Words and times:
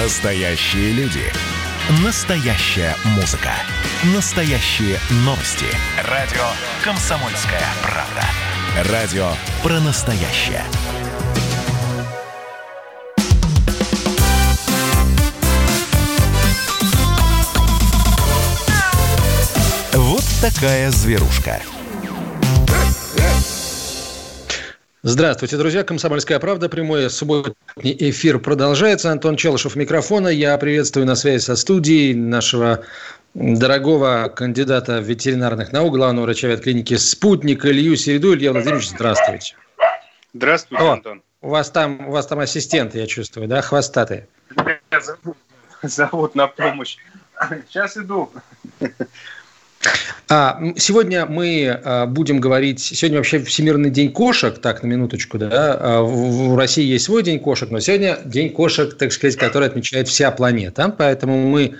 Настоящие 0.00 0.92
люди. 0.92 1.24
Настоящая 2.04 2.94
музыка. 3.16 3.50
Настоящие 4.14 4.96
новости. 5.24 5.66
Радио 6.04 6.44
«Комсомольская 6.84 7.64
правда». 7.82 8.92
Радио 8.92 9.28
про 9.60 9.80
настоящее. 9.80 10.62
Вот 19.94 20.22
такая 20.40 20.92
зверушка. 20.92 21.60
Здравствуйте, 25.04 25.56
друзья. 25.56 25.84
Комсомольская 25.84 26.40
правда. 26.40 26.68
Прямой 26.68 27.08
субботний 27.08 27.96
эфир 28.10 28.40
продолжается. 28.40 29.12
Антон 29.12 29.36
Челышев 29.36 29.76
микрофона. 29.76 30.26
Я 30.26 30.58
приветствую 30.58 31.06
на 31.06 31.14
связи 31.14 31.40
со 31.40 31.54
студией 31.54 32.14
нашего 32.14 32.80
дорогого 33.32 34.28
кандидата 34.34 35.00
в 35.00 35.04
ветеринарных 35.04 35.70
наук, 35.70 35.94
главного 35.94 36.24
врача 36.24 36.48
ветклиники 36.48 36.96
«Спутник» 36.96 37.64
Илью 37.64 37.96
Середу. 37.96 38.34
Илья 38.34 38.50
Владимирович, 38.50 38.88
здравствуйте. 38.88 39.54
Здравствуйте, 40.34 40.82
О, 40.82 40.92
Антон. 40.94 41.22
У 41.42 41.50
вас 41.50 41.70
там, 41.70 42.08
у 42.08 42.10
вас 42.10 42.26
там 42.26 42.40
ассистенты, 42.40 42.98
я 42.98 43.06
чувствую, 43.06 43.46
да, 43.46 43.62
хвостатые? 43.62 44.26
Меня 44.56 45.00
зовут, 45.00 45.36
зовут 45.82 46.34
на 46.34 46.48
помощь. 46.48 46.96
Сейчас 47.68 47.96
иду. 47.96 48.32
А, 50.30 50.60
сегодня 50.76 51.24
мы 51.24 51.68
а, 51.68 52.06
будем 52.06 52.38
говорить, 52.38 52.80
сегодня 52.80 53.18
вообще 53.18 53.38
Всемирный 53.38 53.90
день 53.90 54.12
кошек, 54.12 54.58
так, 54.58 54.82
на 54.82 54.86
минуточку, 54.86 55.38
да, 55.38 55.48
а, 55.50 56.02
в, 56.02 56.56
России 56.56 56.84
есть 56.84 57.06
свой 57.06 57.22
день 57.22 57.40
кошек, 57.40 57.70
но 57.70 57.80
сегодня 57.80 58.18
день 58.24 58.50
кошек, 58.50 58.96
так 58.98 59.12
сказать, 59.12 59.36
который 59.36 59.68
отмечает 59.68 60.06
вся 60.08 60.30
планета, 60.30 60.94
поэтому 60.96 61.48
мы 61.48 61.76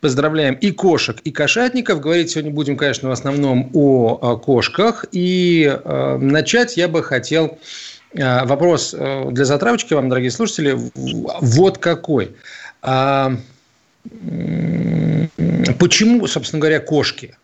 поздравляем 0.00 0.54
и 0.54 0.70
кошек, 0.70 1.18
и 1.24 1.30
кошатников. 1.30 2.00
Говорить 2.00 2.30
сегодня 2.30 2.52
будем, 2.52 2.78
конечно, 2.78 3.10
в 3.10 3.12
основном 3.12 3.70
о, 3.74 4.38
кошках, 4.38 5.04
и 5.12 5.78
начать 5.84 6.78
я 6.78 6.88
бы 6.88 7.02
хотел 7.02 7.58
вопрос 8.14 8.94
а, 8.98 9.30
для 9.30 9.44
затравочки 9.44 9.92
вам, 9.92 10.08
дорогие 10.08 10.30
слушатели, 10.30 10.74
вот 10.94 11.78
какой. 11.78 12.34
Почему, 15.78 16.26
собственно 16.26 16.60
говоря, 16.60 16.80
кошки? 16.80 17.36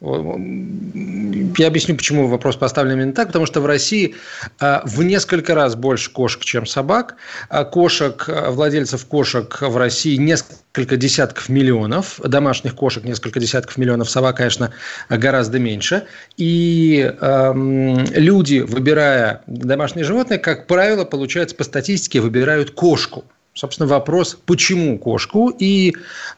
Я 1.59 1.67
объясню, 1.69 1.97
почему 1.97 2.27
вопрос 2.29 2.57
поставлен 2.57 2.95
именно 2.95 3.13
так. 3.13 3.29
Потому 3.29 3.47
что 3.47 3.61
в 3.61 3.67
России 3.67 4.15
а, 4.59 4.83
в 4.85 5.03
несколько 5.03 5.55
раз 5.55 5.75
больше 5.75 6.11
кошек, 6.11 6.43
чем 6.43 6.67
собак. 6.67 7.17
А 7.49 7.65
кошек, 7.65 8.25
а, 8.29 8.51
владельцев 8.51 9.07
кошек 9.07 9.59
в 9.61 9.77
России 9.77 10.17
несколько 10.17 10.97
десятков 10.97 11.49
миллионов. 11.49 12.21
Домашних 12.23 12.75
кошек 12.75 13.05
несколько 13.05 13.41
десятков 13.41 13.77
миллионов. 13.79 14.11
Собак, 14.11 14.37
конечно, 14.39 14.73
гораздо 15.09 15.59
меньше. 15.59 16.05
И 16.37 17.11
э, 17.19 17.53
люди, 18.15 18.59
выбирая 18.61 19.43
домашнее 19.47 20.05
животное, 20.05 20.39
как 20.39 20.67
правило, 20.67 21.05
получается, 21.05 21.57
по 21.57 21.65
статистике, 21.65 22.21
выбирают 22.21 22.71
кошку 22.73 23.25
собственно, 23.57 23.89
вопрос, 23.89 24.39
почему 24.47 24.99
кошку, 24.99 25.49
и 25.49 25.95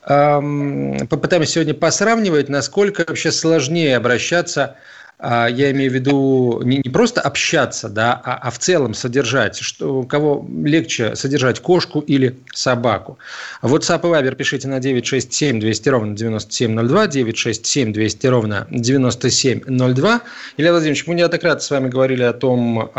эм, 0.06 1.06
попытаемся 1.08 1.52
сегодня 1.52 1.74
посравнивать, 1.74 2.48
насколько 2.48 3.04
вообще 3.06 3.32
сложнее 3.32 3.96
обращаться 3.96 4.76
а, 5.20 5.48
я 5.48 5.72
имею 5.72 5.90
в 5.90 5.94
виду 5.94 6.62
не, 6.62 6.76
не 6.76 6.90
просто 6.90 7.20
общаться, 7.20 7.88
да, 7.88 8.20
а, 8.24 8.36
а 8.36 8.50
в 8.52 8.58
целом 8.60 8.94
содержать, 8.94 9.58
что, 9.58 10.04
кого 10.04 10.46
легче 10.64 11.16
содержать, 11.16 11.58
кошку 11.58 11.98
или 11.98 12.38
собаку. 12.54 13.18
WhatsApp 13.62 14.00
и 14.02 14.12
Viber 14.12 14.36
пишите 14.36 14.68
на 14.68 14.78
967 14.78 15.58
200 15.58 15.88
ровно 15.88 16.16
9702, 16.16 17.06
967 17.08 17.92
200 17.92 18.26
ровно 18.28 18.66
9702. 18.70 20.20
Илья 20.56 20.70
Владимирович, 20.70 21.06
мы 21.08 21.14
неоднократно 21.14 21.60
с 21.60 21.70
вами 21.70 21.88
говорили 21.88 22.22
о 22.22 22.32
том, 22.32 22.92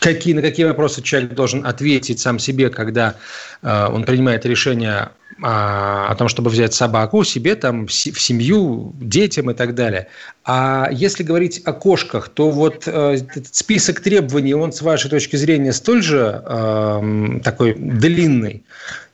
какие, 0.00 0.34
на 0.34 0.42
какие 0.42 0.66
вопросы 0.66 1.02
человек 1.02 1.34
должен 1.34 1.64
ответить 1.64 2.18
сам 2.18 2.38
себе, 2.38 2.70
когда 2.70 3.14
э, 3.62 3.86
он 3.86 4.04
принимает 4.04 4.44
решение 4.46 5.10
э, 5.38 5.42
о 5.42 6.14
том, 6.18 6.28
чтобы 6.28 6.50
взять 6.50 6.74
собаку 6.74 7.22
себе, 7.22 7.54
там, 7.54 7.86
в 7.86 7.92
семью, 7.92 8.94
детям 9.00 9.50
и 9.50 9.54
так 9.54 9.74
далее. 9.74 10.08
А 10.44 10.88
если 10.90 11.22
говорить 11.22 11.62
о 11.64 11.72
кошках, 11.72 12.28
то 12.30 12.50
вот 12.50 12.84
э, 12.86 13.18
этот 13.20 13.54
список 13.54 14.00
требований, 14.00 14.54
он 14.54 14.72
с 14.72 14.82
вашей 14.82 15.10
точки 15.10 15.36
зрения 15.36 15.72
столь 15.72 16.02
же 16.02 16.42
э, 16.44 17.40
такой 17.44 17.74
длинный? 17.74 18.64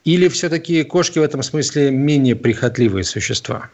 Или 0.05 0.29
все-таки 0.29 0.85
кошки 0.85 1.19
в 1.19 1.23
этом 1.23 1.43
смысле 1.43 1.91
менее 1.91 2.37
прихотливые 2.37 3.03
существа? 3.03 3.71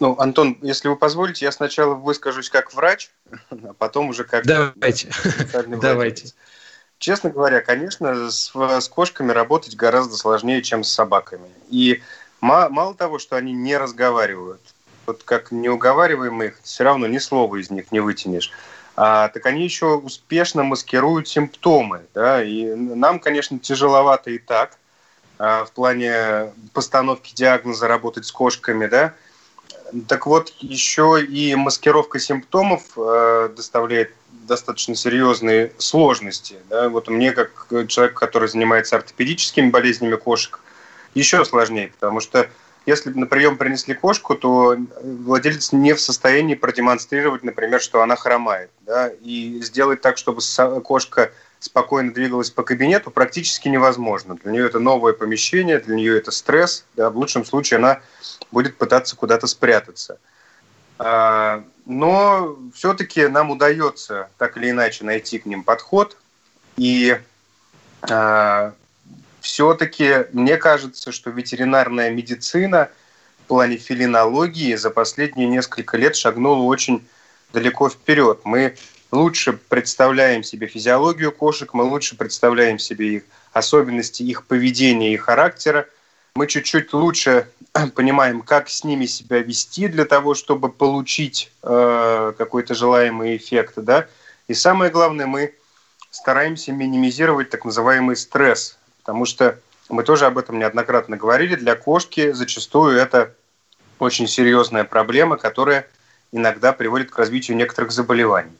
Ну, 0.00 0.18
Антон, 0.18 0.58
если 0.62 0.88
вы 0.88 0.96
позволите, 0.96 1.44
я 1.44 1.52
сначала 1.52 1.94
выскажусь 1.94 2.50
как 2.50 2.72
врач, 2.74 3.10
а 3.50 3.74
потом 3.78 4.08
уже 4.08 4.24
как... 4.24 4.46
Давайте. 4.46 5.10
Давайте. 5.80 6.32
Честно 6.98 7.30
говоря, 7.30 7.60
конечно, 7.60 8.30
с, 8.30 8.52
с 8.54 8.88
кошками 8.88 9.32
работать 9.32 9.76
гораздо 9.76 10.16
сложнее, 10.16 10.62
чем 10.62 10.82
с 10.82 10.90
собаками. 10.90 11.48
И 11.68 12.02
мало, 12.40 12.70
мало 12.70 12.94
того, 12.94 13.18
что 13.18 13.36
они 13.36 13.52
не 13.52 13.76
разговаривают, 13.76 14.62
вот 15.04 15.22
как 15.22 15.52
не 15.52 15.68
уговариваем 15.68 16.42
их, 16.42 16.58
все 16.62 16.84
равно 16.84 17.06
ни 17.06 17.18
слова 17.18 17.56
из 17.56 17.70
них 17.70 17.92
не 17.92 18.00
вытянешь. 18.00 18.50
А, 18.96 19.28
так 19.28 19.44
они 19.44 19.62
еще 19.62 19.96
успешно 19.96 20.62
маскируют 20.62 21.28
симптомы. 21.28 22.06
Да? 22.14 22.42
И 22.42 22.74
нам, 22.74 23.20
конечно, 23.20 23.58
тяжеловато 23.58 24.30
и 24.30 24.38
так 24.38 24.78
а, 25.38 25.66
в 25.66 25.72
плане 25.72 26.52
постановки 26.72 27.34
диагноза 27.34 27.88
работать 27.88 28.24
с 28.24 28.32
кошками, 28.32 28.86
да, 28.86 29.12
так 30.08 30.26
вот, 30.26 30.52
еще 30.60 31.22
и 31.22 31.54
маскировка 31.54 32.18
симптомов 32.18 32.82
э, 32.96 33.50
доставляет 33.54 34.12
достаточно 34.46 34.94
серьезные 34.94 35.72
сложности. 35.78 36.56
Да? 36.68 36.88
Вот 36.88 37.08
мне, 37.08 37.32
как 37.32 37.66
человек, 37.88 38.14
который 38.14 38.48
занимается 38.48 38.96
ортопедическими 38.96 39.70
болезнями 39.70 40.16
кошек, 40.16 40.60
еще 41.14 41.44
сложнее, 41.44 41.92
потому 41.98 42.20
что 42.20 42.48
если 42.84 43.10
на 43.10 43.26
прием 43.26 43.56
принесли 43.56 43.94
кошку, 43.94 44.36
то 44.36 44.76
владелец 45.02 45.72
не 45.72 45.92
в 45.92 46.00
состоянии 46.00 46.54
продемонстрировать, 46.54 47.42
например, 47.42 47.80
что 47.80 48.02
она 48.02 48.14
хромает. 48.14 48.70
Да? 48.82 49.10
И 49.22 49.60
сделать 49.62 50.00
так, 50.00 50.18
чтобы 50.18 50.40
кошка 50.84 51.32
спокойно 51.58 52.12
двигалась 52.12 52.50
по 52.50 52.62
кабинету, 52.62 53.10
практически 53.10 53.68
невозможно. 53.68 54.36
Для 54.36 54.52
нее 54.52 54.66
это 54.66 54.78
новое 54.78 55.12
помещение, 55.12 55.78
для 55.78 55.96
нее 55.96 56.18
это 56.18 56.30
стресс. 56.30 56.84
Да? 56.94 57.10
В 57.10 57.16
лучшем 57.16 57.44
случае 57.44 57.78
она 57.78 58.00
будет 58.52 58.76
пытаться 58.76 59.16
куда-то 59.16 59.46
спрятаться. 59.46 60.18
А, 60.98 61.64
но 61.84 62.58
все-таки 62.74 63.26
нам 63.26 63.50
удается 63.50 64.30
так 64.38 64.56
или 64.56 64.70
иначе 64.70 65.04
найти 65.04 65.38
к 65.38 65.46
ним 65.46 65.62
подход. 65.62 66.16
И 66.76 67.18
а, 68.02 68.74
все-таки 69.40 70.26
мне 70.32 70.56
кажется, 70.56 71.12
что 71.12 71.30
ветеринарная 71.30 72.10
медицина 72.10 72.90
в 73.44 73.48
плане 73.48 73.76
филинологии 73.76 74.74
за 74.74 74.90
последние 74.90 75.48
несколько 75.48 75.96
лет 75.96 76.16
шагнула 76.16 76.62
очень 76.62 77.06
далеко 77.52 77.88
вперед. 77.88 78.40
Мы 78.44 78.76
лучше 79.12 79.52
представляем 79.54 80.42
себе 80.42 80.66
физиологию 80.66 81.32
кошек, 81.32 81.72
мы 81.74 81.84
лучше 81.84 82.16
представляем 82.16 82.78
себе 82.78 83.16
их 83.16 83.22
особенности 83.52 84.22
их 84.22 84.44
поведения 84.46 85.14
и 85.14 85.16
характера, 85.16 85.86
мы 86.34 86.46
чуть-чуть 86.46 86.92
лучше 86.92 87.48
понимаем, 87.94 88.42
как 88.42 88.68
с 88.68 88.84
ними 88.84 89.06
себя 89.06 89.38
вести 89.38 89.88
для 89.88 90.04
того, 90.04 90.34
чтобы 90.34 90.68
получить 90.68 91.50
э, 91.62 92.32
какой-то 92.36 92.74
желаемый 92.74 93.36
эффект, 93.36 93.74
да. 93.76 94.06
И 94.48 94.54
самое 94.54 94.90
главное, 94.90 95.26
мы 95.26 95.54
стараемся 96.10 96.72
минимизировать 96.72 97.50
так 97.50 97.64
называемый 97.64 98.16
стресс, 98.16 98.78
потому 98.98 99.24
что 99.24 99.58
мы 99.88 100.02
тоже 100.02 100.26
об 100.26 100.38
этом 100.38 100.58
неоднократно 100.58 101.16
говорили. 101.16 101.54
Для 101.54 101.74
кошки 101.76 102.32
зачастую 102.32 102.98
это 102.98 103.32
очень 103.98 104.26
серьезная 104.26 104.84
проблема, 104.84 105.36
которая 105.36 105.88
иногда 106.32 106.72
приводит 106.72 107.10
к 107.10 107.18
развитию 107.18 107.56
некоторых 107.56 107.92
заболеваний. 107.92 108.52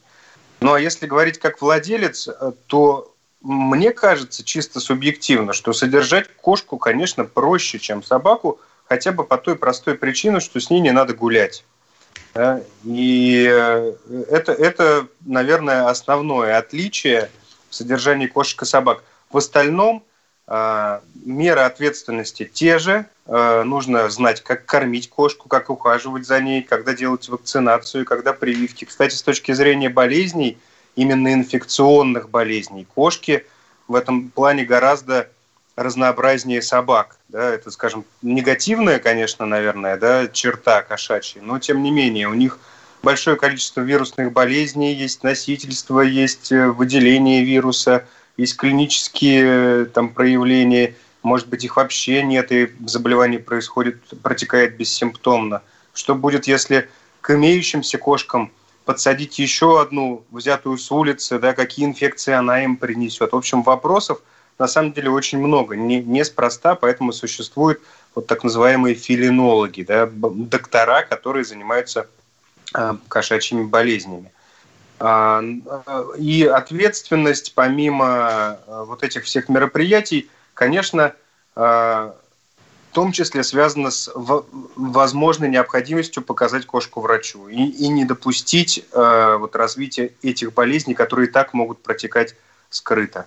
Ну 0.61 0.73
а 0.73 0.81
если 0.81 1.07
говорить 1.07 1.39
как 1.39 1.61
владелец, 1.61 2.29
э, 2.29 2.53
то 2.67 3.15
мне 3.41 3.93
кажется 3.93 4.45
чисто 4.45 4.81
субъективно, 4.81 5.53
что 5.53 5.73
содержать 5.73 6.29
кошку, 6.37 6.79
конечно, 6.79 7.25
проще, 7.25 7.79
чем 7.79 8.03
собаку, 8.03 8.61
хотя 8.89 9.13
бы 9.13 9.25
по 9.25 9.39
той 9.39 9.57
простой 9.57 9.95
причине, 9.95 10.41
что 10.41 10.61
с 10.61 10.71
ней 10.71 10.81
не 10.81 10.93
надо 10.93 11.15
гулять. 11.15 11.65
И 12.85 13.49
э, 13.51 13.93
это, 14.31 14.53
это, 14.53 15.07
наверное, 15.25 15.89
основное 15.89 16.59
отличие 16.59 17.31
в 17.71 17.75
содержании 17.75 18.27
кошек 18.27 18.63
и 18.63 18.67
собак. 18.67 19.03
В 19.31 19.39
остальном 19.39 20.05
меры 20.49 21.61
ответственности 21.61 22.49
те 22.53 22.79
же. 22.79 23.07
Э, 23.27 23.65
нужно 23.65 24.09
знать, 24.11 24.43
как 24.43 24.65
кормить 24.65 25.11
кошку, 25.11 25.49
как 25.49 25.71
ухаживать 25.71 26.27
за 26.27 26.41
ней, 26.41 26.63
когда 26.63 26.95
делать 26.95 27.29
вакцинацию, 27.29 28.05
когда 28.05 28.33
прививки. 28.33 28.85
Кстати, 28.85 29.15
с 29.15 29.23
точки 29.23 29.53
зрения 29.53 29.89
болезней– 29.89 30.59
именно 30.97 31.33
инфекционных 31.33 32.31
болезней. 32.31 32.87
Кошки 32.95 33.47
в 33.87 33.95
этом 33.95 34.31
плане 34.31 34.65
гораздо 34.65 35.29
разнообразнее 35.77 36.63
собак. 36.63 37.19
Да? 37.29 37.51
Это, 37.51 37.71
скажем, 37.71 38.05
негативная, 38.23 38.99
конечно, 38.99 39.45
наверное, 39.47 39.99
да, 39.99 40.27
черта 40.27 40.83
кошачья, 40.83 41.43
но 41.43 41.59
тем 41.59 41.83
не 41.83 41.91
менее 41.91 42.29
у 42.29 42.35
них 42.35 42.59
большое 43.03 43.37
количество 43.37 43.83
вирусных 43.83 44.33
болезней, 44.33 44.95
есть 44.95 45.23
носительство, 45.23 46.01
есть 46.01 46.51
э, 46.51 46.69
выделение 46.69 47.45
вируса, 47.45 48.07
есть 48.37 48.57
клинические 48.57 49.45
э, 49.45 49.87
там, 49.87 50.11
проявления, 50.11 50.95
может 51.23 51.49
быть, 51.49 51.65
их 51.65 51.77
вообще 51.77 52.23
нет, 52.23 52.53
и 52.53 52.73
заболевание 52.87 53.41
происходит, 53.41 54.03
протекает 54.23 54.77
бессимптомно. 54.77 55.63
Что 55.95 56.15
будет, 56.15 56.47
если 56.47 56.89
к 57.21 57.35
имеющимся 57.35 57.99
кошкам 57.99 58.53
подсадить 58.85 59.39
еще 59.39 59.81
одну, 59.81 60.25
взятую 60.31 60.79
с 60.79 60.91
улицы, 60.93 61.39
да, 61.39 61.55
какие 61.55 61.87
инфекции 61.87 62.33
она 62.33 62.63
им 62.63 62.77
принесет? 62.77 63.33
В 63.33 63.37
общем, 63.37 63.63
вопросов 63.63 64.21
на 64.59 64.69
самом 64.69 64.93
деле 64.93 65.11
очень 65.11 65.39
много, 65.39 65.77
не, 65.77 66.01
неспроста, 66.01 66.75
поэтому 66.75 67.13
существуют 67.13 67.81
вот 68.15 68.27
так 68.27 68.45
называемые 68.45 68.95
филинологи, 68.95 69.83
да, 69.83 70.07
доктора, 70.07 71.03
которые 71.03 71.45
занимаются 71.45 72.07
э, 72.75 72.95
кошачьими 73.09 73.65
болезнями. 73.65 74.31
А, 74.99 75.43
и 76.17 76.45
ответственность, 76.45 77.55
помимо 77.55 78.59
э, 78.67 78.85
вот 78.87 79.03
этих 79.03 79.25
всех 79.25 79.49
мероприятий, 79.49 80.31
конечно, 80.55 81.13
э, 81.55 81.61
в 81.61 82.15
том 82.93 83.13
числе 83.13 83.45
связана 83.45 83.91
с 83.91 84.11
возможной 84.15 85.51
необходимостью 85.51 86.23
показать 86.23 86.65
кошку 86.65 87.03
врачу 87.03 87.49
и, 87.49 87.63
и 87.63 87.89
не 87.89 88.07
допустить 88.07 88.87
э, 88.91 89.37
вот 89.39 89.55
развития 89.55 90.13
этих 90.23 90.55
болезней, 90.55 90.95
которые 90.95 91.29
и 91.29 91.31
так 91.31 91.53
могут 91.53 91.83
протекать 91.83 92.35
скрыто. 92.71 93.27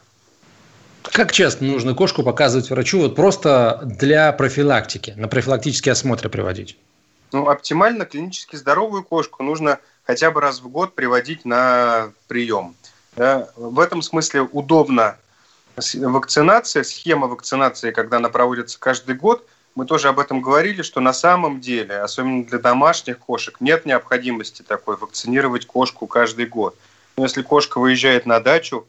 Как 1.04 1.32
часто 1.32 1.64
нужно 1.64 1.94
кошку 1.94 2.24
показывать 2.24 2.72
врачу 2.72 3.00
вот 3.00 3.16
просто 3.16 3.82
для 3.84 4.32
профилактики, 4.32 5.14
на 5.18 5.28
профилактические 5.28 5.94
осмотры 5.94 6.30
приводить? 6.30 6.78
Ну, 7.32 7.48
оптимально 7.48 8.06
клинически 8.06 8.56
здоровую 8.56 9.04
кошку 9.04 9.44
нужно 9.44 9.80
хотя 10.10 10.32
бы 10.32 10.42
раз 10.42 10.60
в 10.60 10.68
год 10.70 10.96
приводить 10.96 11.46
на 11.46 12.12
прием. 12.28 12.76
Да? 13.16 13.48
В 13.56 13.80
этом 13.80 14.02
смысле 14.02 14.42
удобно 14.42 15.18
вакцинация, 15.76 16.82
схема 16.82 17.28
вакцинации, 17.28 17.92
когда 17.92 18.18
она 18.18 18.30
проводится 18.30 18.80
каждый 18.80 19.14
год, 19.14 19.48
мы 19.76 19.86
тоже 19.86 20.08
об 20.08 20.18
этом 20.18 20.42
говорили, 20.42 20.82
что 20.82 21.00
на 21.00 21.14
самом 21.14 21.62
деле, 21.62 22.00
особенно 22.00 22.44
для 22.44 22.58
домашних 22.58 23.20
кошек, 23.20 23.58
нет 23.60 23.86
необходимости 23.86 24.64
такой 24.64 24.98
вакцинировать 24.98 25.68
кошку 25.68 26.08
каждый 26.08 26.48
год. 26.48 26.76
Но 27.16 27.26
если 27.26 27.44
кошка 27.44 27.78
выезжает 27.80 28.26
на 28.26 28.40
дачу, 28.40 28.88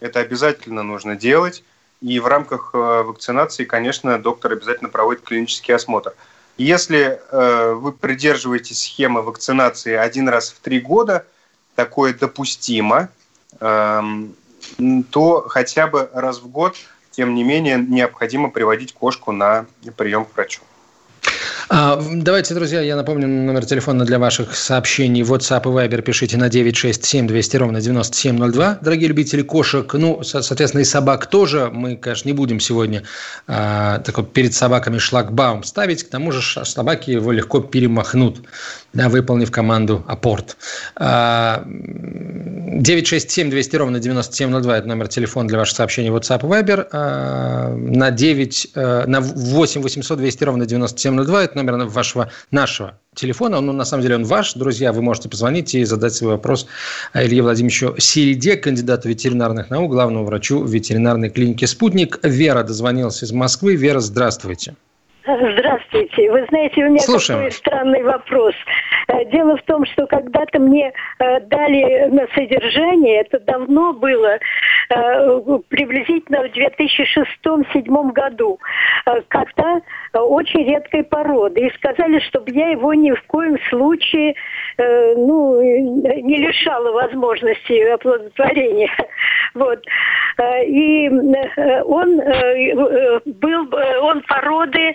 это 0.00 0.20
обязательно 0.20 0.82
нужно 0.82 1.16
делать. 1.16 1.62
И 2.00 2.18
в 2.18 2.26
рамках 2.26 2.70
э, 2.72 2.78
вакцинации, 2.78 3.66
конечно, 3.66 4.18
доктор 4.18 4.52
обязательно 4.52 4.88
проводит 4.88 5.20
клинический 5.20 5.74
осмотр. 5.74 6.14
Если 6.62 7.20
э, 7.32 7.72
вы 7.72 7.90
придерживаетесь 7.90 8.82
схемы 8.82 9.22
вакцинации 9.22 9.94
один 9.94 10.28
раз 10.28 10.50
в 10.52 10.60
три 10.60 10.78
года, 10.78 11.26
такое 11.74 12.14
допустимо, 12.14 13.08
э, 13.58 14.02
то 15.10 15.48
хотя 15.48 15.88
бы 15.88 16.08
раз 16.14 16.38
в 16.38 16.46
год, 16.46 16.76
тем 17.10 17.34
не 17.34 17.42
менее, 17.42 17.78
необходимо 17.78 18.48
приводить 18.48 18.94
кошку 18.94 19.32
на 19.32 19.66
прием 19.96 20.24
к 20.24 20.36
врачу. 20.36 20.62
А, 21.74 21.98
давайте, 22.16 22.52
друзья, 22.52 22.82
я 22.82 22.96
напомню 22.96 23.26
номер 23.26 23.64
телефона 23.64 24.04
для 24.04 24.18
ваших 24.18 24.54
сообщений. 24.54 25.22
WhatsApp 25.22 25.62
и 25.62 25.68
Viber 25.68 26.02
пишите 26.02 26.36
на 26.36 26.50
967 26.50 27.26
200 27.26 27.56
ровно 27.56 27.80
9702. 27.80 28.80
Дорогие 28.82 29.08
любители 29.08 29.40
кошек, 29.40 29.90
ну, 29.94 30.22
соответственно, 30.22 30.82
и 30.82 30.84
собак 30.84 31.28
тоже. 31.28 31.70
Мы, 31.72 31.96
конечно, 31.96 32.28
не 32.28 32.34
будем 32.34 32.60
сегодня 32.60 33.04
а, 33.46 34.00
такой 34.00 34.26
перед 34.26 34.52
собаками 34.52 34.98
шлагбаум 34.98 35.64
ставить. 35.64 36.04
К 36.04 36.10
тому 36.10 36.30
же 36.30 36.42
собаки 36.42 37.10
его 37.10 37.32
легко 37.32 37.60
перемахнут, 37.60 38.42
да, 38.92 39.08
выполнив 39.08 39.50
команду 39.50 40.04
«Апорт». 40.06 40.58
А, 40.96 41.64
967 41.66 43.48
200 43.48 43.76
ровно 43.76 43.98
9702– 43.98 44.76
это 44.78 44.88
номер 44.88 45.08
телефона 45.08 45.48
для 45.48 45.56
ваших 45.56 45.76
сообщений 45.76 46.10
WhatsApp 46.10 46.40
и 46.40 46.50
Viber. 46.50 46.86
А, 46.92 47.74
на 47.74 48.10
9, 48.10 48.68
а, 48.74 49.06
на 49.06 49.22
8 49.22 49.80
800 49.80 50.18
200 50.18 50.44
ровно 50.44 50.66
9702– 50.66 51.44
это 51.44 51.56
номер 51.56 51.61
вашего, 51.62 52.30
нашего 52.50 52.98
телефона. 53.14 53.58
Он, 53.58 53.66
ну, 53.66 53.72
на 53.72 53.84
самом 53.84 54.02
деле, 54.02 54.16
он 54.16 54.24
ваш. 54.24 54.54
Друзья, 54.54 54.92
вы 54.92 55.02
можете 55.02 55.28
позвонить 55.28 55.74
и 55.74 55.84
задать 55.84 56.14
свой 56.14 56.32
вопрос 56.32 56.66
Илье 57.14 57.42
Владимировичу 57.42 57.94
Середе, 57.98 58.56
кандидату 58.56 59.08
ветеринарных 59.08 59.70
наук, 59.70 59.90
главному 59.90 60.24
врачу 60.24 60.64
ветеринарной 60.64 61.30
клиники 61.30 61.64
«Спутник». 61.64 62.18
Вера 62.22 62.62
дозвонилась 62.62 63.22
из 63.22 63.32
Москвы. 63.32 63.76
Вера, 63.76 64.00
здравствуйте. 64.00 64.74
Здравствуйте. 65.24 66.30
Вы 66.32 66.44
знаете, 66.48 66.84
у 66.84 66.90
меня 66.90 67.00
Слушаем. 67.00 67.40
такой 67.40 67.52
странный 67.52 68.02
вопрос. 68.02 68.54
Э, 69.08 69.24
дело 69.26 69.56
в 69.56 69.62
том, 69.62 69.84
что 69.86 70.06
когда-то 70.06 70.58
мне 70.58 70.92
э, 71.18 71.40
дали 71.40 72.06
на 72.08 72.26
содержание, 72.34 73.20
это 73.22 73.40
давно 73.40 73.92
было, 73.92 74.38
э, 74.38 75.58
приблизительно 75.68 76.42
в 76.42 76.52
2006-2007 76.52 78.12
году, 78.12 78.58
кота 79.28 79.80
очень 80.12 80.64
редкой 80.64 81.04
породы. 81.04 81.60
И 81.60 81.74
сказали, 81.74 82.20
чтобы 82.20 82.50
я 82.50 82.70
его 82.70 82.94
ни 82.94 83.10
в 83.10 83.22
коем 83.24 83.58
случае 83.68 84.34
ну, 84.78 85.60
не 85.60 86.36
лишала 86.38 86.92
возможности 86.92 87.72
оплодотворения. 87.90 88.90
Вот. 89.54 89.84
И 90.66 91.08
он 91.84 92.20
был, 93.26 93.68
он 94.02 94.22
породы 94.22 94.94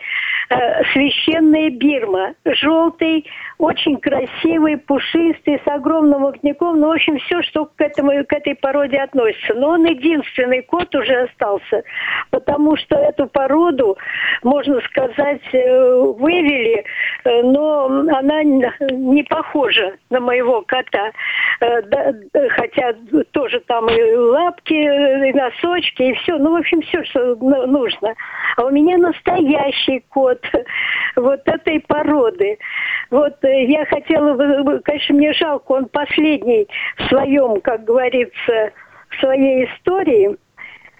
священная 0.93 1.69
Бирма, 1.69 2.33
желтый, 2.45 3.25
очень 3.57 3.97
красивый, 3.97 4.77
пушистый, 4.77 5.61
с 5.63 5.67
огромным 5.67 6.23
воротником, 6.23 6.79
ну, 6.79 6.87
в 6.87 6.91
общем, 6.91 7.17
все, 7.19 7.41
что 7.41 7.65
к, 7.65 7.81
этому, 7.81 8.11
к 8.25 8.33
этой 8.33 8.55
породе 8.55 8.97
относится. 8.97 9.53
Но 9.55 9.69
он 9.69 9.85
единственный 9.85 10.61
кот 10.61 10.93
уже 10.95 11.23
остался, 11.23 11.83
потому 12.29 12.77
что 12.77 12.95
эту 12.95 13.27
породу, 13.27 13.97
можно 14.43 14.79
сказать, 14.81 15.41
э, 15.53 16.01
вывели, 16.17 16.85
э, 17.23 17.41
но 17.43 17.85
она 17.85 18.43
не 18.43 19.23
похожа 19.23 19.95
на 20.09 20.19
моего 20.19 20.61
кота. 20.61 21.11
Э, 21.59 21.81
хотя 22.49 22.93
тоже 23.31 23.59
там 23.61 23.89
и 23.89 24.15
лапки, 24.15 24.73
и 24.73 25.33
носочки, 25.33 26.03
и 26.03 26.13
все. 26.13 26.37
Ну, 26.37 26.51
в 26.51 26.55
общем, 26.55 26.81
все, 26.81 27.03
что 27.05 27.35
нужно. 27.35 28.13
А 28.57 28.65
у 28.65 28.69
меня 28.69 28.97
настоящий 28.97 30.03
кот 30.09 30.36
вот 31.15 31.41
этой 31.45 31.79
породы. 31.81 32.57
Вот 33.11 33.35
я 33.43 33.85
хотела, 33.85 34.79
конечно, 34.81 35.15
мне 35.15 35.33
жалко, 35.33 35.71
он 35.71 35.85
последний 35.85 36.67
в 36.97 37.07
своем, 37.07 37.61
как 37.61 37.83
говорится, 37.83 38.71
в 39.09 39.19
своей 39.19 39.65
истории, 39.65 40.37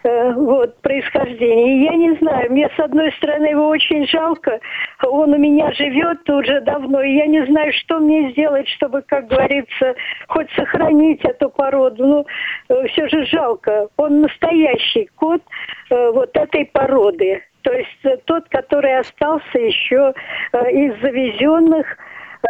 э, 0.04 0.34
вот, 0.34 0.80
происхождения. 0.82 1.78
И 1.78 1.84
я 1.84 1.96
не 1.96 2.16
знаю, 2.18 2.52
мне 2.52 2.70
с 2.76 2.80
одной 2.80 3.12
стороны 3.14 3.48
его 3.48 3.68
очень 3.68 4.08
жалко, 4.08 4.60
он 5.04 5.34
у 5.34 5.38
меня 5.38 5.72
живет 5.74 6.30
уже 6.30 6.62
давно, 6.62 7.02
и 7.02 7.16
я 7.16 7.28
не 7.28 7.46
знаю, 7.46 7.74
что 7.74 8.00
мне 8.00 8.32
сделать, 8.32 8.68
чтобы, 8.70 9.02
как 9.02 9.28
говорится, 9.28 9.96
хоть 10.28 10.50
сохранить 10.52 11.24
эту 11.24 11.50
породу. 11.50 12.06
Ну, 12.06 12.26
э, 12.70 12.88
все 12.88 13.08
же 13.10 13.26
жалко. 13.26 13.90
Он 13.98 14.22
настоящий 14.22 15.10
кот 15.16 15.42
э, 15.90 16.12
вот 16.12 16.36
этой 16.36 16.66
породы. 16.66 17.44
То 17.68 17.74
есть 17.74 18.24
тот, 18.26 18.48
который 18.48 18.98
остался 19.00 19.58
еще 19.58 20.14
из 20.54 21.02
завезенных 21.02 21.86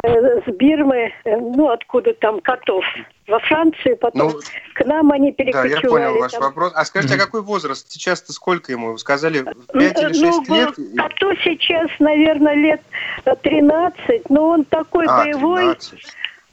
Э, 0.04 0.42
с 0.42 0.52
Бирмы, 0.54 1.14
э, 1.24 1.38
ну, 1.38 1.70
откуда 1.70 2.14
там 2.14 2.42
котов, 2.42 2.84
во 3.28 3.40
Франции, 3.40 3.94
потом 3.94 4.32
ну, 4.34 4.40
к 4.74 4.86
нам 4.86 5.12
они 5.12 5.32
перекочевали. 5.32 5.70
Да, 5.70 5.80
я 5.82 5.90
понял 5.90 6.20
ваш 6.20 6.32
там. 6.34 6.42
вопрос. 6.42 6.72
А 6.76 6.86
скажите, 6.86 7.16
а 7.16 7.18
какой 7.18 7.42
возраст? 7.42 7.90
Сейчас-то 7.90 8.34
сколько 8.34 8.72
ему? 8.72 8.92
Вы 8.94 8.98
сказали, 9.00 9.46
5 9.74 10.02
или 10.02 10.14
6 10.14 10.50
ну, 10.50 10.56
лет? 10.56 10.76
Коту 10.98 11.36
сейчас, 11.44 11.90
наверное, 12.00 12.56
лет 12.56 12.82
13, 13.42 14.30
но 14.30 14.50
он 14.50 14.66
такой 14.66 15.06
а, 15.08 15.24
боевой. 15.24 15.76
13. 15.76 16.00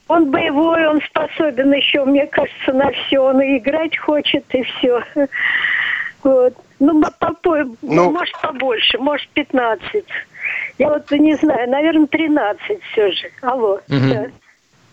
Он 0.07 0.31
боевой, 0.31 0.87
он 0.87 1.01
способен 1.03 1.73
еще, 1.73 2.05
мне 2.05 2.27
кажется, 2.27 2.73
на 2.73 2.91
все. 2.93 3.19
Он 3.19 3.41
и 3.41 3.59
играть 3.59 3.97
хочет, 3.99 4.45
и 4.55 4.63
все. 4.63 5.03
Вот. 6.23 6.55
Ну, 6.79 7.03
по, 7.03 7.65
ну, 7.83 8.11
может, 8.11 8.41
побольше, 8.41 8.99
может, 8.99 9.29
15. 9.31 10.05
Я 10.79 10.89
вот 10.91 11.11
не 11.11 11.35
знаю, 11.37 11.71
наверное, 11.71 12.07
13 12.07 12.83
все 12.93 13.13
же. 13.13 13.31
Алло. 13.43 13.81
Угу. 13.89 14.33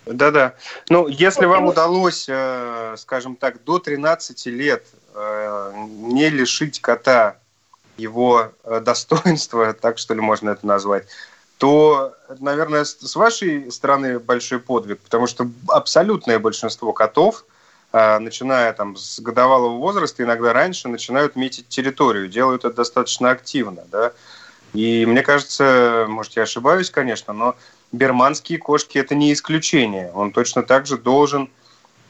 Да-да. 0.05 0.55
Ну, 0.89 1.07
если 1.07 1.45
вам 1.45 1.67
удалось, 1.67 2.25
э, 2.27 2.95
скажем 2.97 3.35
так, 3.35 3.63
до 3.63 3.79
13 3.79 4.45
лет 4.47 4.85
э, 5.13 5.73
не 5.87 6.29
лишить 6.29 6.81
кота 6.81 7.37
его 7.97 8.51
э, 8.63 8.79
достоинства, 8.79 9.73
так 9.81 9.97
что 9.97 10.13
ли 10.13 10.21
можно 10.21 10.51
это 10.51 10.65
назвать, 10.65 11.07
то, 11.57 12.15
наверное, 12.39 12.85
с 12.85 13.15
вашей 13.15 13.71
стороны 13.71 14.17
большой 14.17 14.59
подвиг, 14.59 14.99
потому 14.99 15.27
что 15.27 15.47
абсолютное 15.67 16.39
большинство 16.39 16.91
котов 16.91 17.45
начиная 17.91 18.71
там 18.73 18.95
с 18.95 19.19
годовалого 19.19 19.77
возраста, 19.77 20.23
иногда 20.23 20.53
раньше, 20.53 20.87
начинают 20.87 21.35
метить 21.35 21.67
территорию, 21.67 22.29
делают 22.29 22.63
это 22.63 22.75
достаточно 22.75 23.31
активно, 23.31 23.83
да. 23.91 24.13
И 24.73 25.05
мне 25.05 25.21
кажется, 25.21 26.05
может, 26.07 26.35
я 26.37 26.43
ошибаюсь, 26.43 26.89
конечно, 26.89 27.33
но 27.33 27.55
берманские 27.91 28.57
кошки– 28.57 28.97
это 28.99 29.15
не 29.15 29.33
исключение. 29.33 30.11
Он 30.13 30.31
точно 30.31 30.63
так 30.63 30.85
же 30.85 30.97
должен, 30.97 31.49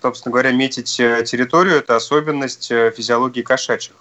собственно 0.01 0.31
говоря, 0.31 0.51
метить 0.51 0.99
э, 0.99 1.23
территорию. 1.25 1.77
Это 1.77 1.95
особенность 1.95 2.71
э, 2.71 2.91
физиологии 2.95 3.41
кошачьих. 3.41 3.95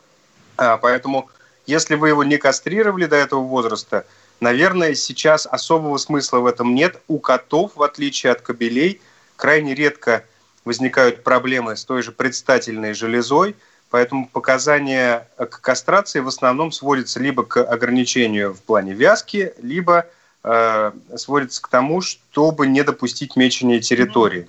А, 0.56 0.76
поэтому, 0.76 1.30
если 1.66 1.94
вы 1.94 2.08
его 2.08 2.22
не 2.22 2.36
кастрировали 2.36 3.06
до 3.06 3.16
этого 3.16 3.40
возраста, 3.40 4.04
наверное, 4.40 4.94
сейчас 4.94 5.46
особого 5.46 5.96
смысла 5.96 6.40
в 6.40 6.46
этом 6.46 6.74
нет. 6.74 7.00
У 7.08 7.18
котов, 7.18 7.72
в 7.76 7.82
отличие 7.82 8.32
от 8.32 8.42
кобелей, 8.42 9.00
крайне 9.36 9.74
редко 9.74 10.24
возникают 10.64 11.22
проблемы 11.24 11.76
с 11.76 11.84
той 11.84 12.02
же 12.02 12.12
предстательной 12.12 12.94
железой, 12.94 13.56
поэтому 13.90 14.28
показания 14.28 15.28
к 15.36 15.60
кастрации 15.60 16.20
в 16.20 16.28
основном 16.28 16.72
сводятся 16.72 17.20
либо 17.20 17.44
к 17.44 17.62
ограничению 17.62 18.54
в 18.54 18.62
плане 18.62 18.92
вязки, 18.92 19.54
либо 19.62 20.06
э, 20.44 20.92
сводятся 21.16 21.62
к 21.62 21.68
тому, 21.68 22.00
чтобы 22.00 22.66
не 22.66 22.82
допустить 22.82 23.36
мечения 23.36 23.80
территории. 23.80 24.46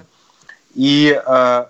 И 0.75 1.19
э, 1.25 1.65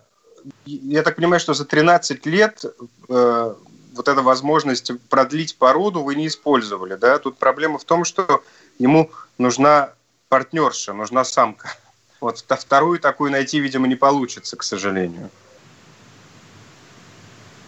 я 0.65 1.03
так 1.03 1.15
понимаю, 1.15 1.39
что 1.39 1.53
за 1.53 1.65
13 1.65 2.25
лет 2.25 2.63
э, 3.09 3.53
вот 3.93 4.07
эта 4.07 4.21
возможность 4.21 4.91
продлить 5.09 5.57
породу 5.57 6.03
вы 6.03 6.15
не 6.15 6.27
использовали. 6.27 6.95
Да? 6.95 7.19
Тут 7.19 7.37
проблема 7.37 7.77
в 7.77 7.83
том, 7.83 8.05
что 8.05 8.43
ему 8.79 9.11
нужна 9.37 9.93
партнерша, 10.29 10.93
нужна 10.93 11.23
самка. 11.23 11.75
Вот 12.21 12.45
вторую 12.47 12.99
такую 12.99 13.31
найти, 13.31 13.59
видимо, 13.59 13.87
не 13.87 13.95
получится, 13.95 14.55
к 14.55 14.61
сожалению. 14.61 15.31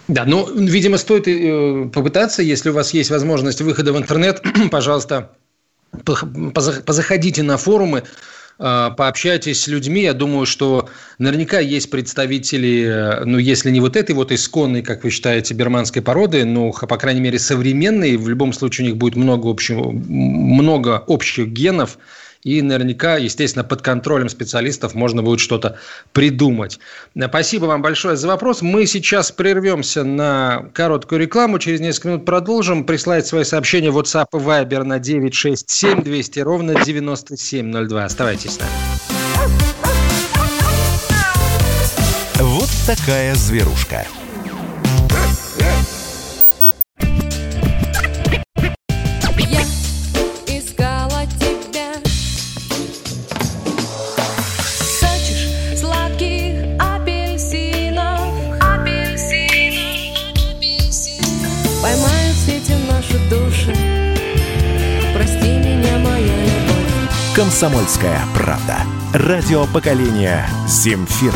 Да, 0.08 0.26
ну, 0.26 0.48
видимо, 0.56 0.98
стоит 0.98 1.28
э, 1.28 1.90
попытаться, 1.92 2.44
если 2.44 2.70
у 2.70 2.74
вас 2.74 2.94
есть 2.94 3.10
возможность 3.10 3.62
выхода 3.62 3.92
в 3.94 3.98
интернет, 3.98 4.44
пожалуйста, 4.72 5.32
позаходите 6.06 7.42
на 7.42 7.58
форумы, 7.58 8.04
э, 8.60 8.90
пообщайтесь 8.96 9.64
с 9.64 9.68
людьми. 9.68 10.04
Я 10.04 10.14
думаю, 10.14 10.46
что 10.46 10.88
наверняка 11.18 11.60
есть 11.60 11.90
представители, 11.90 12.86
э, 12.86 13.26
ну, 13.26 13.40
если 13.40 13.72
не 13.72 13.80
вот 13.80 13.96
этой 13.96 14.14
вот 14.14 14.32
исконной, 14.32 14.84
как 14.84 15.04
вы 15.04 15.10
считаете, 15.10 15.56
берманской 15.56 16.04
породы, 16.04 16.46
ну, 16.46 16.72
по 16.74 16.98
крайней 16.98 17.22
мере, 17.22 17.40
современной. 17.40 18.18
В 18.18 18.30
любом 18.30 18.54
случае 18.54 18.86
у 18.86 18.90
них 18.90 18.98
будет 18.98 19.16
много, 19.16 19.50
общего, 19.50 19.90
много 19.90 21.04
общих 21.08 21.48
генов– 21.48 21.98
и 22.44 22.62
наверняка, 22.62 23.18
естественно, 23.18 23.64
под 23.64 23.82
контролем 23.82 24.30
специалистов 24.30 24.94
можно 24.96 25.24
будет 25.24 25.40
что-то 25.40 25.78
придумать. 26.12 26.80
Спасибо 27.18 27.66
вам 27.66 27.82
большое 27.82 28.16
за 28.16 28.28
вопрос. 28.28 28.62
Мы 28.62 28.86
сейчас 28.86 29.32
прервемся 29.32 30.04
на 30.04 30.70
короткую 30.74 31.22
рекламу. 31.22 31.60
Через 31.60 31.80
несколько 31.80 32.10
минут 32.10 32.26
продолжим. 32.26 32.86
Присылать 32.86 33.26
свои 33.26 33.44
сообщения 33.44 33.92
в 33.92 33.98
WhatsApp 33.98 34.28
и 34.34 34.38
Viber 34.38 34.84
на 34.84 35.00
967 35.00 36.04
200 36.04 36.40
ровно 36.40 36.84
9702. 36.84 38.04
Оставайтесь 38.04 38.56
с 38.56 38.60
нами. 38.60 38.72
Вот 42.40 42.70
такая 42.86 43.36
зверушка. 43.36 44.06
«Комсомольская 67.44 68.22
правда». 68.34 68.78
Радио 69.14 69.66
поколения 69.66 70.48
«Земфиры». 70.66 71.34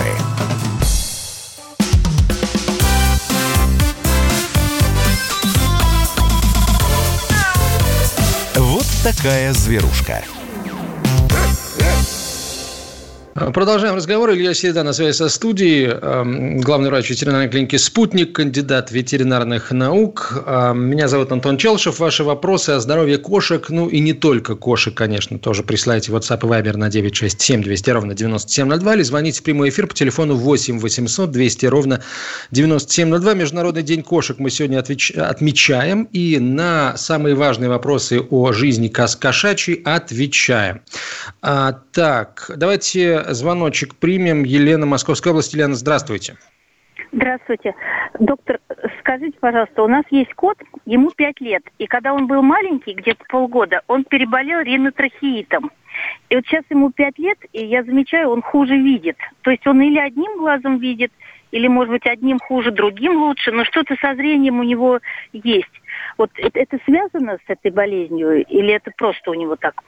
Вот 8.55 8.85
такая 9.03 9.51
зверушка. 9.51 10.23
Продолжаем 13.37 13.93
разговор. 13.93 14.31
Илья 14.31 14.55
Середа 14.55 14.81
на 14.81 14.93
связи 14.93 15.15
со 15.15 15.29
студией. 15.29 16.59
Главный 16.59 16.89
врач 16.89 17.07
ветеринарной 17.11 17.47
клиники 17.47 17.75
«Спутник», 17.75 18.33
кандидат 18.33 18.89
ветеринарных 18.89 19.71
наук. 19.71 20.43
Меня 20.73 21.07
зовут 21.07 21.31
Антон 21.31 21.57
Челшев. 21.57 21.99
Ваши 21.99 22.23
вопросы 22.23 22.71
о 22.71 22.79
здоровье 22.79 23.19
кошек, 23.19 23.69
ну 23.69 23.89
и 23.89 23.99
не 23.99 24.13
только 24.13 24.55
кошек, 24.55 24.95
конечно, 24.95 25.37
тоже 25.37 25.61
присылайте 25.61 26.11
WhatsApp 26.11 26.39
и 26.39 26.49
Viber 26.49 26.77
на 26.77 26.89
967 26.89 27.61
200 27.61 27.89
ровно 27.91 28.15
9702 28.15 28.95
или 28.95 29.03
звоните 29.03 29.41
в 29.41 29.43
прямой 29.43 29.69
эфир 29.69 29.85
по 29.85 29.93
телефону 29.93 30.33
8 30.33 30.79
800 30.79 31.29
200 31.29 31.65
ровно 31.67 32.01
9702. 32.49 33.35
Международный 33.35 33.83
день 33.83 34.01
кошек 34.01 34.39
мы 34.39 34.49
сегодня 34.49 34.79
отвеч... 34.79 35.11
отмечаем 35.11 36.05
и 36.11 36.39
на 36.39 36.97
самые 36.97 37.35
важные 37.35 37.69
вопросы 37.69 38.19
о 38.19 38.51
жизни 38.51 38.87
кошачьей 38.87 39.83
отвечаем. 39.85 40.81
А, 41.43 41.81
так, 41.91 42.49
давайте 42.55 43.25
звоночек 43.33 43.95
примем. 43.95 44.43
Елена, 44.43 44.85
Московская 44.85 45.31
область. 45.31 45.53
Елена, 45.53 45.75
здравствуйте. 45.75 46.37
Здравствуйте. 47.11 47.73
Доктор, 48.19 48.59
скажите, 48.99 49.37
пожалуйста, 49.39 49.83
у 49.83 49.87
нас 49.87 50.03
есть 50.11 50.33
кот, 50.33 50.57
ему 50.85 51.11
5 51.11 51.39
лет, 51.41 51.63
и 51.77 51.87
когда 51.87 52.13
он 52.13 52.27
был 52.27 52.41
маленький, 52.41 52.93
где-то 52.93 53.23
полгода, 53.29 53.81
он 53.87 54.03
переболел 54.03 54.59
ринотрахеитом. 54.59 55.71
И 56.29 56.35
вот 56.35 56.45
сейчас 56.45 56.63
ему 56.69 56.91
5 56.91 57.17
лет, 57.19 57.37
и 57.53 57.65
я 57.65 57.83
замечаю, 57.83 58.29
он 58.29 58.41
хуже 58.41 58.75
видит. 58.75 59.17
То 59.41 59.51
есть 59.51 59.65
он 59.65 59.81
или 59.81 59.99
одним 59.99 60.37
глазом 60.37 60.79
видит, 60.79 61.11
или, 61.51 61.67
может 61.67 61.91
быть, 61.91 62.05
одним 62.05 62.39
хуже, 62.39 62.71
другим 62.71 63.23
лучше, 63.23 63.51
но 63.51 63.63
что-то 63.63 63.95
со 64.01 64.13
зрением 64.15 64.59
у 64.59 64.63
него 64.63 64.99
есть. 65.31 65.81
Вот 66.17 66.29
это, 66.37 66.77
связано 66.85 67.37
с 67.45 67.49
этой 67.49 67.71
болезнью, 67.71 68.45
или 68.45 68.73
это 68.73 68.91
просто 68.95 69.31
у 69.31 69.33
него 69.33 69.55
так? 69.55 69.81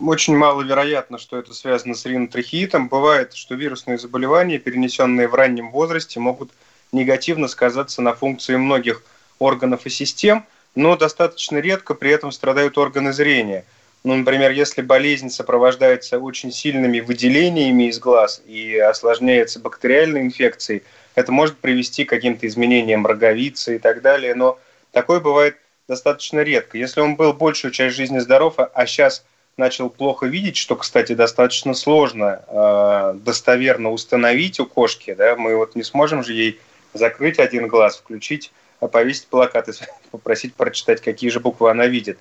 Очень 0.00 0.36
маловероятно, 0.36 1.18
что 1.18 1.38
это 1.38 1.54
связано 1.54 1.94
с 1.94 2.04
ринотрахеитом. 2.04 2.88
Бывает, 2.88 3.34
что 3.34 3.54
вирусные 3.54 3.98
заболевания, 3.98 4.58
перенесенные 4.58 5.28
в 5.28 5.34
раннем 5.34 5.70
возрасте, 5.70 6.20
могут 6.20 6.50
негативно 6.92 7.48
сказаться 7.48 8.02
на 8.02 8.14
функции 8.14 8.56
многих 8.56 9.02
органов 9.38 9.86
и 9.86 9.90
систем, 9.90 10.44
но 10.74 10.96
достаточно 10.96 11.58
редко 11.58 11.94
при 11.94 12.10
этом 12.10 12.32
страдают 12.32 12.78
органы 12.78 13.12
зрения. 13.12 13.64
Ну, 14.02 14.14
например, 14.14 14.50
если 14.50 14.82
болезнь 14.82 15.28
сопровождается 15.28 16.18
очень 16.18 16.52
сильными 16.52 17.00
выделениями 17.00 17.88
из 17.88 17.98
глаз 17.98 18.42
и 18.46 18.76
осложняется 18.76 19.60
бактериальной 19.60 20.22
инфекцией, 20.22 20.82
это 21.14 21.32
может 21.32 21.58
привести 21.58 22.04
к 22.04 22.08
каким-то 22.08 22.46
изменениям 22.46 23.06
роговицы 23.06 23.76
и 23.76 23.78
так 23.78 24.00
далее, 24.00 24.34
но 24.34 24.58
такое 24.92 25.20
бывает 25.20 25.56
достаточно 25.86 26.40
редко. 26.40 26.78
Если 26.78 27.00
он 27.00 27.16
был 27.16 27.32
большую 27.34 27.72
часть 27.72 27.96
жизни 27.96 28.20
здоров, 28.20 28.54
а 28.58 28.86
сейчас 28.86 29.24
начал 29.60 29.90
плохо 29.90 30.26
видеть, 30.26 30.56
что, 30.56 30.74
кстати, 30.74 31.12
достаточно 31.12 31.74
сложно 31.74 32.42
э, 32.48 33.14
достоверно 33.18 33.92
установить 33.92 34.58
у 34.58 34.66
кошки. 34.66 35.14
Да? 35.14 35.36
Мы 35.36 35.54
вот 35.54 35.76
не 35.76 35.84
сможем 35.84 36.24
же 36.24 36.32
ей 36.32 36.58
закрыть 36.94 37.38
один 37.38 37.68
глаз, 37.68 37.98
включить, 37.98 38.50
а 38.80 38.88
повесить 38.88 39.28
плакат 39.28 39.68
и 39.68 39.72
попросить 40.10 40.54
прочитать, 40.54 41.00
какие 41.00 41.30
же 41.30 41.38
буквы 41.38 41.70
она 41.70 41.86
видит. 41.86 42.18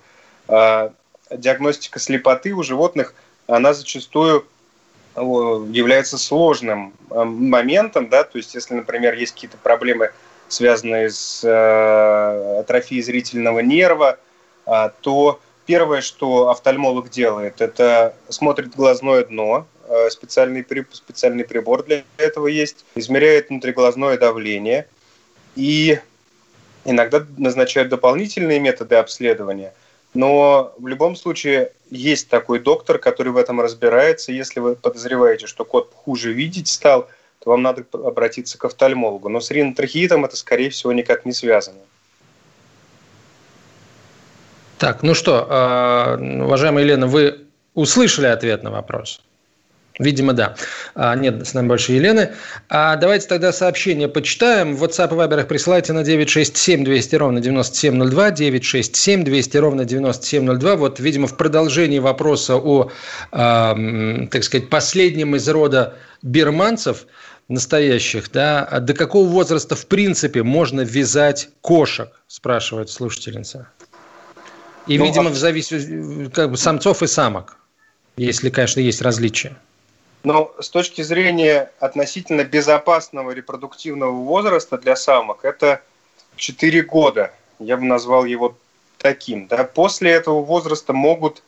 Э, 0.47 0.91
диагностика 1.31 1.99
слепоты 1.99 2.53
у 2.53 2.61
животных, 2.61 3.15
она 3.47 3.73
зачастую 3.73 4.45
является 5.15 6.17
сложным 6.17 6.93
э, 7.09 7.23
моментом, 7.23 8.09
да, 8.09 8.23
то 8.23 8.37
есть 8.37 8.53
если, 8.53 8.75
например, 8.75 9.15
есть 9.15 9.33
какие-то 9.33 9.57
проблемы, 9.57 10.11
связанные 10.47 11.09
с 11.09 11.43
э, 11.43 12.59
атрофией 12.59 13.01
зрительного 13.01 13.59
нерва, 13.59 14.17
э, 14.65 14.89
то 15.01 15.39
Первое, 15.69 16.01
что 16.01 16.49
офтальмолог 16.49 17.11
делает, 17.11 17.61
это 17.61 18.15
смотрит 18.27 18.75
глазное 18.75 19.23
дно, 19.23 19.67
э, 19.87 20.09
специальный, 20.09 20.65
специальный 20.91 21.43
прибор 21.43 21.83
для 21.83 22.01
этого 22.17 22.47
есть, 22.47 22.85
измеряет 22.95 23.49
внутриглазное 23.49 24.17
давление 24.17 24.87
и 25.55 25.99
иногда 26.85 27.23
назначают 27.37 27.89
дополнительные 27.89 28.59
методы 28.59 28.95
обследования. 28.95 29.75
Но 30.15 30.73
в 30.79 30.87
любом 30.87 31.15
случае 31.15 31.71
есть 31.91 32.29
такой 32.29 32.57
доктор, 32.57 32.97
который 32.97 33.31
в 33.31 33.37
этом 33.37 33.61
разбирается. 33.61 34.31
Если 34.31 34.59
вы 34.59 34.75
подозреваете, 34.75 35.45
что 35.45 35.65
кот 35.65 35.93
хуже 35.93 36.33
видеть 36.33 36.67
стал, 36.67 37.07
то 37.43 37.51
вам 37.51 37.61
надо 37.61 37.85
обратиться 37.93 38.57
к 38.57 38.65
офтальмологу. 38.65 39.29
Но 39.29 39.39
с 39.39 39.51
ринотрахеитом 39.51 40.25
это, 40.25 40.35
скорее 40.35 40.71
всего, 40.71 40.93
никак 40.93 41.25
не 41.25 41.31
связано. 41.31 41.77
Так, 44.79 45.03
ну 45.03 45.13
что, 45.13 45.45
а, 45.49 46.17
уважаемая 46.17 46.85
Елена, 46.85 47.05
вы 47.05 47.41
услышали 47.73 48.27
ответ 48.27 48.63
на 48.63 48.71
вопрос? 48.71 49.21
Видимо, 49.99 50.31
да. 50.31 50.55
А, 50.95 51.13
нет 51.17 51.45
с 51.45 51.53
нами 51.53 51.67
больше 51.67 51.91
Елены. 51.91 52.29
А 52.69 52.95
давайте 52.95 53.27
тогда 53.27 53.51
сообщение 53.51 54.07
почитаем. 54.07 54.77
В 54.77 54.83
WhatsApp 54.85 55.09
и 55.09 55.17
Viber 55.17 55.43
присылайте 55.43 55.91
на 55.91 56.05
967 56.05 56.85
200 56.85 57.15
ровно 57.17 57.41
9702, 57.41 58.31
967 58.31 59.23
200 59.25 59.57
ровно 59.57 59.83
9702. 59.83 60.75
Вот, 60.77 60.99
видимо, 61.01 61.27
в 61.27 61.35
продолжении 61.35 61.99
вопроса 61.99 62.55
о, 62.55 62.89
э, 63.33 64.27
так 64.31 64.43
сказать, 64.45 64.69
последнем 64.69 65.35
из 65.35 65.49
рода 65.49 65.95
бирманцев 66.21 67.05
настоящих, 67.49 68.31
да, 68.31 68.79
до 68.79 68.93
какого 68.93 69.27
возраста, 69.27 69.75
в 69.75 69.87
принципе, 69.87 70.43
можно 70.43 70.81
вязать 70.81 71.49
кошек, 71.59 72.09
спрашивает 72.27 72.89
слушательница. 72.89 73.67
И, 74.89 74.97
ну, 74.97 75.05
видимо, 75.05 75.29
а... 75.29 75.31
в 75.31 75.35
зависимости 75.35 76.31
как 76.33 76.49
бы 76.49 76.57
самцов 76.57 77.03
и 77.03 77.07
самок, 77.07 77.57
если, 78.17 78.49
конечно, 78.49 78.79
есть 78.79 79.03
различия. 79.03 79.55
Но 80.23 80.51
с 80.59 80.69
точки 80.69 81.03
зрения 81.03 81.71
относительно 81.79 82.43
безопасного 82.43 83.31
репродуктивного 83.31 84.11
возраста 84.11 84.79
для 84.79 84.95
самок, 84.95 85.45
это 85.45 85.81
4 86.37 86.81
года. 86.81 87.31
Я 87.59 87.77
бы 87.77 87.83
назвал 87.83 88.25
его 88.25 88.57
таким. 88.97 89.45
Да? 89.45 89.63
После 89.63 90.09
этого 90.09 90.41
возраста 90.41 90.91
могут 90.91 91.43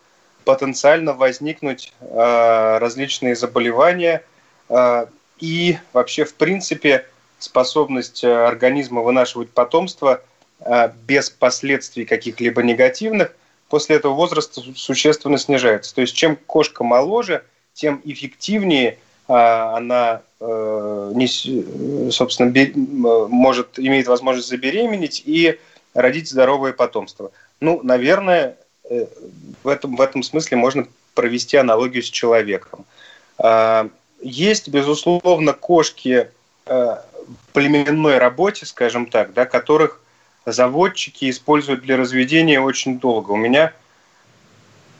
потенциально 0.45 1.13
возникнуть 1.13 1.93
э, 2.00 2.77
различные 2.77 3.36
заболевания 3.36 4.24
э, 4.69 5.07
и 5.39 5.79
вообще, 5.93 6.25
в 6.25 6.36
принципе, 6.36 7.07
способность 7.39 8.24
организма 8.24 9.01
вынашивать 9.01 9.50
потомство 9.50 10.21
э, 10.21 10.30
без 11.08 11.30
последствий 11.30 12.06
каких-либо 12.06 12.62
негативных 12.62 13.34
после 13.70 13.96
этого 13.96 14.13
возраста 14.13 14.62
существенно 14.75 15.38
снижается. 15.38 15.96
То 15.96 16.01
есть 16.01 16.15
чем 16.15 16.36
кошка 16.36 16.84
моложе– 16.84 17.44
тем 17.74 18.01
эффективнее 18.03 18.98
а, 19.27 19.77
она, 19.77 20.22
э, 20.39 21.12
не, 21.15 22.12
собственно, 22.12 22.51
может, 23.27 23.80
имеет 23.80 24.08
возможность 24.08 24.50
забеременеть 24.50 25.24
и 25.25 25.60
родить 25.94 26.30
здоровое 26.30 26.74
потомство. 26.74 27.32
Ну, 27.60 27.80
наверное, 27.84 28.58
э, 28.89 29.06
в 29.63 29.68
этом, 29.68 29.96
в 29.96 30.01
этом 30.01 30.24
смысле 30.24 30.58
можно 30.58 30.88
провести 31.13 31.58
аналогию 31.58 32.03
с 32.03 32.10
человеком. 32.10 32.86
А, 33.38 33.89
есть, 34.22 34.68
безусловно, 34.68 35.53
кошки 35.53 36.30
э, 36.65 36.75
в 36.75 37.53
племенной 37.53 38.18
работе, 38.18 38.65
скажем 38.65 39.06
так, 39.06 39.34
да, 39.34 39.46
которых 39.46 40.00
заводчики 40.45 41.29
используют 41.29 41.81
для 41.81 41.98
разведения 41.98 42.60
очень 42.60 43.00
долго. 43.00 43.31
У 43.31 43.36
меня 43.36 43.74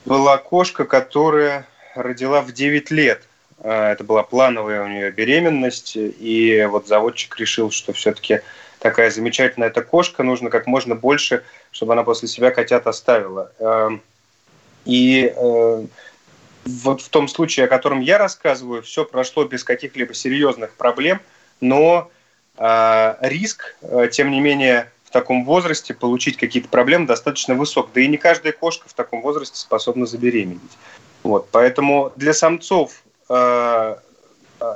была 0.05 0.38
кошка, 0.38 0.86
которая 0.86 1.67
родила 1.95 2.41
в 2.41 2.51
9 2.51 2.91
лет. 2.91 3.27
А, 3.60 3.91
это 3.91 4.03
была 4.03 4.24
плановая 4.24 4.83
у 4.83 4.88
нее 4.88 5.12
беременность, 5.12 5.93
и 5.95 6.67
вот 6.69 6.88
заводчик 6.88 7.38
решил, 7.39 7.71
что 7.71 7.93
все-таки 7.93 8.41
такая 8.79 9.12
замечательная 9.12 9.69
эта 9.69 9.83
кошка, 9.83 10.24
нужно 10.24 10.50
как 10.50 10.67
можно 10.67 10.95
больше, 10.95 11.43
чтобы 11.71 11.93
она 11.93 12.03
после 12.03 12.27
себя 12.27 12.51
котят 12.51 12.88
оставила. 12.88 13.51
Эм, 13.60 14.01
и 14.86 15.31
э, 15.36 15.86
вот 16.65 17.01
в 17.01 17.10
том 17.10 17.27
случае, 17.27 17.65
о 17.65 17.69
котором 17.69 18.00
я 18.00 18.17
рассказываю, 18.17 18.81
все 18.81 19.05
прошло 19.05 19.45
без 19.45 19.63
каких-либо 19.63 20.15
серьезных 20.15 20.74
проблем, 20.74 21.21
но 21.60 22.10
а, 22.57 23.17
риск, 23.21 23.75
э, 23.81 24.10
тем 24.12 24.31
не 24.31 24.39
менее, 24.39 24.91
в 25.12 25.13
таком 25.13 25.44
возрасте 25.44 25.94
получить 25.94 26.38
какие-то 26.38 26.70
проблемы 26.70 27.06
достаточно 27.06 27.53
высок. 27.53 27.89
Да 27.94 28.00
и 28.00 28.08
не 28.08 28.15
каждая 28.15 28.53
кошка 28.53 28.88
в 28.88 28.94
таком 28.94 29.22
возрасте 29.22 29.58
способна 29.58 30.06
забеременеть. 30.06 30.62
Вот, 31.22 31.50
поэтому 31.51 32.13
для 32.15 32.34
самцов 32.34 33.03
э, 33.27 33.96
э, 34.62 34.74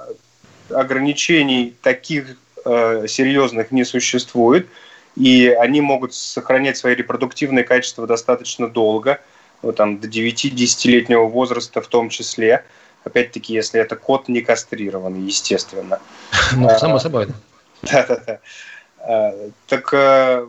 ограничений 0.71 1.73
таких 1.81 2.35
э, 2.65 3.05
серьезных 3.07 3.71
не 3.71 3.85
существует, 3.85 4.67
и 5.15 5.47
они 5.47 5.79
могут 5.79 6.13
сохранять 6.13 6.75
свои 6.75 6.95
репродуктивные 6.95 7.63
качества 7.63 8.05
достаточно 8.05 8.67
долго, 8.67 9.21
вот, 9.61 9.77
там, 9.77 9.99
до 9.99 10.09
9-10-летнего 10.09 11.27
возраста 11.27 11.81
в 11.81 11.87
том 11.87 12.09
числе. 12.09 12.65
Опять-таки, 13.05 13.53
если 13.53 13.79
это 13.79 13.95
кот 13.95 14.27
не 14.27 14.41
кастрированный, 14.41 15.21
естественно. 15.21 16.01
Ну, 16.57 16.69
само 16.77 16.99
собой. 16.99 17.27
Да-да-да. 17.83 18.39
Э, 19.07 19.49
так 19.67 19.93
э, 19.93 20.47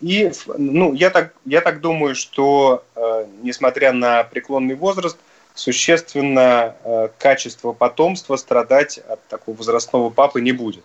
и 0.00 0.32
ну, 0.56 0.94
я, 0.94 1.10
так, 1.10 1.34
я 1.44 1.60
так 1.60 1.80
думаю, 1.80 2.14
что 2.14 2.84
э, 2.96 3.26
несмотря 3.42 3.92
на 3.92 4.24
преклонный 4.24 4.74
возраст, 4.74 5.18
существенно 5.54 6.74
качество 7.18 7.72
потомства 7.72 8.36
страдать 8.36 8.98
от 9.06 9.22
такого 9.28 9.54
возрастного 9.54 10.08
папы 10.08 10.40
не 10.40 10.52
будет. 10.52 10.84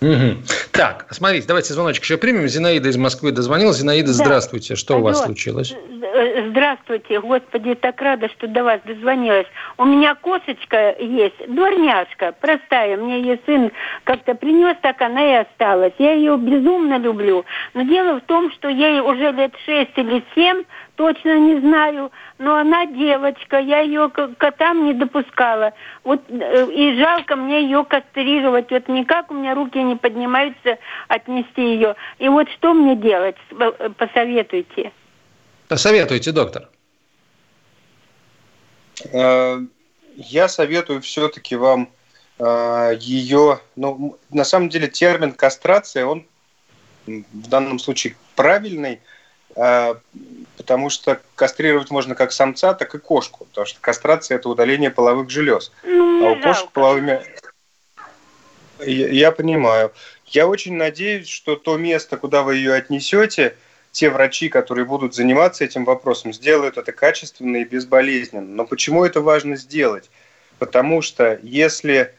Угу. 0.00 0.38
Так, 0.72 1.06
смотрите, 1.10 1.46
давайте 1.46 1.74
звоночек 1.74 2.04
еще 2.04 2.16
примем. 2.16 2.48
Зинаида 2.48 2.88
из 2.88 2.96
Москвы 2.96 3.32
дозвонилась. 3.32 3.76
Зинаида, 3.76 4.08
да. 4.08 4.12
здравствуйте. 4.14 4.76
Что 4.76 4.94
Алло. 4.94 5.02
у 5.02 5.04
вас 5.04 5.22
случилось? 5.22 5.74
Здравствуйте. 6.14 7.20
Господи, 7.20 7.74
так 7.74 8.00
рада, 8.00 8.28
что 8.28 8.46
до 8.46 8.62
вас 8.62 8.80
дозвонилась. 8.84 9.48
У 9.78 9.84
меня 9.84 10.14
кошечка 10.14 10.94
есть, 11.00 11.52
дворняжка, 11.52 12.32
простая. 12.40 12.96
Мне 12.96 13.20
ее 13.20 13.40
сын 13.46 13.72
как-то 14.04 14.36
принес, 14.36 14.76
так 14.80 15.02
она 15.02 15.24
и 15.24 15.34
осталась. 15.42 15.92
Я 15.98 16.12
ее 16.12 16.36
безумно 16.36 16.98
люблю. 16.98 17.44
Но 17.74 17.82
дело 17.82 18.20
в 18.20 18.22
том, 18.22 18.52
что 18.52 18.68
ей 18.68 19.00
уже 19.00 19.32
лет 19.32 19.54
шесть 19.64 19.96
или 19.96 20.22
семь, 20.36 20.62
точно 20.94 21.36
не 21.36 21.58
знаю, 21.58 22.12
но 22.38 22.54
она 22.54 22.86
девочка, 22.86 23.58
я 23.58 23.80
ее 23.80 24.08
к 24.08 24.36
котам 24.38 24.84
не 24.84 24.94
допускала. 24.94 25.72
Вот 26.04 26.22
э, 26.28 26.66
и 26.70 26.96
жалко 26.96 27.34
мне 27.34 27.62
ее 27.62 27.84
кастрировать. 27.84 28.70
Вот 28.70 28.86
никак 28.86 29.32
у 29.32 29.34
меня 29.34 29.56
руки 29.56 29.82
не 29.82 29.96
поднимаются 29.96 30.78
отнести 31.08 31.74
ее. 31.74 31.96
И 32.20 32.28
вот 32.28 32.48
что 32.50 32.72
мне 32.72 32.94
делать? 32.94 33.36
Э, 33.50 33.90
посоветуйте. 33.98 34.92
Посоветуйте, 35.74 36.30
доктор. 36.30 36.68
Э, 39.12 39.58
я 40.14 40.46
советую 40.46 41.02
все-таки 41.02 41.56
вам 41.56 41.90
ее, 42.38 43.60
ну, 43.74 44.16
на 44.30 44.44
самом 44.44 44.68
деле 44.68 44.86
термин 44.86 45.32
кастрация, 45.32 46.06
он 46.06 46.26
в 47.06 47.48
данном 47.48 47.80
случае 47.80 48.14
правильный, 48.36 49.00
потому 49.54 50.90
что 50.90 51.20
кастрировать 51.34 51.90
можно 51.90 52.14
как 52.14 52.30
самца, 52.30 52.74
так 52.74 52.94
и 52.94 52.98
кошку, 52.98 53.46
потому 53.46 53.66
что 53.66 53.80
кастрация– 53.80 54.36
это 54.38 54.48
удаление 54.48 54.90
половых 54.90 55.28
желез. 55.28 55.72
Ну, 55.82 56.26
а 56.26 56.30
у 56.32 56.40
кошек 56.40 56.70
половыми... 56.70 57.24
Я, 58.80 59.08
я 59.08 59.32
понимаю. 59.32 59.92
Я 60.26 60.46
очень 60.46 60.74
надеюсь, 60.74 61.28
что 61.28 61.56
то 61.56 61.76
место, 61.76 62.16
куда 62.16 62.42
вы 62.42 62.56
ее 62.56 62.74
отнесете, 62.74 63.56
те 63.94 64.10
врачи, 64.10 64.48
которые 64.48 64.84
будут 64.84 65.14
заниматься 65.14 65.64
этим 65.64 65.84
вопросом, 65.84 66.32
сделают 66.32 66.76
это 66.76 66.90
качественно 66.90 67.58
и 67.58 67.64
безболезненно. 67.64 68.46
Но 68.46 68.66
почему 68.66 69.04
это 69.04 69.20
важно 69.20 69.56
сделать? 69.56 70.10
Потому 70.58 71.00
что 71.00 71.38
если 71.42 72.12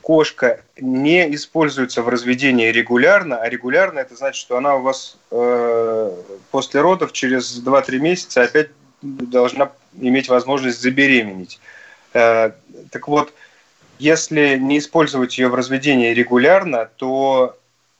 кошка 0.00 0.62
не 0.80 1.34
используется 1.34 2.02
в 2.02 2.08
разведении 2.08 2.68
регулярно, 2.68 3.36
а 3.36 3.48
регулярно 3.50 3.98
это 3.98 4.16
значит, 4.16 4.40
что 4.40 4.56
она 4.56 4.76
у 4.76 4.80
вас 4.80 5.18
э, 5.30 6.12
после 6.50 6.80
родов 6.80 7.12
через 7.12 7.62
2-3 7.62 7.98
месяца 7.98 8.42
опять 8.42 8.70
должна 9.02 9.70
иметь 10.00 10.30
возможность 10.30 10.80
забеременеть. 10.80 11.60
Э, 12.14 12.52
так 12.90 13.06
вот, 13.06 13.34
если 13.98 14.56
не 14.56 14.78
использовать 14.78 15.36
ее 15.36 15.48
в 15.48 15.54
разведении 15.54 16.14
регулярно, 16.14 16.88
то 16.96 17.58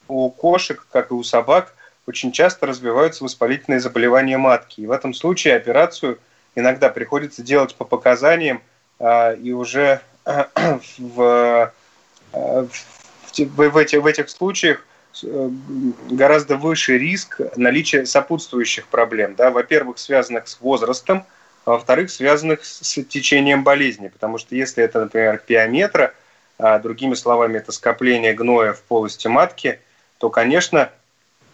у 0.09 0.31
кошек, 0.31 0.87
как 0.91 1.11
и 1.11 1.15
у 1.15 1.23
собак, 1.23 1.75
очень 2.09 2.33
часто 2.33 2.67
развиваются 2.67 3.23
воспалительные 3.23 3.81
заболевания 3.81 4.39
матки. 4.39 4.81
И 4.81 4.87
в 4.87 4.91
этом 4.91 5.15
случае 5.15 5.57
операцию 5.57 6.19
иногда 6.57 6.89
приходится 6.89 7.43
делать 7.43 7.75
по 7.75 7.85
показаниям 7.85 8.63
э, 8.99 9.37
и 9.37 9.53
уже 9.53 10.01
в 10.99 11.73
Э, 12.33 12.67
в, 13.37 13.77
этих, 13.77 14.03
в 14.03 14.07
этих 14.07 14.29
случаях 14.31 14.85
э, 15.23 15.51
гораздо 16.11 16.57
выше 16.57 16.99
риск 16.99 17.41
наличия 17.57 18.05
сопутствующих 18.07 18.87
проблем. 18.89 19.35
Да? 19.37 19.51
Во-первых, 19.51 19.99
связанных 19.99 20.49
с 20.49 20.61
возрастом, 20.61 21.25
а 21.65 21.73
во-вторых, 21.73 22.11
связанных 22.11 22.65
с 22.65 23.03
течением 23.05 23.63
болезни. 23.63 24.09
Потому 24.09 24.39
что 24.39 24.55
если 24.55 24.83
это, 24.83 25.01
например, 25.01 25.43
пиометра, 25.47 26.15
а 26.59 26.79
другими 26.79 27.15
словами, 27.15 27.59
это 27.59 27.71
скопление 27.73 28.35
гноя 28.35 28.73
в 28.73 28.83
полости 28.83 29.29
матки, 29.29 29.81
то, 30.19 30.31
конечно, 30.31 30.91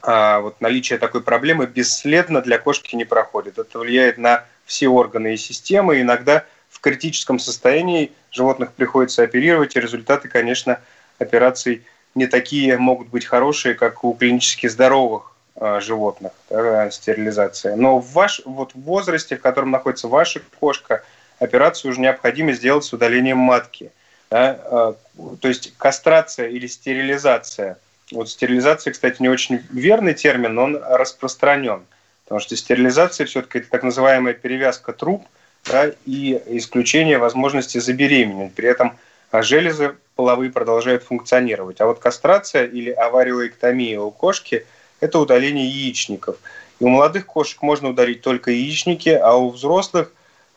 а, 0.06 0.40
вот 0.40 0.60
наличие 0.60 0.98
такой 0.98 1.22
проблемы 1.22 1.66
бесследно 1.66 2.42
для 2.42 2.58
кошки 2.58 2.94
не 2.94 3.04
проходит. 3.04 3.58
Это 3.58 3.78
влияет 3.78 4.18
на 4.18 4.44
все 4.66 4.88
органы 4.88 5.34
и 5.34 5.38
системы. 5.38 6.00
Иногда 6.00 6.44
в 6.68 6.80
критическом 6.80 7.38
состоянии 7.38 8.12
животных 8.30 8.72
приходится 8.72 9.22
оперировать, 9.22 9.76
и 9.76 9.80
результаты, 9.80 10.28
конечно, 10.28 10.80
операций 11.18 11.84
не 12.14 12.26
такие 12.26 12.76
могут 12.76 13.08
быть 13.08 13.24
хорошие, 13.24 13.74
как 13.74 14.04
у 14.04 14.12
клинически 14.12 14.66
здоровых 14.66 15.34
э, 15.56 15.80
животных, 15.80 16.32
да, 16.50 16.90
стерилизация. 16.90 17.74
Но 17.74 17.98
в, 17.98 18.12
ваш, 18.12 18.42
вот 18.44 18.72
в 18.74 18.80
возрасте, 18.82 19.36
в 19.36 19.40
котором 19.40 19.70
находится 19.70 20.08
ваша 20.08 20.42
кошка, 20.60 21.02
операцию 21.38 21.92
уже 21.92 22.00
необходимо 22.00 22.52
сделать 22.52 22.84
с 22.84 22.92
удалением 22.92 23.38
матки. 23.38 23.90
Да? 24.30 24.60
А, 24.64 24.94
то 25.40 25.48
есть 25.48 25.72
кастрация 25.78 26.48
или 26.48 26.66
стерилизация. 26.66 27.78
Вот 28.14 28.30
стерилизация, 28.30 28.92
кстати, 28.92 29.20
не 29.20 29.28
очень 29.28 29.60
верный 29.70 30.14
термин, 30.14 30.54
но 30.54 30.64
он 30.64 30.76
распространен. 30.82 31.82
Потому 32.24 32.40
что 32.40 32.56
стерилизация 32.56 33.26
все-таки 33.26 33.58
это 33.58 33.70
так 33.70 33.82
называемая 33.82 34.34
перевязка 34.34 34.92
труб 34.92 35.26
да, 35.66 35.90
и 36.06 36.40
исключение 36.46 37.18
возможности 37.18 37.78
забеременеть. 37.78 38.54
При 38.54 38.68
этом 38.68 38.96
железы 39.32 39.96
половые 40.14 40.50
продолжают 40.50 41.02
функционировать. 41.02 41.80
А 41.80 41.86
вот 41.86 41.98
кастрация 41.98 42.66
или 42.66 42.90
авариоэктомия 42.90 44.00
у 44.00 44.10
кошки– 44.10 44.64
это 45.00 45.18
удаление 45.18 45.66
яичников. 45.66 46.36
И 46.80 46.84
у 46.84 46.88
молодых 46.88 47.26
кошек 47.26 47.60
можно 47.62 47.90
удалить 47.90 48.22
только 48.22 48.50
яичники, 48.50 49.08
а 49.08 49.34
у 49.34 49.50
взрослых 49.50 50.12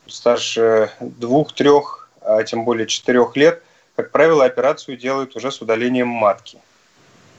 старше 0.08 0.92
двух-трех, 1.00 2.10
а 2.22 2.44
тем 2.44 2.64
более 2.64 2.88
четырех 2.88 3.36
лет, 3.36 3.62
как 3.96 4.12
правило, 4.12 4.46
операцию 4.46 4.96
делают 4.96 5.36
уже 5.36 5.52
с 5.52 5.62
удалением 5.62 6.08
матки. 6.08 6.60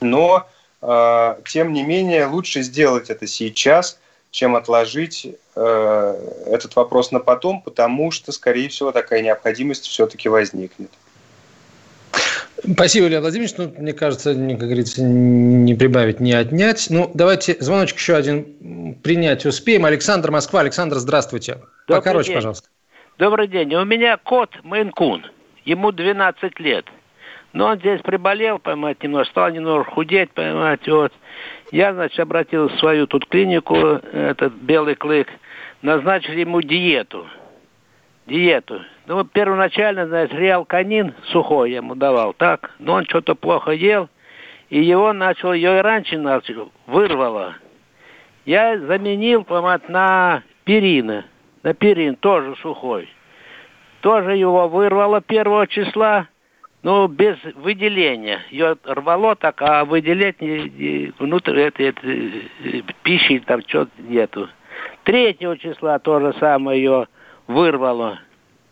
Но, 0.01 0.47
э, 0.83 1.37
тем 1.47 1.73
не 1.73 1.83
менее, 1.83 2.27
лучше 2.27 2.63
сделать 2.63 3.11
это 3.11 3.27
сейчас, 3.27 3.99
чем 4.31 4.57
отложить 4.57 5.27
э, 5.57 6.15
этот 6.47 6.77
вопрос 6.77 7.13
на 7.13 7.21
потом, 7.21 7.63
потому 7.63 8.11
что, 8.11 8.33
скорее 8.33 8.69
всего, 8.69 8.93
такая 8.93 9.23
необходимость 9.23 9.87
все-таки 9.87 10.29
возникнет. 10.29 10.91
Спасибо, 12.73 13.07
Илья 13.07 13.21
Владимирович. 13.21 13.57
Ну, 13.57 13.73
мне 13.79 13.93
кажется, 13.93 14.35
не, 14.35 14.55
как 14.57 14.65
говорится, 14.67 15.03
не 15.03 15.75
прибавить, 15.75 16.21
не 16.21 16.33
отнять. 16.33 16.89
Ну, 16.91 17.11
давайте 17.15 17.57
звоночек 17.61 17.99
еще 17.99 18.17
один 18.17 18.95
принять 19.03 19.47
успеем. 19.47 19.85
Александр, 19.85 20.31
Москва. 20.31 20.61
Александр, 20.61 20.97
здравствуйте. 20.97 21.59
Добрый 21.87 22.03
Покороче, 22.03 22.27
день. 22.29 22.35
пожалуйста. 22.37 22.69
Добрый 23.19 23.49
день. 23.49 23.75
У 23.75 23.85
меня 23.85 24.17
кот 24.17 24.51
Мейнкун. 24.65 25.27
Ему 25.65 25.93
12 25.93 26.59
лет. 26.61 26.87
Но 27.53 27.67
он 27.67 27.79
здесь 27.79 28.01
приболел, 28.03 28.59
понимаете, 28.59 29.01
немножко, 29.05 29.31
стал 29.31 29.51
немного 29.51 29.85
худеть, 29.85 30.31
понимаете, 30.33 30.93
вот. 30.93 31.13
Я, 31.71 31.95
значит, 31.95 32.19
обратился 32.21 32.75
в 32.77 32.79
свою 32.79 33.07
тут 33.07 33.27
клинику, 33.27 33.77
этот 33.77 34.53
белый 34.55 34.95
клык, 34.95 35.29
назначили 35.83 36.41
ему 36.41 36.61
диету. 36.61 37.27
Диету. 38.27 38.83
Ну, 39.07 39.25
первоначально, 39.25 40.07
знаешь, 40.07 40.31
реалканин 40.31 41.15
сухой 41.29 41.71
я 41.71 41.77
ему 41.79 41.95
давал, 41.95 42.35
так, 42.35 42.75
но 42.79 42.95
он 42.95 43.05
что-то 43.07 43.35
плохо 43.35 43.71
ел, 43.71 44.09
и 44.69 44.83
его 44.83 45.15
начал, 45.15 45.55
ее 45.55 45.79
и 45.79 45.81
раньше 45.81 46.19
начал, 46.19 46.71
вырвало. 46.87 47.57
Я 48.45 48.79
заменил, 48.79 49.45
помад 49.45 49.89
на 49.89 50.43
перина, 50.65 51.25
на 51.63 51.73
перин, 51.73 52.17
тоже 52.17 52.55
сухой. 52.57 53.09
Тоже 54.01 54.37
его 54.37 54.69
вырвало 54.69 55.23
первого 55.23 55.67
числа, 55.67 56.29
но 56.83 57.09
без 57.09 57.37
выделения. 57.55 58.41
Ее 58.51 58.77
рвало 58.85 59.35
так, 59.37 59.61
а 59.63 59.85
выделять 59.85 60.41
не, 60.41 60.69
не, 60.71 61.13
внутрь 61.19 61.59
этой, 61.61 61.87
этой 61.87 62.85
пищи 63.03 63.41
там 63.41 63.63
что-то 63.67 63.91
нету. 63.99 64.49
Третьего 65.05 65.57
числа 65.57 65.99
то 65.99 66.21
же 66.21 66.35
самое 66.39 66.79
ее 66.81 67.09
вырвало. 67.47 68.21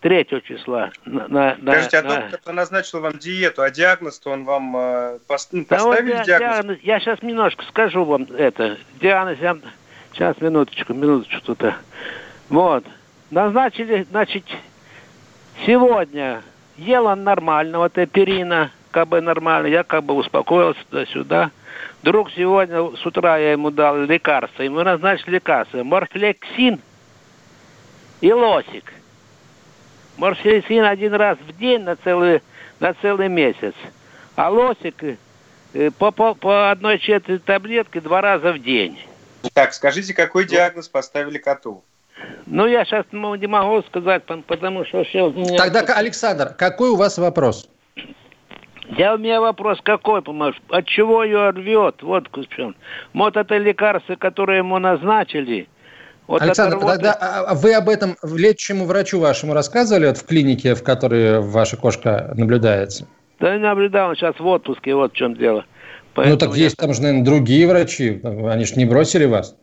3 0.00 0.26
числа. 0.44 0.92
На, 1.04 1.26
на, 1.26 1.56
Скажите, 1.56 1.98
а 1.98 2.02
на... 2.02 2.28
доктор 2.28 2.54
назначил 2.54 3.00
вам 3.00 3.18
диету, 3.18 3.62
а 3.62 3.70
диагноз-то 3.70 4.30
он 4.30 4.44
вам 4.44 4.76
э, 4.76 5.18
пост... 5.26 5.48
Ну, 5.52 5.64
поставили 5.64 6.12
да 6.12 6.18
вот, 6.18 6.26
диагноз? 6.26 6.52
диагноз? 6.54 6.78
Я 6.82 7.00
сейчас 7.00 7.22
немножко 7.22 7.64
скажу 7.64 8.04
вам 8.04 8.28
это. 8.36 8.78
Диагноз, 9.00 9.38
я... 9.40 9.56
сейчас, 10.12 10.40
минуточку, 10.40 10.94
минуточку 10.94 11.40
тут. 11.40 11.74
Вот. 12.50 12.84
Назначили, 13.30 14.06
значит, 14.08 14.44
сегодня 15.64 16.42
ел 16.76 17.06
он 17.06 17.24
нормально, 17.24 17.78
вот 17.78 17.98
эперина, 17.98 18.70
как 18.90 19.08
бы 19.08 19.20
нормально, 19.20 19.66
я 19.66 19.84
как 19.84 20.04
бы 20.04 20.14
успокоился 20.14 20.80
туда-сюда. 20.90 21.50
Вдруг 22.02 22.30
сегодня 22.30 22.96
с 22.96 23.04
утра 23.04 23.36
я 23.38 23.52
ему 23.52 23.70
дал 23.70 23.98
лекарство, 23.98 24.62
ему 24.62 24.82
назначили 24.82 25.34
лекарство, 25.34 25.82
морфлексин 25.82 26.80
и 28.20 28.32
лосик. 28.32 28.92
Морфлексин 30.16 30.84
один 30.84 31.14
раз 31.14 31.38
в 31.38 31.56
день 31.58 31.82
на 31.82 31.96
целый, 31.96 32.42
на 32.80 32.94
целый 32.94 33.28
месяц. 33.28 33.74
А 34.34 34.50
лосик 34.50 35.18
э, 35.74 35.90
по, 35.98 36.10
по, 36.10 36.34
по 36.34 36.70
одной 36.70 36.98
четверти 36.98 37.42
таблетки 37.42 38.00
два 38.00 38.20
раза 38.20 38.52
в 38.52 38.58
день. 38.58 38.98
Так, 39.52 39.74
скажите, 39.74 40.14
какой 40.14 40.46
диагноз 40.46 40.88
поставили 40.88 41.38
коту? 41.38 41.84
Ну, 42.46 42.66
я 42.66 42.84
сейчас 42.84 43.04
не 43.12 43.46
могу 43.46 43.82
сказать, 43.82 44.22
потому 44.46 44.84
что 44.84 45.04
все... 45.04 45.30
Меня... 45.30 45.58
Тогда, 45.58 45.80
Александр, 45.94 46.54
какой 46.56 46.90
у 46.90 46.96
вас 46.96 47.18
вопрос? 47.18 47.68
Я 48.96 49.14
у 49.14 49.18
меня 49.18 49.40
вопрос 49.40 49.78
какой, 49.82 50.22
понимаешь? 50.22 50.54
От 50.68 50.86
чего 50.86 51.24
ее 51.24 51.50
рвет? 51.50 52.02
Вот 52.02 52.28
в 52.32 52.48
чем. 52.48 52.76
Вот 53.12 53.36
это 53.36 53.56
лекарство, 53.58 54.14
которое 54.14 54.58
ему 54.58 54.78
назначили, 54.78 55.68
вот 56.26 56.42
Александр, 56.42 56.78
вот... 56.78 56.94
тогда 56.94 57.12
а, 57.12 57.44
а 57.50 57.54
вы 57.54 57.74
об 57.74 57.88
этом 57.88 58.16
лечащему 58.22 58.84
врачу 58.84 59.20
вашему 59.20 59.54
рассказывали 59.54 60.06
вот 60.06 60.18
в 60.18 60.26
клинике, 60.26 60.74
в 60.74 60.82
которой 60.82 61.40
ваша 61.40 61.76
кошка 61.76 62.32
наблюдается? 62.36 63.06
Да 63.38 63.54
не 63.54 63.62
наблюдал, 63.62 64.10
он 64.10 64.16
сейчас 64.16 64.38
в 64.38 64.46
отпуске, 64.46 64.94
вот 64.94 65.12
в 65.12 65.16
чем 65.16 65.36
дело. 65.36 65.64
Поэтому 66.14 66.34
ну 66.34 66.38
так 66.38 66.56
я... 66.56 66.64
есть 66.64 66.76
там 66.76 66.94
же, 66.94 67.02
наверное, 67.02 67.24
другие 67.24 67.68
врачи, 67.68 68.20
они 68.24 68.64
же 68.64 68.74
не 68.74 68.86
бросили 68.86 69.26
вас. 69.26 69.54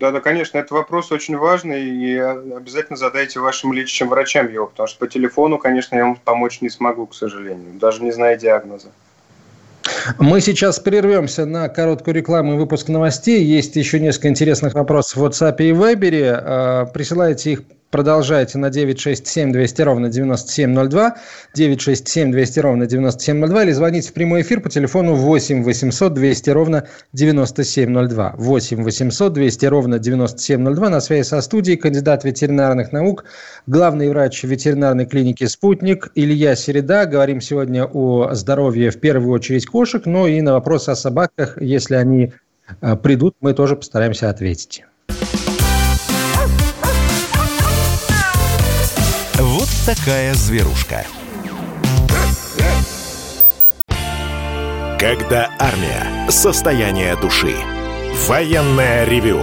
Да, 0.00 0.12
да, 0.12 0.20
конечно, 0.20 0.56
это 0.56 0.72
вопрос 0.72 1.12
очень 1.12 1.36
важный, 1.36 1.84
и 1.84 2.16
обязательно 2.16 2.96
задайте 2.96 3.38
вашим 3.38 3.74
лечащим 3.74 4.08
врачам 4.08 4.50
его, 4.50 4.66
потому 4.66 4.86
что 4.86 4.98
по 4.98 5.06
телефону, 5.06 5.58
конечно, 5.58 5.94
я 5.94 6.04
вам 6.04 6.16
помочь 6.16 6.62
не 6.62 6.70
смогу, 6.70 7.06
к 7.06 7.14
сожалению, 7.14 7.74
даже 7.74 8.02
не 8.02 8.10
зная 8.10 8.38
диагноза. 8.38 8.88
Мы 10.18 10.40
сейчас 10.40 10.80
прервемся 10.80 11.44
на 11.44 11.68
короткую 11.68 12.14
рекламу 12.14 12.54
и 12.54 12.56
выпуск 12.56 12.88
новостей. 12.88 13.44
Есть 13.44 13.76
еще 13.76 14.00
несколько 14.00 14.28
интересных 14.28 14.72
вопросов 14.72 15.18
в 15.18 15.24
WhatsApp 15.26 15.56
и 15.58 15.72
Viber. 15.72 16.30
А, 16.32 16.86
присылайте 16.86 17.52
их 17.52 17.62
продолжайте 17.90 18.58
на 18.58 18.70
967 18.70 19.52
200 19.52 19.82
ровно 19.82 20.08
9702, 20.08 21.16
967 21.54 22.32
200 22.32 22.60
ровно 22.60 22.86
9702 22.86 23.64
или 23.64 23.72
звоните 23.72 24.10
в 24.10 24.12
прямой 24.12 24.42
эфир 24.42 24.60
по 24.60 24.70
телефону 24.70 25.14
8 25.14 25.62
800 25.62 26.14
200 26.14 26.50
ровно 26.50 26.88
9702. 27.12 28.34
8 28.36 28.82
800 28.82 29.32
200 29.32 29.66
ровно 29.66 29.98
9702. 29.98 30.90
На 30.90 31.00
связи 31.00 31.26
со 31.26 31.40
студией 31.40 31.76
кандидат 31.76 32.24
ветеринарных 32.24 32.92
наук, 32.92 33.24
главный 33.66 34.08
врач 34.08 34.42
ветеринарной 34.44 35.06
клиники 35.06 35.44
«Спутник» 35.44 36.10
Илья 36.14 36.54
Середа. 36.54 37.06
Говорим 37.06 37.40
сегодня 37.40 37.84
о 37.84 38.34
здоровье 38.34 38.90
в 38.90 39.00
первую 39.00 39.32
очередь 39.32 39.66
кошек, 39.66 40.06
но 40.06 40.26
и 40.26 40.40
на 40.40 40.52
вопросы 40.52 40.90
о 40.90 40.96
собаках, 40.96 41.60
если 41.60 41.94
они 41.94 42.32
э, 42.80 42.96
придут, 42.96 43.36
мы 43.40 43.54
тоже 43.54 43.76
постараемся 43.76 44.30
ответить. 44.30 44.84
Такая 49.86 50.34
зверушка. 50.34 51.04
Когда 54.98 55.50
армия. 55.58 56.30
Состояние 56.30 57.16
души. 57.16 57.56
Военное 58.26 59.04
ревю 59.04 59.42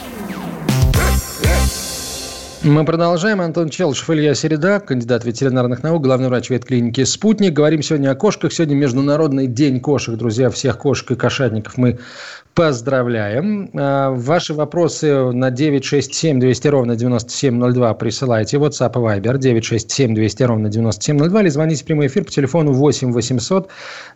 Мы 2.63 2.85
продолжаем. 2.85 3.41
Антон 3.41 3.69
Челышев, 3.69 4.07
Илья 4.11 4.35
Середа, 4.35 4.79
кандидат 4.79 5.25
ветеринарных 5.25 5.81
наук, 5.81 6.03
главный 6.03 6.27
врач 6.27 6.51
ветклиники 6.51 7.03
«Спутник». 7.05 7.53
Говорим 7.53 7.81
сегодня 7.81 8.11
о 8.11 8.15
кошках. 8.15 8.53
Сегодня 8.53 8.75
Международный 8.75 9.47
день 9.47 9.79
кошек. 9.79 10.15
Друзья, 10.15 10.51
всех 10.51 10.77
кошек 10.77 11.09
и 11.09 11.15
кошатников 11.15 11.77
мы 11.77 11.97
Поздравляем. 12.53 13.69
А, 13.73 14.11
ваши 14.11 14.53
вопросы 14.53 15.31
на 15.31 15.51
967 15.51 16.37
200 16.37 16.67
ровно 16.67 16.95
9702 16.97 17.93
присылайте. 17.93 18.57
WhatsApp 18.57 18.91
и 18.91 19.19
Viber 19.19 19.37
967 19.37 20.13
200 20.13 20.43
ровно 20.43 20.69
9702 20.69 21.41
или 21.41 21.49
звоните 21.49 21.83
в 21.83 21.85
прямой 21.85 22.07
эфир 22.07 22.25
по 22.25 22.31
телефону 22.31 22.73
8 22.73 23.13
800 23.13 23.69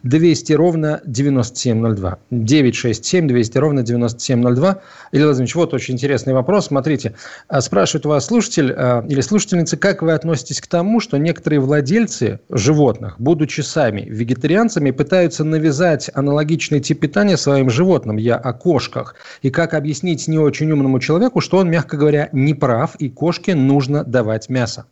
200 0.03 0.53
ровно 0.53 1.01
9702. 1.05 2.17
967 2.29 3.27
200 3.27 3.57
ровно 3.57 3.83
9702. 3.83 4.81
Илья 5.13 5.25
Владимирович, 5.25 5.55
вот 5.55 5.73
очень 5.73 5.93
интересный 5.93 6.33
вопрос. 6.33 6.65
Смотрите, 6.65 7.15
а, 7.47 7.61
спрашивает 7.61 8.05
у 8.05 8.09
вас 8.09 8.25
слушатель 8.25 8.73
а, 8.75 9.05
или 9.07 9.21
слушательница, 9.21 9.77
как 9.77 10.01
вы 10.01 10.11
относитесь 10.11 10.59
к 10.59 10.67
тому, 10.67 10.99
что 10.99 11.15
некоторые 11.17 11.61
владельцы 11.61 12.41
животных, 12.49 13.15
будучи 13.17 13.61
сами 13.61 14.01
вегетарианцами, 14.01 14.91
пытаются 14.91 15.45
навязать 15.45 16.11
аналогичный 16.13 16.81
тип 16.81 16.99
питания 16.99 17.37
своим 17.37 17.69
животным? 17.69 18.17
Я 18.25 18.35
о 18.35 18.53
кошках. 18.53 19.15
И 19.41 19.49
как 19.49 19.73
объяснить 19.73 20.27
не 20.27 20.39
очень 20.39 20.71
умному 20.71 20.99
человеку, 20.99 21.39
что 21.39 21.57
он, 21.57 21.69
мягко 21.69 21.95
говоря, 21.95 22.29
не 22.33 22.53
прав, 22.53 22.95
и 22.95 23.09
кошке 23.09 23.55
нужно 23.55 24.03
давать 24.03 24.49
мясо? 24.49 24.85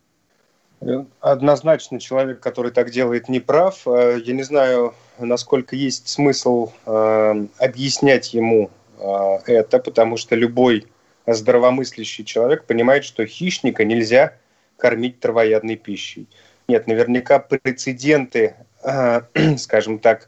Однозначно 1.20 2.00
человек, 2.00 2.40
который 2.40 2.72
так 2.72 2.92
делает, 2.92 3.30
не 3.30 3.40
прав. 3.40 3.88
Э, 3.88 4.20
я 4.24 4.34
не 4.34 4.44
знаю, 4.44 4.94
насколько 5.18 5.76
есть 5.76 6.08
смысл 6.10 6.72
э, 6.86 7.46
объяснять 7.58 8.34
ему 8.34 8.70
э, 9.00 9.38
это, 9.48 9.80
потому 9.80 10.18
что 10.18 10.36
любой 10.36 10.86
здравомыслящий 11.26 12.26
человек 12.26 12.66
понимает, 12.66 13.06
что 13.06 13.26
хищника 13.26 13.86
нельзя 13.86 14.34
кормить 14.78 15.22
травоядной 15.22 15.78
пищей. 15.78 16.28
Нет, 16.68 16.88
наверняка 16.88 17.40
прецеденты, 17.40 18.56
скажем 19.58 20.00
так, 20.00 20.28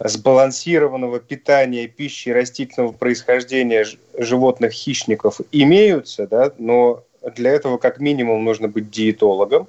сбалансированного 0.00 1.20
питания 1.20 1.88
пищи 1.88 2.28
растительного 2.30 2.92
происхождения 2.92 3.86
животных 4.16 4.72
хищников 4.72 5.40
имеются, 5.50 6.26
да, 6.26 6.52
но 6.58 7.04
для 7.34 7.50
этого 7.50 7.78
как 7.78 7.98
минимум 7.98 8.44
нужно 8.44 8.68
быть 8.68 8.90
диетологом. 8.90 9.68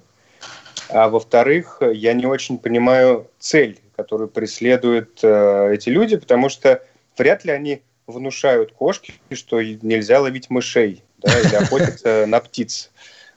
А 0.90 1.10
во-вторых, 1.10 1.82
я 1.82 2.14
не 2.14 2.26
очень 2.26 2.58
понимаю 2.58 3.28
цель, 3.40 3.80
которую 3.96 4.28
преследуют 4.28 5.20
э, 5.22 5.74
эти 5.74 5.90
люди, 5.90 6.18
потому 6.18 6.50
что 6.50 6.84
вряд 7.18 7.46
ли 7.46 7.52
они 7.52 7.82
внушают 8.08 8.72
кошке, 8.72 9.14
что 9.32 9.62
нельзя 9.62 10.20
ловить 10.20 10.50
мышей 10.50 11.04
да, 11.20 11.40
или 11.40 11.56
охотиться 11.56 12.26
на 12.28 12.40
птиц. 12.40 12.92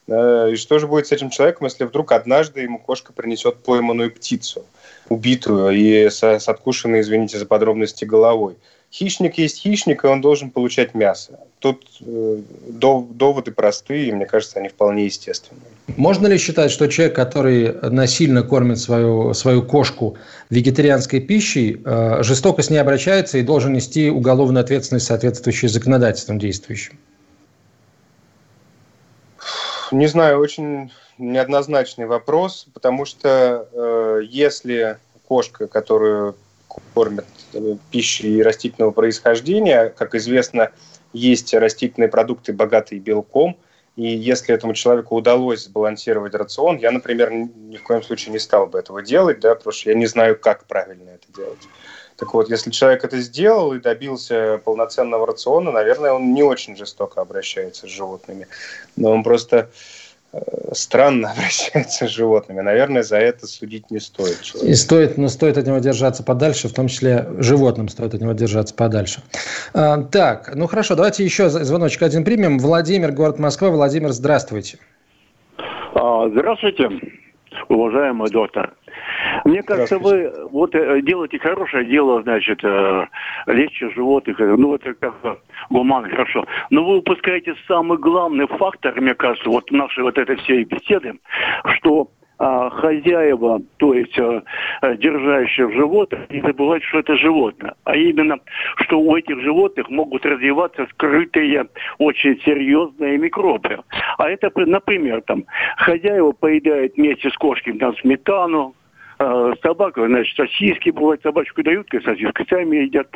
И 0.09 0.57
что 0.57 0.79
же 0.79 0.87
будет 0.87 1.07
с 1.07 1.13
этим 1.13 1.31
человеком, 1.31 1.67
если 1.67 1.85
вдруг 1.85 2.13
однажды 2.13 2.61
ему 2.61 2.79
кошка 2.79 3.13
принесет 3.13 3.63
пойманную 3.63 4.11
птицу? 4.11 4.65
Убитую 5.09 5.71
и 5.71 6.09
с, 6.09 6.23
с 6.23 6.49
откушенной, 6.49 7.01
извините 7.01 7.39
за 7.39 7.47
подробности, 7.47 8.05
головой. 8.05 8.57
Хищник 8.93 9.39
есть 9.39 9.59
хищник, 9.59 10.05
и 10.05 10.07
он 10.07 10.21
должен 10.21 10.51
получать 10.51 10.95
мясо. 10.95 11.41
Тут 11.61 11.83
э, 12.03 12.39
доводы 12.69 13.51
простые, 13.51 14.09
и 14.09 14.13
мне 14.13 14.27
кажется, 14.27 14.59
они 14.59 14.69
вполне 14.69 15.07
естественные. 15.07 15.63
Можно 15.97 16.27
ли 16.27 16.37
считать, 16.37 16.71
что 16.71 16.87
человек, 16.89 17.17
который 17.17 17.73
насильно 17.91 18.43
кормит 18.43 18.79
свою, 18.79 19.33
свою 19.33 19.63
кошку 19.63 20.19
вегетарианской 20.51 21.21
пищей, 21.21 21.81
э, 21.83 22.23
жестоко 22.23 22.61
с 22.61 22.69
ней 22.69 22.79
обращается 22.79 23.39
и 23.39 23.43
должен 23.43 23.73
нести 23.73 24.11
уголовную 24.11 24.63
ответственность, 24.63 25.07
соответствующую 25.07 25.71
законодательством 25.71 26.39
действующим? 26.39 26.99
Не 29.91 30.07
знаю, 30.07 30.39
очень 30.39 30.91
неоднозначный 31.23 32.07
вопрос, 32.07 32.67
потому 32.75 33.05
что 33.05 33.69
э, 33.73 34.23
если 34.29 34.99
кошка, 35.27 35.67
которую 35.67 36.37
кормят 36.95 37.27
э, 37.55 37.77
пищей 37.91 38.43
растительного 38.43 38.91
происхождения, 38.91 39.89
как 39.89 40.15
известно, 40.15 40.73
есть 41.13 41.55
растительные 41.55 42.09
продукты, 42.09 42.53
богатые 42.53 43.01
белком, 43.01 43.57
и 43.95 44.07
если 44.07 44.55
этому 44.55 44.73
человеку 44.73 45.17
удалось 45.17 45.65
сбалансировать 45.65 46.35
рацион, 46.35 46.79
я, 46.79 46.91
например, 46.91 47.31
ни 47.31 47.77
в 47.77 47.83
коем 47.83 48.03
случае 48.03 48.33
не 48.33 48.39
стал 48.39 48.67
бы 48.67 48.79
этого 48.79 49.03
делать, 49.03 49.41
да, 49.41 49.55
потому 49.55 49.73
что 49.73 49.91
я 49.91 49.97
не 49.97 50.07
знаю, 50.07 50.39
как 50.39 50.65
правильно 50.65 51.11
это 51.11 51.27
делать. 51.37 51.61
Так 52.17 52.33
вот, 52.33 52.49
если 52.49 52.71
человек 52.71 53.05
это 53.05 53.19
сделал 53.21 53.75
и 53.75 53.81
добился 53.81 54.61
полноценного 54.65 55.27
рациона, 55.27 55.73
наверное, 55.73 56.13
он 56.13 56.33
не 56.33 56.43
очень 56.43 56.77
жестоко 56.77 57.21
обращается 57.21 57.87
с 57.87 57.91
животными. 57.91 58.47
Но 58.97 59.11
он 59.11 59.23
просто 59.23 59.69
Э, 59.69 60.02
странно 60.73 61.31
обращается 61.37 62.07
с 62.07 62.11
животными. 62.11 62.61
Наверное, 62.61 63.03
за 63.03 63.19
это 63.19 63.47
судить 63.47 63.91
не 63.91 64.01
стоит. 64.01 64.41
Человека. 64.43 64.73
И 64.73 64.75
стоит, 64.75 65.19
но 65.19 65.29
стоит 65.29 65.59
от 65.59 65.67
него 65.67 65.79
держаться 65.79 66.23
подальше, 66.23 66.69
в 66.69 66.73
том 66.73 66.89
числе 66.89 67.27
животным 67.39 67.89
стоит 67.89 68.15
от 68.15 68.21
него 68.21 68.33
держаться 68.33 68.75
подальше. 68.75 69.23
А, 69.75 70.03
так, 70.03 70.55
ну 70.55 70.67
хорошо, 70.67 70.95
давайте 70.95 71.25
еще 71.25 71.49
звоночек 71.49 72.03
один 72.03 72.25
примем. 72.25 72.59
Владимир, 72.59 73.13
город 73.13 73.39
Москва. 73.39 73.71
Владимир, 73.71 74.11
здравствуйте. 74.13 74.79
А, 75.95 76.29
здравствуйте, 76.31 76.89
уважаемый 77.69 78.31
доктор. 78.31 78.75
Мне 79.45 79.63
кажется, 79.63 79.99
вы 79.99 80.33
вот 80.51 80.75
э, 80.75 81.01
делаете 81.03 81.39
хорошее 81.39 81.85
дело, 81.87 82.23
значит, 82.23 82.63
э, 82.63 83.07
лечите 83.47 83.91
животных, 83.95 84.39
ну 84.39 84.75
это 84.75 84.95
как 84.95 85.15
гуман, 85.71 86.09
хорошо. 86.11 86.47
Но 86.71 86.85
вы 86.85 86.99
упускаете 86.99 87.55
самый 87.67 87.99
главный 87.99 88.47
фактор, 88.47 89.01
мне 89.01 89.15
кажется, 89.15 89.49
вот 89.49 89.71
нашей 89.71 90.03
вот 90.03 90.19
этой 90.19 90.37
всей 90.37 90.65
беседы, 90.65 91.15
что 91.77 92.09
а, 92.45 92.71
хозяева, 92.71 93.63
то 93.77 93.95
есть 93.95 94.19
а, 94.19 94.43
держащие 94.97 95.71
животных, 95.71 96.29
не 96.29 96.41
забывают, 96.41 96.83
что 96.83 96.99
это 96.99 97.15
животное. 97.15 97.75
А 97.85 97.95
именно, 97.95 98.37
что 98.79 98.99
у 98.99 99.17
этих 99.17 99.41
животных 99.43 99.89
могут 99.89 100.27
развиваться 100.27 100.89
скрытые, 100.91 101.69
очень 101.99 102.41
серьезные 102.41 103.17
микробы. 103.17 103.79
А 104.19 104.29
это, 104.29 104.51
например, 104.57 105.23
там, 105.23 105.45
хозяева 105.77 106.33
поедают 106.33 106.97
вместе 106.97 107.31
с 107.31 107.37
кошкой 107.37 107.79
там, 107.79 107.97
сметану, 107.99 108.75
э, 109.21 109.53
собака, 109.63 110.05
значит, 110.05 110.37
сосиски 110.37 110.91
бывают, 110.91 111.23
собачку 111.23 111.63
дают, 111.63 111.87
сосиски 111.91 112.45
сами 112.51 112.79
едят. 112.79 113.07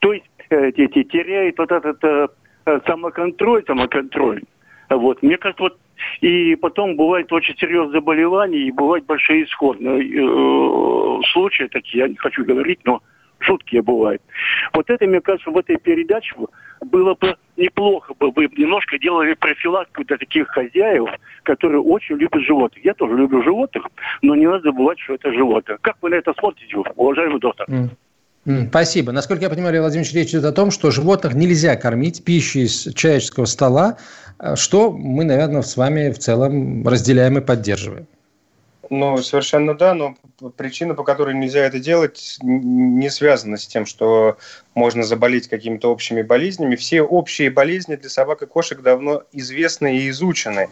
То 0.00 0.12
есть 0.12 0.26
э, 0.50 0.72
дети 0.72 1.04
теряют 1.04 1.56
вот 1.56 1.70
этот 1.70 2.02
э, 2.02 2.80
самоконтроль, 2.84 3.62
самоконтроль. 3.64 4.42
Вот. 4.96 5.22
Мне 5.22 5.36
кажется, 5.36 5.62
вот 5.62 5.78
и 6.20 6.56
потом 6.56 6.96
бывает 6.96 7.32
очень 7.32 7.56
серьезные 7.56 8.00
заболевания, 8.00 8.58
и 8.58 8.72
бывают 8.72 9.06
большие 9.06 9.44
исходные 9.44 10.02
э, 10.02 11.20
случаи 11.32 11.68
такие, 11.70 12.04
я 12.04 12.08
не 12.08 12.16
хочу 12.16 12.44
говорить, 12.44 12.80
но 12.84 13.02
жуткие 13.40 13.82
бывают. 13.82 14.22
Вот 14.72 14.88
это, 14.90 15.06
мне 15.06 15.20
кажется, 15.20 15.50
в 15.50 15.58
этой 15.58 15.76
передаче 15.76 16.34
было 16.80 17.14
бы 17.14 17.36
неплохо 17.56 18.14
бы 18.14 18.30
вы 18.30 18.48
немножко 18.56 18.98
делали 18.98 19.34
профилактику 19.34 20.04
для 20.04 20.16
таких 20.16 20.48
хозяев, 20.48 21.08
которые 21.42 21.80
очень 21.80 22.16
любят 22.16 22.42
животных. 22.42 22.84
Я 22.84 22.94
тоже 22.94 23.14
люблю 23.16 23.42
животных, 23.42 23.86
но 24.22 24.34
не 24.34 24.46
надо 24.46 24.70
забывать, 24.70 24.98
что 25.00 25.14
это 25.14 25.32
животное. 25.32 25.78
Как 25.80 25.96
вы 26.00 26.10
на 26.10 26.14
это 26.16 26.32
смотрите, 26.38 26.76
уважаемый 26.96 27.40
доктор? 27.40 27.66
Mm. 27.68 28.68
Спасибо. 28.70 29.12
Насколько 29.12 29.44
я 29.44 29.50
понимаю, 29.50 29.72
Илья 29.72 29.82
Владимирович, 29.82 30.12
речь 30.14 30.30
идет 30.30 30.44
о 30.44 30.52
том, 30.52 30.72
что 30.72 30.90
животных 30.90 31.34
нельзя 31.34 31.76
кормить 31.76 32.24
пищей 32.24 32.62
из 32.62 32.92
человеческого 32.94 33.44
стола, 33.44 33.98
что 34.56 34.90
мы, 34.90 35.24
наверное, 35.24 35.62
с 35.62 35.76
вами 35.76 36.10
в 36.10 36.18
целом 36.18 36.86
разделяем 36.86 37.38
и 37.38 37.40
поддерживаем. 37.40 38.06
Ну, 38.90 39.16
совершенно 39.18 39.74
да, 39.74 39.94
но 39.94 40.16
причина, 40.56 40.94
по 40.94 41.02
которой 41.02 41.34
нельзя 41.34 41.60
это 41.60 41.78
делать, 41.78 42.36
не 42.42 43.08
связана 43.08 43.56
с 43.56 43.66
тем, 43.66 43.86
что 43.86 44.36
можно 44.74 45.02
заболеть 45.02 45.48
какими-то 45.48 45.90
общими 45.90 46.20
болезнями. 46.20 46.76
Все 46.76 47.00
общие 47.00 47.50
болезни 47.50 47.96
для 47.96 48.10
собак 48.10 48.42
и 48.42 48.46
кошек 48.46 48.82
давно 48.82 49.22
известны 49.32 49.96
и 49.96 50.10
изучены. 50.10 50.68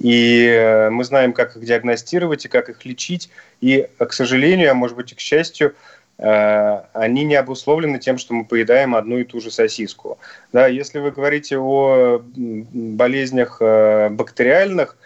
И 0.00 0.46
э, 0.46 0.90
мы 0.90 1.04
знаем, 1.04 1.32
как 1.32 1.56
их 1.56 1.64
диагностировать 1.64 2.44
и 2.44 2.48
как 2.48 2.70
их 2.70 2.84
лечить. 2.84 3.30
И, 3.60 3.86
к 3.98 4.12
сожалению, 4.14 4.72
а 4.72 4.74
может 4.74 4.96
быть 4.96 5.12
и 5.12 5.14
к 5.14 5.20
счастью, 5.20 5.74
они 6.22 7.24
не 7.24 7.34
обусловлены 7.34 7.98
тем, 7.98 8.18
что 8.18 8.34
мы 8.34 8.44
поедаем 8.44 8.94
одну 8.94 9.18
и 9.18 9.24
ту 9.24 9.40
же 9.40 9.50
сосиску. 9.50 10.18
Да, 10.52 10.66
если 10.66 10.98
вы 10.98 11.12
говорите 11.12 11.58
о 11.58 12.22
болезнях 12.22 13.58
э, 13.60 14.10
бактериальных, 14.10 14.96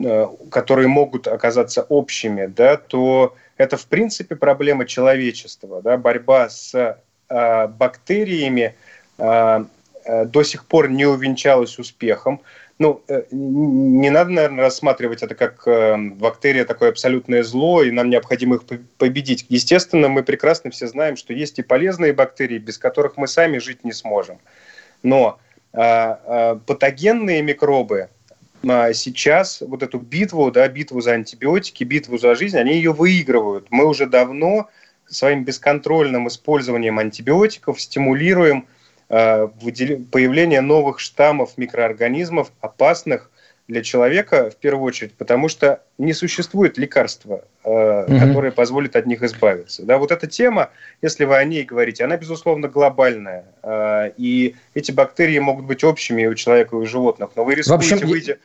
Э, 0.00 0.28
которые 0.50 0.88
могут 0.88 1.26
оказаться 1.26 1.82
общими, 1.82 2.46
да, 2.46 2.76
то 2.76 3.34
это 3.56 3.76
в 3.76 3.86
принципе 3.86 4.36
проблема 4.36 4.86
человечества. 4.86 5.82
Да, 5.82 5.96
борьба 5.96 6.48
с 6.48 6.74
э, 7.28 7.66
бактериями 7.66 8.76
э, 9.18 9.64
э, 10.04 10.24
до 10.26 10.42
сих 10.44 10.66
пор 10.66 10.88
не 10.90 11.06
увенчалась 11.06 11.78
успехом. 11.78 12.40
Ну, 12.78 13.02
э, 13.08 13.24
не 13.32 14.08
надо, 14.10 14.30
наверное, 14.30 14.64
рассматривать 14.64 15.22
это 15.22 15.34
как 15.34 15.66
э, 15.66 15.96
бактерия 15.96 16.64
такое 16.64 16.90
абсолютное 16.90 17.42
зло, 17.42 17.82
и 17.82 17.90
нам 17.90 18.08
необходимо 18.08 18.56
их 18.56 18.62
победить. 18.98 19.46
Естественно, 19.48 20.08
мы 20.08 20.22
прекрасно 20.22 20.70
все 20.70 20.86
знаем, 20.86 21.16
что 21.16 21.32
есть 21.32 21.58
и 21.58 21.62
полезные 21.62 22.12
бактерии, 22.12 22.58
без 22.58 22.78
которых 22.78 23.16
мы 23.16 23.26
сами 23.26 23.58
жить 23.58 23.82
не 23.82 23.92
сможем. 23.92 24.38
Но 25.02 25.40
э, 25.72 25.80
э, 25.80 26.58
патогенные 26.66 27.42
микробы, 27.42 28.10
сейчас 28.62 29.60
вот 29.60 29.84
эту 29.84 30.00
битву, 30.00 30.50
да, 30.50 30.66
битву 30.66 31.00
за 31.00 31.12
антибиотики, 31.12 31.84
битву 31.84 32.18
за 32.18 32.34
жизнь, 32.34 32.58
они 32.58 32.74
ее 32.74 32.92
выигрывают. 32.92 33.68
Мы 33.70 33.86
уже 33.86 34.06
давно 34.06 34.68
своим 35.06 35.44
бесконтрольным 35.44 36.26
использованием 36.26 36.98
антибиотиков 36.98 37.80
стимулируем 37.80 38.66
появление 39.08 40.60
новых 40.60 41.00
штаммов 41.00 41.56
микроорганизмов, 41.56 42.52
опасных 42.60 43.30
для 43.68 43.82
человека 43.82 44.50
в 44.50 44.56
первую 44.56 44.84
очередь, 44.84 45.12
потому 45.12 45.48
что 45.48 45.82
не 45.98 46.14
существует 46.14 46.78
лекарства, 46.78 47.44
э, 47.64 48.04
угу. 48.04 48.18
которое 48.18 48.50
позволит 48.50 48.96
от 48.96 49.06
них 49.06 49.22
избавиться. 49.22 49.82
Да, 49.82 49.98
вот 49.98 50.10
эта 50.10 50.26
тема, 50.26 50.70
если 51.02 51.26
вы 51.26 51.36
о 51.36 51.44
ней 51.44 51.64
говорите, 51.64 52.02
она, 52.04 52.16
безусловно, 52.16 52.68
глобальная. 52.68 53.44
Э, 53.62 54.10
и 54.16 54.56
эти 54.72 54.90
бактерии 54.90 55.38
могут 55.38 55.66
быть 55.66 55.84
общими 55.84 56.24
у 56.26 56.34
человека 56.34 56.76
и 56.76 56.78
у 56.78 56.86
животных. 56.86 57.30
Но 57.36 57.44
вы 57.44 57.56
рискуете 57.56 57.94
общем, 57.94 58.08
выйти 58.08 58.38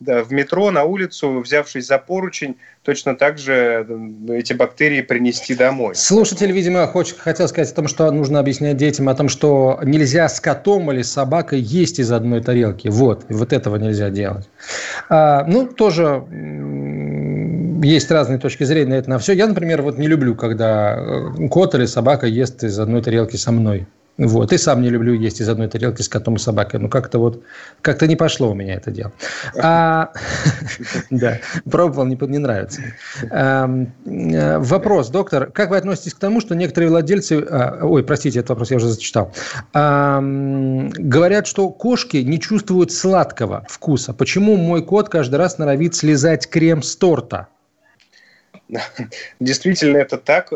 в 0.00 0.32
метро, 0.32 0.70
на 0.70 0.84
улицу, 0.84 1.40
взявшись 1.40 1.86
за 1.86 1.98
поручень, 1.98 2.56
точно 2.82 3.16
так 3.16 3.38
же 3.38 3.86
эти 4.28 4.52
бактерии 4.52 5.00
принести 5.00 5.54
домой. 5.54 5.94
Слушатель, 5.96 6.52
видимо, 6.52 6.86
хочет, 6.86 7.18
хотел 7.18 7.48
сказать 7.48 7.72
о 7.72 7.74
том, 7.74 7.88
что 7.88 8.10
нужно 8.10 8.38
объяснять 8.38 8.76
детям, 8.76 9.08
о 9.08 9.14
том, 9.14 9.28
что 9.28 9.80
нельзя 9.82 10.28
с 10.28 10.40
котом 10.40 10.92
или 10.92 11.02
с 11.02 11.12
собакой 11.12 11.60
есть 11.60 11.98
из 11.98 12.12
одной 12.12 12.42
тарелки. 12.42 12.88
Вот, 12.88 13.26
вот 13.28 13.52
этого 13.52 13.76
нельзя 13.76 14.10
делать. 14.10 14.48
А, 15.08 15.44
ну, 15.44 15.66
тоже 15.66 16.24
есть 17.82 18.10
разные 18.10 18.38
точки 18.38 18.64
зрения 18.64 18.90
на 18.90 18.94
это 18.94 19.10
на 19.10 19.18
все. 19.18 19.32
Я, 19.32 19.46
например, 19.46 19.82
вот 19.82 19.98
не 19.98 20.06
люблю, 20.06 20.34
когда 20.34 20.96
э, 20.96 21.48
кот 21.48 21.74
или 21.74 21.86
собака 21.86 22.26
ест 22.26 22.62
из 22.64 22.78
одной 22.78 23.02
тарелки 23.02 23.36
со 23.36 23.52
мной. 23.52 23.86
Вот. 24.18 24.52
И 24.52 24.58
сам 24.58 24.82
не 24.82 24.90
люблю 24.90 25.14
есть 25.14 25.40
из 25.40 25.48
одной 25.48 25.68
тарелки 25.68 26.02
с 26.02 26.08
котом 26.08 26.34
и 26.34 26.38
собакой. 26.38 26.80
Ну, 26.80 26.88
как-то 26.88 27.20
вот, 27.20 27.44
как-то 27.82 28.08
не 28.08 28.16
пошло 28.16 28.50
у 28.50 28.54
меня 28.54 28.74
это 28.74 28.90
дело. 28.90 29.12
А, 29.56 30.12
да, 31.10 31.38
пробовал, 31.70 32.04
не, 32.04 32.16
не 32.16 32.38
нравится. 32.38 32.82
Э, 33.30 34.58
вопрос, 34.58 35.10
доктор. 35.10 35.52
Как 35.52 35.70
вы 35.70 35.76
относитесь 35.76 36.14
к 36.14 36.18
тому, 36.18 36.40
что 36.40 36.56
некоторые 36.56 36.90
владельцы... 36.90 37.40
А, 37.48 37.78
ой, 37.82 38.02
простите, 38.02 38.40
этот 38.40 38.50
вопрос 38.50 38.72
я 38.72 38.78
уже 38.78 38.88
зачитал. 38.88 39.32
Говорят, 39.72 41.46
что 41.46 41.70
кошки 41.70 42.16
не 42.16 42.40
чувствуют 42.40 42.92
сладкого 42.92 43.64
вкуса. 43.68 44.12
Почему 44.12 44.56
мой 44.56 44.84
кот 44.84 45.08
каждый 45.08 45.36
раз 45.36 45.58
норовит 45.58 45.94
слезать 45.94 46.48
крем 46.48 46.82
с 46.82 46.96
торта? 46.96 47.46
Действительно, 49.40 49.98
это 49.98 50.18
так. 50.18 50.52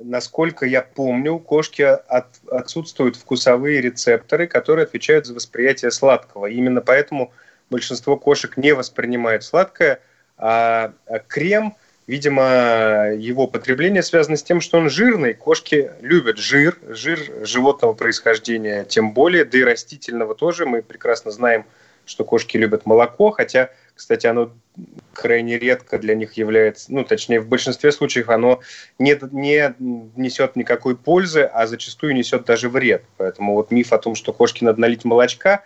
Насколько 0.00 0.66
я 0.66 0.82
помню, 0.82 1.34
у 1.34 1.38
кошки 1.38 1.82
от, 1.82 2.26
отсутствуют 2.50 3.16
вкусовые 3.16 3.80
рецепторы, 3.80 4.46
которые 4.46 4.84
отвечают 4.84 5.26
за 5.26 5.34
восприятие 5.34 5.90
сладкого. 5.90 6.46
именно 6.46 6.80
поэтому 6.80 7.32
большинство 7.70 8.16
кошек 8.16 8.56
не 8.56 8.74
воспринимает 8.74 9.42
сладкое, 9.42 10.00
а, 10.36 10.92
а 11.06 11.18
крем, 11.18 11.76
видимо, 12.06 13.12
его 13.16 13.46
потребление 13.46 14.02
связано 14.02 14.36
с 14.36 14.42
тем, 14.42 14.60
что 14.60 14.78
он 14.78 14.90
жирный. 14.90 15.34
Кошки 15.34 15.90
любят 16.00 16.38
жир, 16.38 16.76
жир 16.88 17.18
животного 17.42 17.94
происхождения 17.94 18.84
тем 18.84 19.12
более, 19.12 19.44
да 19.44 19.58
и 19.58 19.62
растительного 19.62 20.34
тоже. 20.34 20.66
Мы 20.66 20.82
прекрасно 20.82 21.30
знаем, 21.30 21.64
что 22.06 22.24
кошки 22.24 22.56
любят 22.56 22.86
молоко, 22.86 23.30
хотя, 23.30 23.70
кстати, 23.94 24.26
оно 24.26 24.52
крайне 25.12 25.58
редко 25.58 25.98
для 25.98 26.14
них 26.14 26.34
является, 26.34 26.92
ну, 26.92 27.04
точнее, 27.04 27.40
в 27.40 27.48
большинстве 27.48 27.92
случаев 27.92 28.28
оно 28.28 28.60
не, 28.98 29.18
не 29.32 29.74
несет 30.16 30.56
никакой 30.56 30.96
пользы, 30.96 31.42
а 31.42 31.66
зачастую 31.66 32.14
несет 32.14 32.44
даже 32.44 32.68
вред. 32.68 33.04
Поэтому 33.16 33.54
вот 33.54 33.70
миф 33.70 33.92
о 33.92 33.98
том, 33.98 34.14
что 34.14 34.32
кошке 34.32 34.64
надо 34.64 34.80
налить 34.80 35.04
молочка, 35.04 35.62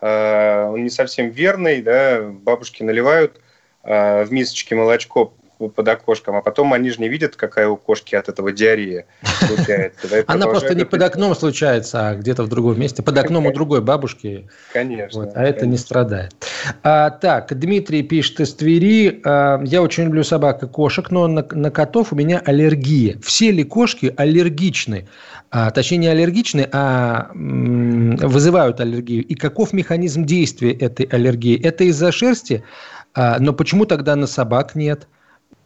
э, 0.00 0.64
он 0.68 0.84
не 0.84 0.90
совсем 0.90 1.30
верный, 1.30 1.82
да, 1.82 2.22
бабушки 2.22 2.82
наливают 2.82 3.40
э, 3.82 4.24
в 4.24 4.32
мисочке 4.32 4.74
молочко 4.74 5.32
под 5.68 5.86
окошком, 5.88 6.36
а 6.36 6.42
потом 6.42 6.72
они 6.72 6.90
же 6.90 7.00
не 7.00 7.08
видят, 7.08 7.36
какая 7.36 7.68
у 7.68 7.76
кошки 7.76 8.14
от 8.14 8.28
этого 8.28 8.52
диарея 8.52 9.06
случается. 9.22 10.24
Она 10.26 10.46
просто 10.46 10.74
не 10.74 10.84
под 10.84 11.02
окном 11.02 11.34
случается, 11.34 12.08
а 12.08 12.14
где-то 12.14 12.44
в 12.44 12.48
другом 12.48 12.80
месте, 12.80 13.02
под 13.02 13.18
окном 13.18 13.46
у 13.46 13.52
другой 13.52 13.80
бабушки. 13.80 14.48
Конечно. 14.72 15.30
А 15.34 15.42
это 15.44 15.66
не 15.66 15.76
страдает. 15.76 16.34
А, 16.82 17.10
так, 17.10 17.58
Дмитрий 17.58 18.02
пишет 18.02 18.40
из 18.40 18.54
Твери. 18.54 19.20
А, 19.24 19.60
я 19.64 19.82
очень 19.82 20.04
люблю 20.04 20.24
собак 20.24 20.62
и 20.62 20.66
кошек, 20.66 21.10
но 21.10 21.26
на, 21.26 21.42
котов 21.42 22.12
у 22.12 22.16
меня 22.16 22.40
аллергия. 22.44 23.18
Все 23.22 23.50
ли 23.50 23.64
кошки 23.64 24.14
аллергичны? 24.16 25.08
А, 25.50 25.70
точнее, 25.70 25.98
не 25.98 26.06
аллергичны, 26.08 26.68
а 26.72 27.30
вызывают 27.34 28.80
аллергию. 28.80 29.24
И 29.24 29.34
каков 29.34 29.72
механизм 29.72 30.24
действия 30.24 30.72
этой 30.72 31.06
аллергии? 31.06 31.60
Это 31.60 31.84
из-за 31.84 32.12
шерсти? 32.12 32.62
Но 33.16 33.52
почему 33.52 33.86
тогда 33.86 34.14
на 34.14 34.28
собак 34.28 34.76
нет? 34.76 35.08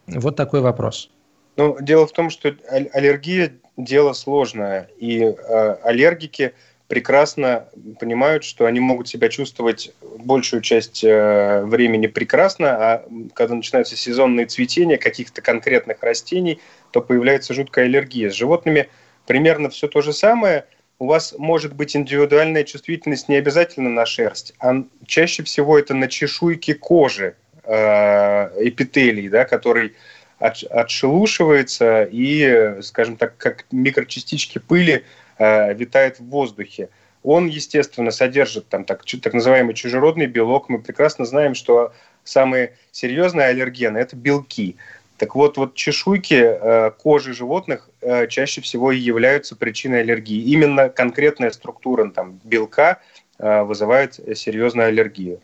Вот 0.07 0.37
такой 0.37 0.61
вопрос. 0.61 1.11
Ну, 1.57 1.77
дело 1.81 2.07
в 2.07 2.12
том, 2.12 2.31
что 2.31 2.55
аллергия– 2.93 3.53
дело 3.77 4.12
сложное, 4.12 4.88
и 4.99 5.21
э, 5.21 5.77
аллергики 5.83 6.55
прекрасно 6.88 7.67
понимают, 7.99 8.45
что 8.45 8.67
они 8.67 8.79
могут 8.79 9.09
себя 9.09 9.29
чувствовать 9.29 9.93
большую 10.19 10.62
часть 10.62 11.03
э, 11.03 11.62
времени 11.64 12.07
прекрасно, 12.07 12.69
а 12.71 13.05
когда 13.33 13.55
начинаются 13.55 13.97
сезонные 13.97 14.47
цветения 14.47 14.97
каких-то 14.97 15.43
конкретных 15.43 16.03
растений, 16.03 16.61
то 16.90 17.01
появляется 17.01 17.55
жуткая 17.55 17.87
аллергия. 17.87 18.31
С 18.31 18.35
животными 18.35 18.88
примерно 19.27 19.71
все 19.71 19.88
то 19.88 20.03
же 20.03 20.12
самое. 20.12 20.67
У 21.01 21.07
вас 21.07 21.35
может 21.37 21.75
быть 21.75 21.97
индивидуальная 21.97 22.62
чувствительность 22.62 23.29
не 23.29 23.37
обязательно 23.37 23.90
на 23.90 24.07
шерсть, 24.07 24.55
а 24.61 24.85
чаще 25.07 25.43
всего 25.43 25.79
это 25.79 25.95
на 25.95 26.07
чешуйки 26.07 26.75
кожи, 26.75 27.35
эпителий, 27.66 29.29
да, 29.29 29.44
который 29.44 29.94
отшелушивается 30.38 32.09
и, 32.11 32.77
скажем 32.83 33.16
так, 33.16 33.37
как 33.37 33.64
микрочастички 33.70 34.59
пыли 34.59 35.05
э, 35.38 35.74
витает 35.74 36.18
в 36.18 36.29
воздухе. 36.29 36.88
Он, 37.22 37.46
естественно, 37.46 38.11
содержит 38.11 38.68
там 38.68 38.85
так, 38.85 39.05
так 39.05 39.33
называемый 39.33 39.74
чужеродный 39.74 40.27
белок. 40.27 40.68
Мы 40.68 40.81
прекрасно 40.81 41.24
знаем, 41.24 41.55
что 41.55 41.94
самые 42.22 42.74
серьезные 42.92 43.46
аллергены– 43.46 43.96
это 43.98 44.16
белки. 44.16 44.77
Так 45.16 45.35
вот, 45.35 45.57
вот 45.57 45.74
чешуйки 45.74 46.35
э, 46.35 46.90
кожи 46.90 47.33
животных 47.33 47.88
э, 48.03 48.27
чаще 48.27 48.61
всего 48.61 48.92
и 48.92 48.98
являются 48.98 49.57
причиной 49.57 50.00
аллергии. 50.00 50.42
Именно 50.42 50.90
конкретная 50.90 51.50
структура 51.50 52.11
там, 52.11 52.40
белка 52.44 53.00
э, 53.38 53.62
вызывает 53.62 54.14
серьезную 54.37 54.88
аллергию. 54.88 55.40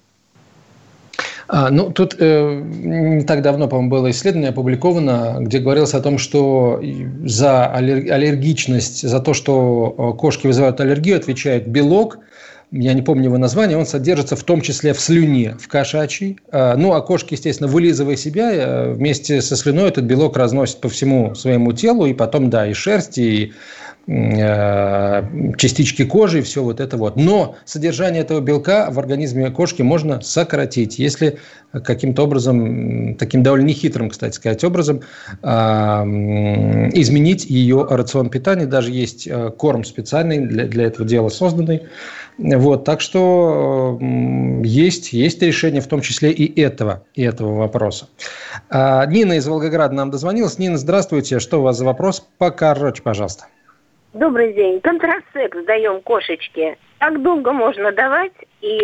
А, 1.52 1.68
ну, 1.70 1.90
тут 1.90 2.14
э, 2.20 2.62
не 2.62 3.22
так 3.24 3.42
давно, 3.42 3.66
по-моему, 3.66 3.90
было 3.90 4.10
исследование 4.12 4.50
опубликовано, 4.50 5.38
где 5.40 5.58
говорилось 5.58 5.94
о 5.94 6.00
том, 6.00 6.16
что 6.16 6.80
за 7.24 7.66
аллергичность, 7.66 9.02
за 9.02 9.18
то, 9.18 9.34
что 9.34 10.14
э, 10.14 10.18
кошки 10.18 10.46
вызывают 10.46 10.80
аллергию, 10.80 11.16
отвечает 11.16 11.66
белок, 11.66 12.18
я 12.70 12.92
не 12.92 13.02
помню 13.02 13.24
его 13.24 13.36
название, 13.38 13.76
он 13.76 13.84
содержится 13.84 14.36
в 14.36 14.44
том 14.44 14.60
числе 14.60 14.92
в 14.92 15.00
слюне, 15.00 15.56
в 15.60 15.66
кошачьей. 15.66 16.38
А, 16.52 16.76
ну, 16.76 16.92
а 16.92 17.00
кошки, 17.00 17.34
естественно, 17.34 17.68
вылизывая 17.68 18.14
себя, 18.14 18.52
э, 18.52 18.92
вместе 18.92 19.42
со 19.42 19.56
слюной 19.56 19.88
этот 19.88 20.04
белок 20.04 20.36
разносит 20.36 20.80
по 20.80 20.88
всему 20.88 21.34
своему 21.34 21.72
телу, 21.72 22.06
и 22.06 22.14
потом, 22.14 22.48
да, 22.48 22.68
и 22.68 22.74
шерсть, 22.74 23.18
и 23.18 23.54
частички 25.57 26.05
кожи 26.05 26.40
и 26.40 26.42
все 26.42 26.64
вот 26.64 26.81
это 26.81 26.96
вот. 26.96 27.14
Но 27.14 27.55
содержание 27.64 28.23
этого 28.23 28.40
белка 28.40 28.90
в 28.90 28.99
организме 28.99 29.51
кошки 29.51 29.83
можно 29.83 30.20
сократить, 30.20 30.99
если 30.99 31.38
каким-то 31.73 32.25
образом, 32.25 33.14
таким 33.14 33.44
довольно 33.44 33.66
нехитрым, 33.66 34.11
кстати 34.11 34.35
сказать, 34.35 34.64
образом 34.64 35.03
а, 35.42 36.03
изменить 36.05 37.44
ее 37.44 37.87
рацион 37.88 38.31
питания. 38.31 38.66
Даже 38.66 38.90
есть 38.90 39.29
э, 39.29 39.51
корм 39.57 39.85
специальный 39.85 40.40
для, 40.40 40.66
для 40.66 40.87
этого 40.87 41.07
дела 41.07 41.29
созданный. 41.29 41.83
Вот, 42.37 42.85
так 42.85 43.01
что 43.01 43.96
есть, 44.64 45.12
есть 45.12 45.40
решение 45.42 45.81
в 45.81 45.87
том 45.87 46.01
числе 46.01 46.33
и 46.33 46.61
этого, 46.61 47.05
и 47.14 47.23
этого 47.23 47.55
вопроса. 47.55 48.09
А, 48.68 49.07
Нина 49.07 49.35
из 49.35 49.46
Волгограда 49.46 49.94
нам 49.94 50.11
дозвонилась. 50.11 50.59
Нина, 50.59 50.79
здравствуйте. 50.79 51.38
Что 51.38 51.61
у 51.61 51.62
вас 51.62 51.79
за 51.79 51.85
вопрос? 51.85 52.27
Покороче, 52.38 53.03
пожалуйста. 53.03 53.46
Добрый 54.12 54.53
день. 54.55 54.81
Контрасекс 54.81 55.64
даем 55.66 56.01
кошечке. 56.01 56.77
Как 56.99 57.23
долго 57.23 57.53
можно 57.53 57.93
давать? 57.93 58.32
И 58.61 58.80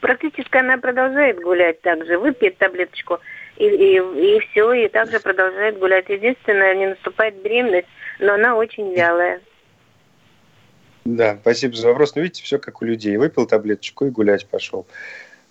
практически 0.00 0.56
она 0.56 0.78
продолжает 0.78 1.40
гулять 1.40 1.80
также. 1.82 2.16
Выпьет 2.16 2.58
таблеточку 2.58 3.18
и, 3.56 3.66
и, 3.66 3.96
и 3.96 4.40
все, 4.40 4.72
и 4.72 4.88
также 4.88 5.18
продолжает 5.18 5.78
гулять. 5.80 6.08
Единственное, 6.08 6.76
не 6.76 6.86
наступает 6.90 7.42
беременность, 7.42 7.88
но 8.20 8.34
она 8.34 8.54
очень 8.54 8.94
вялая. 8.94 9.40
Да, 11.04 11.36
спасибо 11.40 11.74
за 11.74 11.88
вопрос. 11.88 12.14
Ну, 12.14 12.22
видите, 12.22 12.44
все 12.44 12.58
как 12.60 12.80
у 12.80 12.84
людей. 12.84 13.16
Выпил 13.16 13.46
таблеточку 13.46 14.06
и 14.06 14.10
гулять 14.10 14.46
пошел. 14.46 14.86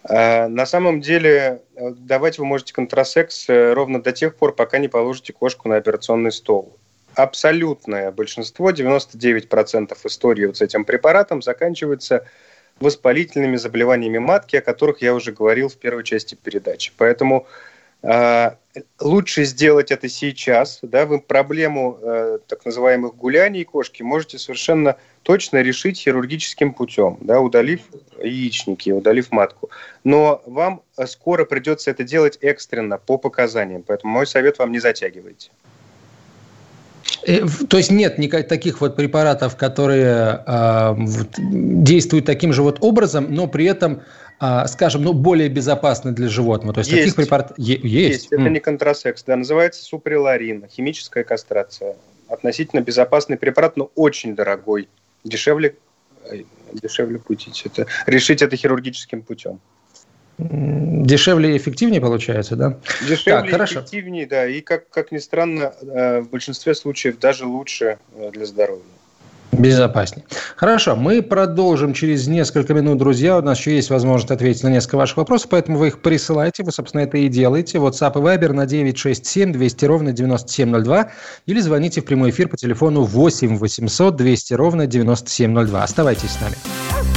А, 0.05 0.47
на 0.47 0.65
самом 0.65 1.01
деле, 1.01 1.63
э, 1.75 1.89
давать 1.97 2.39
вы 2.39 2.45
можете 2.45 2.73
контрасекс 2.73 3.49
э, 3.49 3.73
ровно 3.73 4.01
до 4.01 4.13
тех 4.13 4.37
пор, 4.37 4.55
пока 4.55 4.77
не 4.77 4.87
положите 4.87 5.33
кошку 5.33 5.67
на 5.67 5.75
операционный 5.75 6.31
стол 6.31 6.77
абсолютное 7.17 8.11
большинство, 8.11 8.71
99% 8.71 9.97
истории 10.05 10.45
вот 10.45 10.57
с 10.57 10.61
этим 10.61 10.85
препаратом 10.85 11.41
заканчивается 11.41 12.25
воспалительными 12.79 13.55
заболеваниями 13.57 14.19
матки, 14.19 14.55
о 14.55 14.61
которых 14.61 15.01
я 15.01 15.13
уже 15.13 15.31
говорил 15.31 15.67
в 15.69 15.77
первой 15.77 16.03
части 16.03 16.35
передачи. 16.35 16.91
Поэтому 16.97 17.47
А, 18.03 18.57
лучше 18.99 19.43
сделать 19.43 19.91
это 19.91 20.07
сейчас. 20.07 20.79
Да, 20.81 21.05
вы 21.05 21.19
проблему 21.19 21.97
э, 22.01 22.39
так 22.47 22.63
называемых 22.63 23.15
гуляний 23.15 23.63
кошки 23.63 24.03
можете 24.03 24.37
совершенно 24.37 24.97
точно 25.23 25.61
решить 25.61 25.97
хирургическим 25.99 26.73
путем, 26.73 27.17
да, 27.21 27.41
удалив 27.41 27.81
яичники, 28.21 28.91
удалив 28.91 29.31
матку. 29.31 29.71
Но 30.03 30.41
вам 30.45 30.83
скоро 31.05 31.43
придется 31.45 31.91
это 31.91 32.03
делать 32.03 32.37
экстренно, 32.41 32.97
по 32.97 33.17
показаниям. 33.17 33.83
Поэтому 33.83 34.13
мой 34.13 34.27
совет 34.27 34.59
вам 34.59 34.71
не 34.71 34.79
затягивайте. 34.79 35.49
Э, 37.27 37.45
то 37.69 37.77
есть 37.77 37.91
нет 37.91 38.17
никаких 38.17 38.47
таких 38.47 38.81
вот 38.81 38.95
препаратов, 38.95 39.57
которые 39.57 40.43
э, 40.47 40.95
действуют 41.37 42.25
таким 42.25 42.53
же 42.53 42.63
вот 42.63 42.77
образом, 42.79 43.27
но 43.29 43.47
при 43.47 43.65
этом, 43.65 44.01
э, 44.39 44.65
скажем, 44.67 45.03
ну, 45.03 45.13
более 45.13 45.49
безопасны 45.49 46.13
для 46.13 46.29
животного. 46.29 46.73
То 46.73 46.79
есть, 46.79 46.91
есть. 46.91 47.03
таких 47.03 47.15
препаратов 47.15 47.59
есть. 47.59 47.83
есть. 47.83 48.27
Это 48.31 48.43
mm. 48.43 48.49
не 48.49 48.59
контрасекс, 48.61 49.23
да, 49.23 49.35
называется 49.35 49.83
суприларин, 49.83 50.65
химическая 50.69 51.25
кастрация. 51.25 51.97
Относительно 52.29 52.79
безопасный 52.79 53.37
препарат, 53.37 53.75
но 53.75 53.91
очень 53.95 54.33
дорогой. 54.33 54.87
Дешевле, 55.25 55.75
дешевле 56.71 57.19
путить 57.19 57.61
это, 57.65 57.87
решить 58.05 58.41
это 58.41 58.55
хирургическим 58.55 59.21
путем. 59.21 59.59
Дешевле 60.37 61.55
и 61.55 61.57
эффективнее 61.57 61.99
получается, 61.99 62.55
да? 62.55 62.77
Дешевле 63.07 63.41
так, 63.41 63.49
хорошо. 63.49 63.79
эффективнее, 63.79 64.27
да. 64.27 64.47
И, 64.47 64.61
как, 64.61 64.89
как 64.89 65.11
ни 65.11 65.17
странно, 65.17 65.73
э, 65.81 66.21
в 66.21 66.29
большинстве 66.29 66.75
случаев 66.75 67.17
даже 67.17 67.45
лучше 67.45 67.97
э, 68.15 68.31
для 68.31 68.45
здоровья. 68.45 68.83
Безопаснее. 69.51 70.25
Хорошо, 70.55 70.95
мы 70.95 71.23
продолжим 71.23 71.93
через 71.93 72.27
несколько 72.27 72.73
минут, 72.73 72.99
друзья. 72.99 73.37
У 73.37 73.41
нас 73.41 73.57
еще 73.57 73.75
есть 73.75 73.89
возможность 73.89 74.29
ответить 74.29 74.61
на 74.61 74.67
несколько 74.67 74.97
ваших 74.97 75.17
вопросов, 75.17 75.49
поэтому 75.49 75.77
вы 75.77 75.87
их 75.87 76.01
присылайте. 76.01 76.63
Вы, 76.63 76.71
собственно, 76.71 77.01
это 77.01 77.17
и 77.17 77.27
делаете. 77.29 77.79
WhatsApp 77.79 78.11
и 78.15 78.21
Viber 78.21 78.51
на 78.51 78.65
967 78.65 79.53
200 79.53 79.85
ровно 79.85 80.11
9702 80.11 81.11
или 81.45 81.59
звоните 81.61 82.01
в 82.01 82.05
прямой 82.05 82.29
эфир 82.29 82.49
по 82.49 82.57
телефону 82.57 83.03
8 83.03 83.57
800 83.57 84.15
200 84.15 84.53
ровно 84.53 84.85
9702. 84.85 85.83
Оставайтесь 85.83 86.31
с 86.31 86.41
нами. 86.41 87.16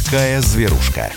Такая 0.00 0.40
зверушка. 0.40 1.10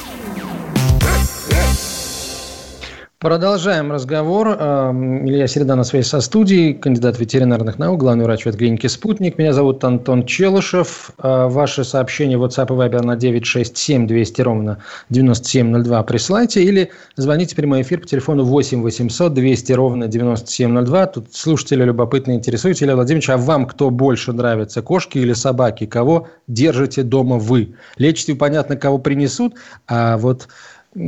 Продолжаем 3.22 3.92
разговор. 3.92 4.48
Эм, 4.48 5.30
Илья 5.30 5.46
Середа 5.46 5.76
на 5.76 5.84
связи 5.84 6.08
со 6.08 6.22
студией, 6.22 6.74
кандидат 6.74 7.20
ветеринарных 7.20 7.78
наук, 7.78 8.00
главный 8.00 8.24
врач 8.26 8.48
ветклиники 8.48 8.88
«Спутник». 8.88 9.38
Меня 9.38 9.54
зовут 9.54 9.84
Антон 9.84 10.26
Челышев. 10.26 11.12
Э, 11.20 11.46
ваши 11.48 11.84
сообщения 11.84 12.40
в 12.40 12.44
WhatsApp 12.44 12.74
и 12.74 12.80
Viber 12.80 13.06
на 13.06 13.16
967 13.16 14.08
200 14.08 14.42
ровно 14.42 14.80
9702 15.12 16.02
присылайте 16.02 16.64
или 16.64 16.90
звоните 17.16 17.54
в 17.54 17.58
прямой 17.58 17.84
эфир 17.84 18.00
по 18.00 18.08
телефону 18.08 18.44
8 18.44 18.82
800 18.82 19.32
200 19.36 19.72
ровно 19.74 20.08
9702. 20.08 21.06
Тут 21.06 21.28
слушатели 21.32 21.84
любопытно 21.84 22.32
интересуются. 22.32 22.86
Илья 22.86 22.96
Владимирович, 22.96 23.30
а 23.30 23.38
вам 23.38 23.68
кто 23.68 23.92
больше 23.92 24.34
нравится, 24.34 24.82
кошки 24.82 25.20
или 25.20 25.34
собаки? 25.34 25.86
Кого 25.86 26.28
держите 26.48 27.04
дома 27.04 27.38
вы? 27.38 27.76
Лечите, 27.98 28.34
понятно, 28.34 28.78
кого 28.78 28.98
принесут, 28.98 29.54
а 29.88 30.18
вот 30.18 30.48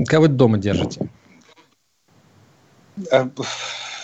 кого 0.07 0.27
дома 0.27 0.59
держите? 0.59 1.09
Э, 3.11 3.27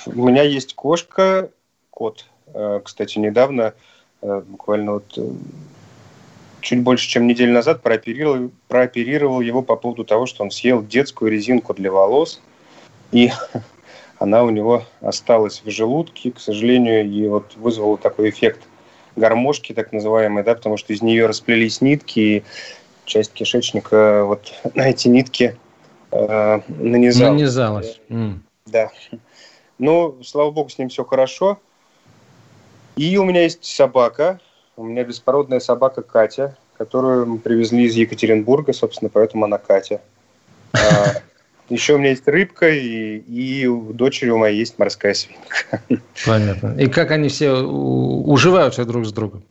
у 0.06 0.28
меня 0.28 0.44
есть 0.44 0.76
кошка, 0.76 1.50
кот. 1.90 2.26
Э, 2.54 2.82
кстати, 2.84 3.18
недавно, 3.20 3.74
э, 4.22 4.42
буквально 4.46 4.94
вот 4.94 5.18
чуть 6.62 6.82
больше, 6.82 7.08
чем 7.08 7.28
неделю 7.28 7.54
назад, 7.54 7.82
прооперировал, 7.82 8.52
прооперировал 8.68 9.42
его 9.42 9.62
по 9.62 9.76
поводу 9.76 10.04
того, 10.04 10.26
что 10.26 10.44
он 10.44 10.52
съел 10.52 10.84
детскую 10.84 11.32
резинку 11.32 11.74
для 11.74 11.92
волос, 11.92 12.42
и 13.12 13.32
она 14.20 14.44
у 14.44 14.50
него 14.50 14.84
осталась 15.02 15.62
в 15.64 15.70
желудке, 15.70 16.32
к 16.32 16.40
сожалению, 16.40 17.10
и 17.10 17.28
вот 17.28 17.56
вызвала 17.56 17.98
такой 17.98 18.30
эффект 18.30 18.62
гармошки, 19.16 19.74
так 19.74 19.92
называемый, 19.92 20.44
да, 20.44 20.56
потому 20.56 20.78
что 20.78 20.94
из 20.94 21.02
нее 21.02 21.26
расплелись 21.26 21.82
нитки, 21.82 22.20
и 22.20 22.44
часть 23.06 23.34
кишечника 23.34 24.24
вот 24.26 24.54
на 24.76 24.90
эти 24.90 25.08
нитки 25.08 25.58
э, 26.12 26.60
нанизалась. 26.68 27.40
Нанизалась. 27.40 28.00
Да. 28.66 28.92
Ну, 29.78 30.18
слава 30.24 30.52
богу, 30.52 30.70
с 30.70 30.78
ним 30.78 30.90
все 30.90 31.04
хорошо. 31.04 31.60
И 32.96 33.18
у 33.18 33.24
меня 33.24 33.44
есть 33.44 33.64
собака. 33.64 34.40
У 34.76 34.84
меня 34.84 35.04
беспородная 35.04 35.60
собака 35.60 36.02
Катя, 36.02 36.58
которую 36.78 37.26
мы 37.26 37.38
привезли 37.40 37.86
из 37.86 37.96
Екатеринбурга, 37.96 38.74
собственно, 38.74 39.10
поэтому 39.10 39.46
она 39.46 39.58
Катя. 39.58 40.02
А, 40.74 41.22
еще 41.70 41.96
у 41.96 41.98
меня 41.98 42.10
есть 42.10 42.28
рыбка, 42.28 42.70
и, 42.70 43.18
и 43.20 43.66
у 43.68 43.94
дочери 43.94 44.30
у 44.30 44.38
моей 44.38 44.58
есть 44.58 44.78
морская 44.80 45.14
свинка. 45.14 45.82
Понятно. 46.26 46.76
И 46.78 46.88
как 46.88 47.12
они 47.12 47.30
все 47.30 47.54
уживаются 47.54 48.86
друг 48.86 49.06
с 49.06 49.14
другом? 49.14 49.44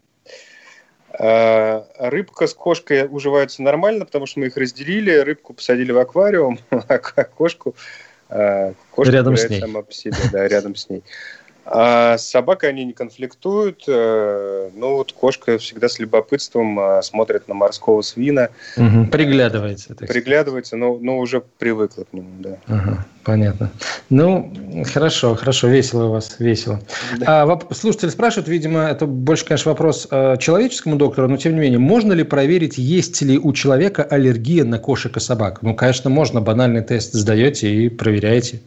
А, 1.19 1.87
рыбка 1.99 2.47
с 2.47 2.55
кошкой 2.55 3.09
уживаются 3.11 3.63
нормально, 3.63 4.05
потому 4.05 4.27
что 4.27 4.41
мы 4.41 4.47
их 4.47 4.57
разделили. 4.57 5.11
Рыбку 5.11 5.53
посадили 5.53 5.91
в 5.93 5.99
аквариум, 5.99 6.59
а 6.71 6.99
кошку 6.99 7.75
кошка 8.91 9.13
рядом 9.13 9.37
с 9.37 9.49
ней. 9.49 9.61
сама 9.61 9.83
по 9.83 9.93
себе, 9.93 10.17
да, 10.33 10.47
рядом 10.47 10.77
с 10.77 10.89
ней. 10.89 11.03
А 11.71 12.17
с 12.17 12.27
собакой 12.27 12.71
они 12.71 12.85
не 12.85 12.95
конфликтуют. 12.95 13.85
Э, 13.87 14.71
ну, 14.75 14.97
вот 14.97 15.13
кошка 15.13 15.59
всегда 15.59 15.91
с 15.91 15.99
любопытством 15.99 16.79
а, 16.81 17.03
смотрит 17.03 17.47
на 17.47 17.55
морского 17.55 18.01
свина. 18.01 18.49
Угу, 18.79 19.09
приглядывается. 19.13 19.95
Так 19.95 20.09
приглядывается, 20.09 20.77
но, 20.77 20.99
но 20.99 21.19
уже 21.19 21.43
привыкла 21.59 22.05
к 22.05 22.13
нему, 22.15 22.31
да. 22.39 22.57
Ага, 22.69 23.07
понятно. 23.23 23.71
Ну, 24.09 24.51
хорошо, 24.95 25.35
хорошо, 25.35 25.69
весело 25.69 26.05
у 26.05 26.13
вас, 26.13 26.37
весело. 26.39 26.81
Да. 27.19 27.43
А, 27.43 27.75
слушатель 27.75 28.11
спрашивает, 28.11 28.49
видимо, 28.49 28.85
это 28.85 29.05
больше, 29.05 29.45
конечно, 29.45 29.71
вопрос 29.71 30.09
э, 30.11 30.37
человеческому 30.39 30.97
доктору, 30.97 31.29
но 31.29 31.37
тем 31.37 31.53
не 31.53 31.61
менее, 31.61 31.79
можно 31.79 32.15
ли 32.15 32.23
проверить, 32.23 32.79
есть 32.79 33.21
ли 33.21 33.39
у 33.39 33.53
человека 33.53 34.05
аллергия 34.05 34.65
на 34.65 34.79
кошек 34.79 35.15
и 35.19 35.21
собак? 35.21 35.61
Ну, 35.61 35.75
конечно, 35.75 36.09
можно. 36.09 36.41
Банальный 36.41 36.83
тест 36.83 37.13
сдаете 37.13 37.71
и 37.71 37.89
проверяете. 37.91 38.63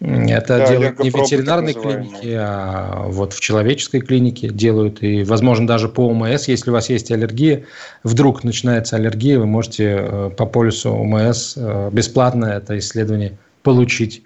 Это 0.00 0.58
да, 0.58 0.68
делают 0.68 0.98
не 0.98 1.10
в 1.10 1.14
ветеринарной 1.14 1.72
клинике, 1.72 2.36
а 2.38 3.04
вот 3.06 3.32
в 3.32 3.40
человеческой 3.40 4.00
клинике 4.00 4.48
делают. 4.48 5.02
И, 5.02 5.22
возможно, 5.24 5.66
даже 5.66 5.88
по 5.88 6.08
ОМС, 6.08 6.48
если 6.48 6.70
у 6.70 6.72
вас 6.72 6.90
есть 6.90 7.10
аллергия, 7.10 7.64
вдруг 8.02 8.44
начинается 8.44 8.96
аллергия, 8.96 9.38
вы 9.38 9.46
можете 9.46 9.98
э, 10.00 10.30
по 10.36 10.46
полюсу 10.46 10.92
ОМС 10.92 11.54
э, 11.56 11.90
бесплатно 11.92 12.46
это 12.46 12.78
исследование 12.78 13.38
получить. 13.62 14.22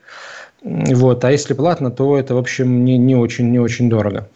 Вот. 0.62 1.24
А 1.24 1.30
если 1.30 1.54
платно, 1.54 1.90
то 1.90 2.18
это, 2.18 2.34
в 2.34 2.38
общем, 2.38 2.84
не, 2.84 2.98
не, 2.98 3.14
очень, 3.14 3.50
не 3.50 3.60
очень 3.60 3.88
дорого. 3.88 4.28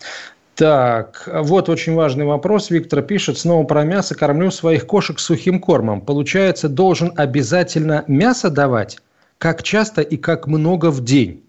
Так, 0.54 1.28
вот 1.32 1.68
очень 1.68 1.94
важный 1.94 2.24
вопрос. 2.24 2.70
Виктор 2.70 3.02
пишет, 3.02 3.38
снова 3.38 3.64
про 3.64 3.84
мясо. 3.84 4.14
Кормлю 4.14 4.50
своих 4.50 4.86
кошек 4.86 5.18
сухим 5.18 5.58
кормом. 5.58 6.00
Получается, 6.00 6.68
должен 6.68 7.12
обязательно 7.16 8.04
мясо 8.06 8.50
давать? 8.50 8.98
Как 9.42 9.64
часто 9.64 10.02
и 10.02 10.16
как 10.16 10.46
много 10.46 10.92
в 10.92 11.02
день? 11.02 11.42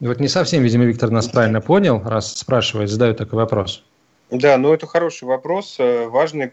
И 0.00 0.08
вот 0.08 0.18
не 0.18 0.26
совсем, 0.26 0.64
видимо, 0.64 0.86
Виктор 0.86 1.08
нас 1.10 1.28
правильно 1.28 1.60
понял, 1.60 2.02
раз 2.04 2.36
спрашивает, 2.36 2.90
задает 2.90 3.16
такой 3.16 3.36
вопрос. 3.36 3.84
Да, 4.32 4.56
ну 4.58 4.74
это 4.74 4.88
хороший 4.88 5.22
вопрос. 5.22 5.76
Э, 5.78 6.08
важный 6.08 6.46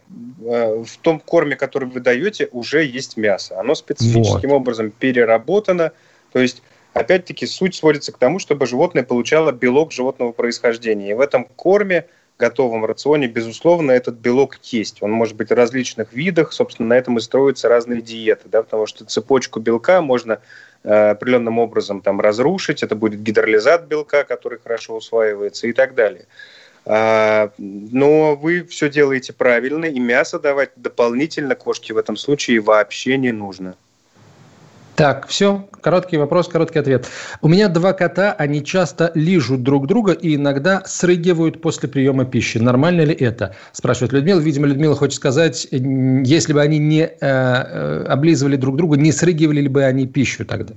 э, 0.45 0.83
в 0.83 0.97
том 1.01 1.19
корме, 1.19 1.55
который 1.55 1.89
вы 1.89 2.01
даете, 2.01 2.49
уже 2.51 2.83
есть 2.85 3.17
мясо. 3.17 3.59
Оно 3.59 3.73
специфическим 3.73 4.49
вот. 4.49 4.57
образом 4.57 4.91
переработано. 4.91 5.91
То 6.31 6.37
есть, 6.37 6.61
опять-таки, 6.93 7.47
суть 7.47 7.73
сводится 7.73 8.11
к 8.11 8.19
тому, 8.19 8.37
чтобы 8.37 8.67
животное 8.67 9.01
получало 9.01 9.51
белок 9.51 9.91
животного 9.91 10.33
происхождения. 10.33 11.09
И 11.09 11.13
в 11.15 11.19
этом 11.19 11.45
корме 11.45 12.05
готовом 12.43 12.83
рационе, 12.83 13.27
безусловно, 13.27 13.91
этот 13.91 14.15
белок 14.15 14.57
есть. 14.63 15.01
Он 15.01 15.11
может 15.11 15.37
быть 15.37 15.49
в 15.49 15.53
различных 15.53 16.11
видах, 16.11 16.51
собственно, 16.51 16.89
на 16.89 16.97
этом 16.97 17.17
и 17.17 17.21
строятся 17.21 17.69
разные 17.69 18.01
диеты, 18.01 18.49
да, 18.51 18.63
потому 18.63 18.85
что 18.85 19.05
цепочку 19.05 19.61
белка 19.61 20.01
можно 20.01 20.39
э, 20.83 21.11
определенным 21.11 21.59
образом 21.59 22.01
там 22.01 22.19
разрушить, 22.19 22.83
это 22.83 22.95
будет 22.95 23.23
гидролизат 23.23 23.87
белка, 23.87 24.25
который 24.25 24.59
хорошо 24.61 24.97
усваивается 24.97 25.67
и 25.67 25.73
так 25.73 25.95
далее. 25.95 26.25
А, 26.85 27.51
но 27.57 28.35
вы 28.35 28.63
все 28.63 28.89
делаете 28.89 29.31
правильно, 29.31 29.85
и 29.85 29.99
мясо 29.99 30.37
давать 30.37 30.71
дополнительно 30.75 31.55
кошке 31.55 31.93
в 31.93 31.97
этом 31.97 32.17
случае 32.17 32.59
вообще 32.59 33.17
не 33.17 33.31
нужно. 33.31 33.75
Так, 34.95 35.27
все, 35.27 35.67
короткий 35.81 36.17
вопрос, 36.17 36.47
короткий 36.47 36.77
ответ. 36.77 37.07
У 37.41 37.47
меня 37.47 37.67
два 37.67 37.93
кота, 37.93 38.33
они 38.33 38.63
часто 38.63 39.11
лижут 39.15 39.63
друг 39.63 39.87
друга 39.87 40.13
и 40.13 40.35
иногда 40.35 40.83
срыгивают 40.85 41.61
после 41.61 41.89
приема 41.89 42.25
пищи. 42.25 42.59
Нормально 42.59 43.01
ли 43.01 43.15
это? 43.15 43.55
Спрашивает 43.71 44.13
Людмила. 44.13 44.39
Видимо, 44.39 44.67
Людмила 44.67 44.95
хочет 44.95 45.15
сказать, 45.15 45.67
если 45.71 46.53
бы 46.53 46.61
они 46.61 46.77
не 46.77 47.01
э, 47.01 47.09
э 47.19 48.05
облизывали 48.07 48.55
друг 48.55 48.75
друга, 48.75 48.95
не 48.95 49.11
срыгивали 49.11 49.61
ли 49.61 49.67
бы 49.67 49.83
они 49.83 50.05
пищу 50.05 50.45
тогда? 50.45 50.75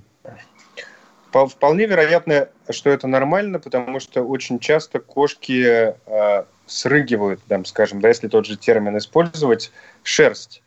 Вполне 1.31 1.85
вероятно, 1.87 2.49
что 2.71 2.89
это 2.89 3.07
нормально, 3.07 3.59
потому 3.59 4.01
что 4.01 4.23
очень 4.23 4.59
часто 4.59 5.01
кошки 5.01 5.95
э, 6.07 6.45
срыгивают, 6.67 7.41
там, 7.49 7.67
скажем, 7.67 8.01
да, 8.01 8.09
если 8.09 8.29
тот 8.29 8.47
же 8.47 8.57
термин 8.57 8.97
использовать, 8.97 9.71
шерсть. 10.03 10.63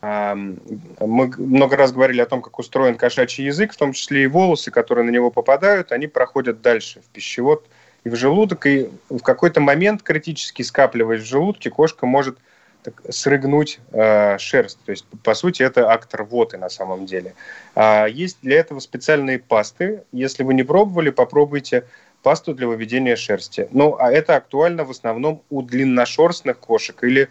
Мы 0.00 1.32
много 1.36 1.76
раз 1.76 1.92
говорили 1.92 2.20
о 2.20 2.26
том, 2.26 2.40
как 2.40 2.58
устроен 2.58 2.96
кошачий 2.96 3.44
язык, 3.44 3.72
в 3.72 3.76
том 3.76 3.92
числе 3.92 4.24
и 4.24 4.26
волосы, 4.26 4.70
которые 4.70 5.04
на 5.04 5.10
него 5.10 5.30
попадают, 5.30 5.92
они 5.92 6.06
проходят 6.06 6.62
дальше 6.62 7.00
в 7.00 7.04
пищевод 7.06 7.66
и 8.04 8.08
в 8.08 8.16
желудок, 8.16 8.66
и 8.66 8.88
в 9.10 9.20
какой-то 9.20 9.60
момент 9.60 10.02
критически 10.02 10.62
скапливаясь 10.62 11.22
в 11.22 11.26
желудке, 11.26 11.70
кошка 11.70 12.06
может 12.06 12.38
так, 12.82 13.02
срыгнуть 13.08 13.80
э, 13.92 14.38
шерсть. 14.38 14.78
То 14.84 14.90
есть, 14.92 15.06
по 15.22 15.34
сути, 15.34 15.62
это 15.62 15.90
акт 15.90 16.14
рвоты 16.14 16.58
на 16.58 16.68
самом 16.68 17.06
деле. 17.06 17.34
А 17.74 18.06
есть 18.06 18.38
для 18.42 18.58
этого 18.58 18.78
специальные 18.80 19.38
пасты. 19.38 20.02
Если 20.12 20.42
вы 20.42 20.54
не 20.54 20.62
пробовали, 20.62 21.10
попробуйте 21.10 21.84
пасту 22.22 22.54
для 22.54 22.66
выведения 22.66 23.16
шерсти. 23.16 23.68
Ну, 23.70 23.96
а 23.98 24.10
это 24.10 24.36
актуально 24.36 24.84
в 24.84 24.90
основном 24.90 25.42
у 25.50 25.62
длинношерстных 25.62 26.58
кошек 26.58 27.02
или 27.04 27.28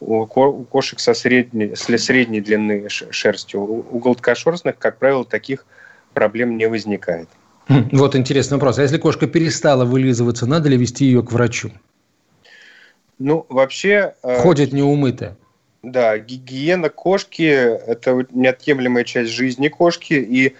у 0.00 0.26
кошек 0.26 1.00
со 1.00 1.14
средней, 1.14 1.74
с 1.74 1.84
средней 1.98 2.40
длины 2.40 2.88
шерстью. 2.88 3.62
У 3.62 3.98
гладкошерстных, 3.98 4.78
как 4.78 4.98
правило, 4.98 5.24
таких 5.24 5.66
проблем 6.12 6.56
не 6.56 6.68
возникает. 6.68 7.28
Хм, 7.68 7.88
вот 7.92 8.14
интересный 8.14 8.56
вопрос. 8.56 8.78
А 8.78 8.82
если 8.82 8.98
кошка 8.98 9.26
перестала 9.26 9.84
вылизываться, 9.84 10.46
надо 10.46 10.68
ли 10.68 10.76
вести 10.76 11.06
ее 11.06 11.22
к 11.22 11.32
врачу? 11.32 11.70
Ну, 13.18 13.46
вообще... 13.48 14.14
Э, 14.22 14.40
Ходит 14.40 14.72
неумытая. 14.72 15.36
Да, 15.82 16.18
гигиена 16.18 16.90
кошки– 16.90 17.42
это 17.42 18.26
неотъемлемая 18.30 19.04
часть 19.04 19.30
жизни 19.30 19.68
кошки, 19.68 20.14
и 20.14 20.54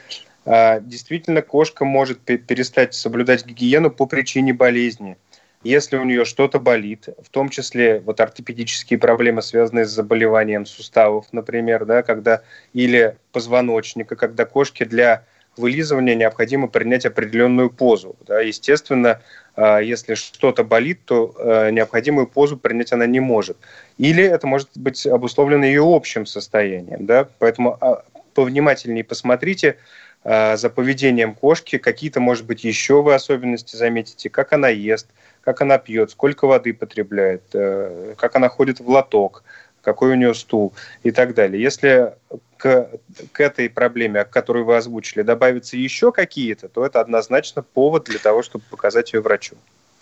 э, 0.44 0.80
действительно 0.80 1.42
кошка 1.42 1.84
может 1.84 2.20
перестать 2.20 2.94
соблюдать 2.94 3.44
гигиену 3.44 3.90
по 3.90 4.06
причине 4.06 4.52
болезни 4.52 5.16
если 5.62 5.96
у 5.96 6.04
нее 6.04 6.24
что-то 6.24 6.60
болит, 6.60 7.08
в 7.22 7.28
том 7.30 7.48
числе 7.48 8.00
вот 8.00 8.20
ортопедические 8.20 8.98
проблемы, 8.98 9.42
связанные 9.42 9.84
с 9.84 9.90
заболеванием 9.90 10.66
суставов, 10.66 11.26
например, 11.32 11.84
да, 11.84 12.02
когда 12.02 12.42
или 12.72 13.16
позвоночника, 13.32 14.16
когда 14.16 14.44
кошке 14.44 14.84
для 14.84 15.24
вылизывания 15.56 16.14
необходимо 16.14 16.68
принять 16.68 17.06
определенную 17.06 17.70
позу. 17.70 18.16
Да. 18.26 18.40
Естественно, 18.40 19.22
а, 19.54 19.78
если 19.78 20.14
что-то 20.14 20.64
болит, 20.64 21.00
то 21.04 21.34
а, 21.38 21.70
необходимую 21.70 22.26
позу 22.26 22.56
принять 22.56 22.92
она 22.92 23.06
не 23.06 23.20
может. 23.20 23.56
Или 23.98 24.22
это 24.22 24.46
может 24.46 24.68
быть 24.74 25.06
обусловлено 25.06 25.64
ее 25.64 25.82
общим 25.82 26.26
состоянием. 26.26 27.06
Да. 27.06 27.28
Поэтому 27.38 27.76
а, 27.80 28.04
повнимательнее 28.34 29.04
посмотрите 29.04 29.76
за 30.24 30.72
поведением 30.74 31.34
кошки, 31.34 31.78
какие-то, 31.78 32.18
может 32.18 32.46
быть, 32.46 32.64
еще 32.64 33.00
вы 33.00 33.14
особенности 33.14 33.76
заметите, 33.76 34.28
как 34.28 34.52
она 34.52 34.68
ест– 34.68 35.06
как 35.46 35.60
она 35.60 35.78
пьет, 35.78 36.10
сколько 36.10 36.48
воды 36.48 36.74
потребляет, 36.74 37.44
э, 37.54 38.14
как 38.18 38.34
она 38.34 38.48
ходит 38.48 38.80
в 38.80 38.90
лоток, 38.90 39.44
какой 39.80 40.10
у 40.10 40.14
нее 40.16 40.34
стул 40.34 40.72
и 41.04 41.12
так 41.12 41.34
далее. 41.34 41.62
Если 41.62 42.14
к, 42.56 42.90
к 43.30 43.40
этой 43.40 43.70
проблеме, 43.70 44.24
которую 44.24 44.64
вы 44.64 44.76
озвучили, 44.76 45.22
добавятся 45.22 45.76
еще 45.76 46.10
какие-то, 46.10 46.68
то 46.68 46.84
это 46.84 47.00
однозначно 47.00 47.62
повод 47.62 48.06
для 48.06 48.18
того, 48.18 48.42
чтобы 48.42 48.64
показать 48.68 49.12
ее 49.12 49.20
врачу. 49.20 49.54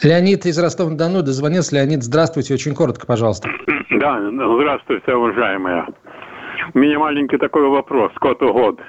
Леонид 0.03 0.47
из 0.47 0.59
Ростова-на-Дону 0.59 1.23
дозвонился. 1.23 1.75
Леонид, 1.77 2.03
здравствуйте. 2.03 2.55
Очень 2.55 2.75
коротко, 2.75 3.05
пожалуйста. 3.07 3.51
Да, 3.91 4.19
здравствуйте, 4.57 5.15
уважаемая. 5.15 5.87
У 6.73 6.79
меня 6.79 6.99
маленький 6.99 7.37
такой 7.37 7.69
вопрос. 7.69 8.13
Коту 8.15 8.51
год 8.51 8.81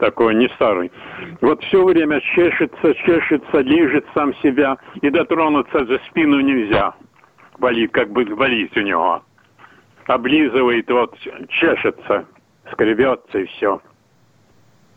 такой 0.00 0.34
не 0.34 0.48
старый. 0.48 0.90
Вот 1.40 1.62
все 1.62 1.84
время 1.84 2.20
чешется, 2.20 2.94
чешется, 2.94 3.58
лежит 3.58 4.04
сам 4.14 4.34
себя, 4.42 4.78
и 5.00 5.10
дотронуться 5.10 5.84
за 5.84 5.98
спину 6.08 6.40
нельзя. 6.40 6.94
Болит, 7.58 7.92
как 7.92 8.10
бы 8.10 8.24
болит 8.24 8.76
у 8.76 8.80
него. 8.80 9.22
Облизывает, 10.06 10.90
вот 10.90 11.16
чешется, 11.48 12.24
скребется 12.72 13.38
и 13.38 13.44
все. 13.44 13.80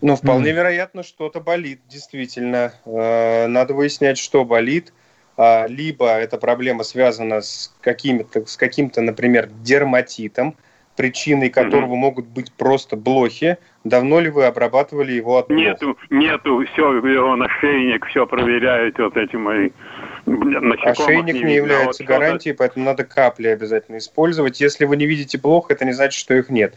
Ну, 0.02 0.16
вполне 0.16 0.52
mm. 0.52 0.56
вероятно, 0.56 1.04
что-то 1.04 1.40
болит, 1.40 1.82
действительно. 1.88 2.74
Э, 2.86 3.48
надо 3.48 3.74
выяснять, 3.74 4.18
что 4.18 4.44
болит. 4.44 4.92
А, 5.38 5.66
либо 5.68 6.08
эта 6.08 6.38
проблема 6.38 6.84
связана 6.84 7.42
с, 7.42 7.74
какими-то, 7.82 8.46
с 8.46 8.58
каким-то, 8.58 9.02
например, 9.02 9.50
дерматитом, 9.62 10.56
причиной 10.96 11.50
которого 11.50 11.94
mm-hmm. 11.94 11.98
могут 11.98 12.28
быть 12.28 12.52
просто 12.54 12.96
блохи. 12.96 13.58
Давно 13.84 14.20
ли 14.20 14.30
вы 14.30 14.46
обрабатывали 14.46 15.12
его 15.12 15.38
от 15.38 15.48
блох? 15.48 15.60
Нету, 15.60 15.98
нету, 16.10 16.66
все, 16.74 16.94
его 16.94 17.34
ошейник, 17.34 18.06
все 18.06 18.26
проверяют 18.26 18.98
вот 19.00 19.18
эти 19.18 19.36
мои 19.36 19.70
Ошейник 20.26 21.36
не, 21.36 21.44
не 21.44 21.56
является 21.56 22.04
а 22.04 22.08
вот 22.08 22.08
гарантией, 22.08 22.54
поэтому 22.54 22.86
надо 22.86 23.04
капли 23.04 23.48
обязательно 23.48 23.98
использовать. 23.98 24.62
Если 24.62 24.86
вы 24.86 24.96
не 24.96 25.06
видите 25.06 25.38
блох, 25.38 25.70
это 25.70 25.84
не 25.84 25.92
значит, 25.92 26.18
что 26.18 26.34
их 26.34 26.50
нет. 26.50 26.76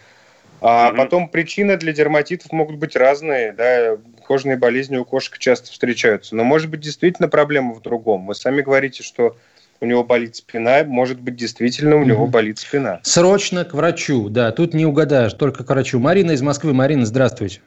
А 0.61 0.91
mm-hmm. 0.91 0.97
потом 0.97 1.29
причины 1.29 1.77
для 1.77 1.93
дерматитов 1.93 2.51
могут 2.51 2.77
быть 2.77 2.97
разные, 2.97 3.53
да, 3.53 3.99
кожные 4.27 4.57
болезни 4.57 4.97
у 4.97 5.05
кошек 5.05 5.39
часто 5.39 5.71
встречаются. 5.71 6.35
Но 6.35 6.45
может 6.45 6.71
быть 6.71 6.81
действительно 6.81 7.29
проблема 7.29 7.75
в 7.75 7.83
другом. 7.83 8.27
Вы 8.27 8.35
сами 8.35 8.63
говорите, 8.63 9.03
что 9.03 9.37
у 9.81 9.87
него 9.87 10.05
болит 10.05 10.37
спина, 10.37 10.85
может 10.85 11.21
быть, 11.21 11.37
действительно 11.37 11.97
у 11.97 12.05
него 12.05 12.25
угу. 12.25 12.33
болит 12.33 12.59
спина. 12.59 13.01
Срочно 13.03 13.65
к 13.65 13.75
врачу, 13.75 14.29
да, 14.29 14.53
тут 14.53 14.75
не 14.75 14.87
угадаешь, 14.87 15.35
только 15.35 15.65
к 15.65 15.71
врачу. 15.71 15.99
Марина 15.99 16.33
из 16.33 16.43
Москвы. 16.43 16.73
Марина, 16.73 17.05
здравствуйте. 17.07 17.61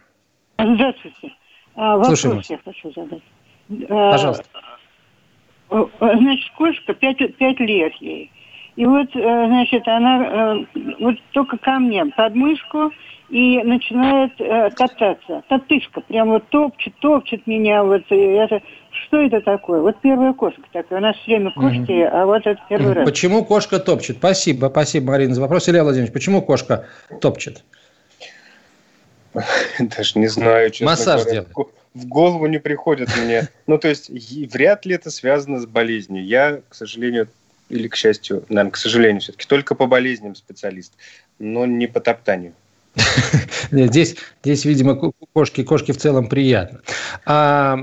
Здравствуйте. 0.57 1.33
А, 1.75 1.97
вопрос 1.97 2.19
Слушаем 2.19 2.41
я 2.49 2.59
хочу 2.63 2.91
задать. 2.93 3.21
А, 3.89 4.11
Пожалуйста. 4.11 4.43
А, 5.69 5.85
значит, 5.99 6.51
кошка 6.57 6.93
5, 6.93 7.37
5 7.37 7.59
лет 7.59 7.93
ей. 8.01 8.31
И 8.75 8.85
вот, 8.85 9.13
э, 9.13 9.45
значит, 9.47 9.85
она 9.89 10.65
э, 10.73 10.93
вот 10.99 11.15
только 11.31 11.57
ко 11.57 11.79
мне 11.79 12.05
под 12.05 12.33
мышку 12.35 12.93
и 13.29 13.61
начинает 13.63 14.31
э, 14.39 14.69
кататься. 14.71 15.43
Татышка 15.49 16.01
прям 16.01 16.29
вот 16.29 16.47
топчет, 16.47 16.93
топчет 17.01 17.45
меня. 17.45 17.83
Вот, 17.83 18.03
и 18.09 18.15
это, 18.15 18.61
что 18.91 19.21
это 19.21 19.41
такое? 19.41 19.81
Вот 19.81 19.99
первая 20.01 20.33
кошка 20.33 20.61
такая. 20.71 20.99
У 20.99 21.01
нас 21.01 21.15
все 21.17 21.35
время 21.35 21.51
кошки, 21.51 21.91
mm-hmm. 21.91 22.07
а 22.07 22.25
вот 22.25 22.45
это 22.45 22.59
первый 22.69 22.93
раз. 22.93 23.05
Почему 23.05 23.45
кошка 23.45 23.79
топчет? 23.79 24.17
Спасибо, 24.17 24.67
спасибо, 24.67 25.11
Марина, 25.11 25.33
за 25.33 25.41
вопрос. 25.41 25.69
Илья 25.69 25.83
Владимирович, 25.83 26.13
почему 26.13 26.41
кошка 26.41 26.85
топчет? 27.21 27.63
Даже 29.79 30.19
не 30.19 30.27
знаю, 30.27 30.71
честно 30.71 30.87
Массаж 30.87 31.21
говоря. 31.23 31.41
делает. 31.41 31.69
В 31.93 32.07
голову 32.07 32.45
не 32.45 32.59
приходит 32.59 33.09
мне. 33.17 33.47
Ну, 33.67 33.77
то 33.77 33.87
есть, 33.87 34.09
вряд 34.53 34.85
ли 34.85 34.95
это 34.95 35.09
связано 35.09 35.59
с 35.59 35.65
болезнью. 35.65 36.23
Я, 36.23 36.61
к 36.69 36.75
сожалению, 36.75 37.27
или 37.69 37.87
к 37.87 37.95
счастью, 37.95 38.45
наверное, 38.49 38.71
к 38.71 38.77
сожалению, 38.77 39.21
все-таки 39.21 39.47
только 39.47 39.75
по 39.75 39.87
болезням 39.87 40.35
специалист, 40.35 40.93
но 41.39 41.65
не 41.65 41.87
по 41.87 41.99
топтанию. 41.99 42.53
Здесь, 43.71 44.15
здесь, 44.43 44.65
видимо, 44.65 44.95
кошки, 45.33 45.63
кошки 45.63 45.91
в 45.91 45.97
целом 45.97 46.27
приятно. 46.27 46.81
А, 47.25 47.77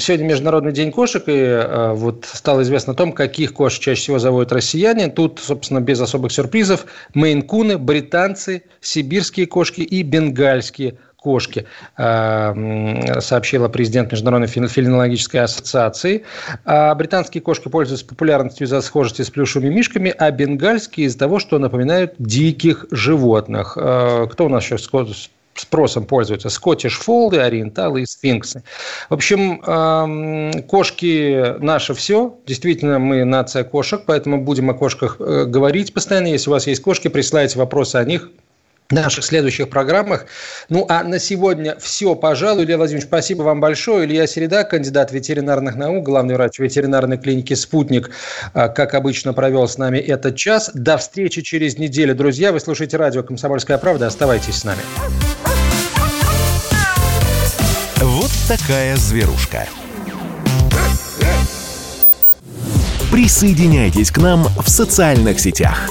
сегодня 0.00 0.24
Международный 0.24 0.72
день 0.72 0.90
кошек, 0.90 1.22
и 1.26 1.32
а, 1.32 1.94
вот 1.94 2.26
стало 2.30 2.62
известно 2.62 2.92
о 2.92 2.96
том, 2.96 3.12
каких 3.12 3.52
кошек 3.52 3.80
чаще 3.80 4.00
всего 4.00 4.18
заводят 4.18 4.52
россияне. 4.52 5.08
Тут, 5.08 5.40
собственно, 5.40 5.80
без 5.80 6.00
особых 6.00 6.32
сюрпризов, 6.32 6.86
мейн-куны, 7.14 7.78
британцы, 7.78 8.64
сибирские 8.80 9.46
кошки 9.46 9.82
и 9.82 10.02
бенгальские 10.02 10.98
кошки, 11.20 11.66
а, 11.96 12.54
сообщила 13.20 13.68
президент 13.68 14.10
Международной 14.10 14.48
филинологической 14.48 15.40
ассоциации. 15.40 16.24
А 16.64 16.94
британские 16.94 17.42
кошки 17.42 17.68
пользуются 17.68 18.06
популярностью 18.06 18.66
из-за 18.66 18.80
схожести 18.80 19.22
с 19.22 19.30
плюшевыми 19.30 19.72
мишками, 19.72 20.14
а 20.16 20.30
бенгальские 20.30 21.06
из-за 21.06 21.18
того, 21.18 21.38
что 21.38 21.58
напоминают 21.58 22.14
диких 22.18 22.86
животных. 22.90 23.76
А, 23.76 24.26
кто 24.26 24.46
у 24.46 24.48
нас 24.48 24.64
еще 24.64 24.78
спросом 25.54 26.06
пользуются? 26.06 26.48
Скоттиш 26.48 26.98
фолды, 26.98 27.38
ориенталы 27.38 28.02
и 28.02 28.06
сфинксы. 28.06 28.62
В 29.08 29.14
общем, 29.14 30.62
кошки 30.66 31.58
наше 31.60 31.94
все. 31.94 32.38
Действительно, 32.46 32.98
мы 32.98 33.24
нация 33.24 33.64
кошек, 33.64 34.02
поэтому 34.06 34.42
будем 34.42 34.70
о 34.70 34.74
кошках 34.74 35.16
э, 35.18 35.44
говорить 35.44 35.92
постоянно. 35.92 36.28
Если 36.28 36.48
у 36.48 36.52
вас 36.52 36.66
есть 36.66 36.82
кошки, 36.82 37.08
присылайте 37.08 37.58
вопросы 37.58 37.96
о 37.96 38.04
них 38.04 38.30
наших 38.90 39.24
следующих 39.24 39.70
программах. 39.70 40.26
Ну, 40.68 40.86
а 40.88 41.02
на 41.02 41.18
сегодня 41.18 41.76
все, 41.78 42.14
пожалуй. 42.14 42.64
Илья 42.64 42.76
Владимирович, 42.76 43.06
спасибо 43.06 43.42
вам 43.42 43.60
большое. 43.60 44.06
Илья 44.06 44.26
Середа, 44.26 44.64
кандидат 44.64 45.12
ветеринарных 45.12 45.76
наук, 45.76 46.04
главный 46.04 46.34
врач 46.34 46.58
ветеринарной 46.58 47.18
клиники 47.18 47.54
«Спутник», 47.54 48.10
а, 48.52 48.68
как 48.68 48.94
обычно, 48.94 49.32
провел 49.32 49.66
с 49.68 49.78
нами 49.78 49.98
этот 49.98 50.36
час. 50.36 50.70
До 50.74 50.96
встречи 50.98 51.42
через 51.42 51.78
неделю, 51.78 52.14
друзья. 52.14 52.52
Вы 52.52 52.60
слушаете 52.60 52.96
радио 52.96 53.22
«Комсомольская 53.22 53.78
правда». 53.78 54.06
Оставайтесь 54.06 54.56
с 54.56 54.64
нами. 54.64 54.80
Вот 57.96 58.30
такая 58.48 58.96
зверушка. 58.96 59.66
Присоединяйтесь 63.12 64.10
к 64.10 64.18
нам 64.18 64.44
в 64.44 64.68
социальных 64.68 65.40
сетях. 65.40 65.90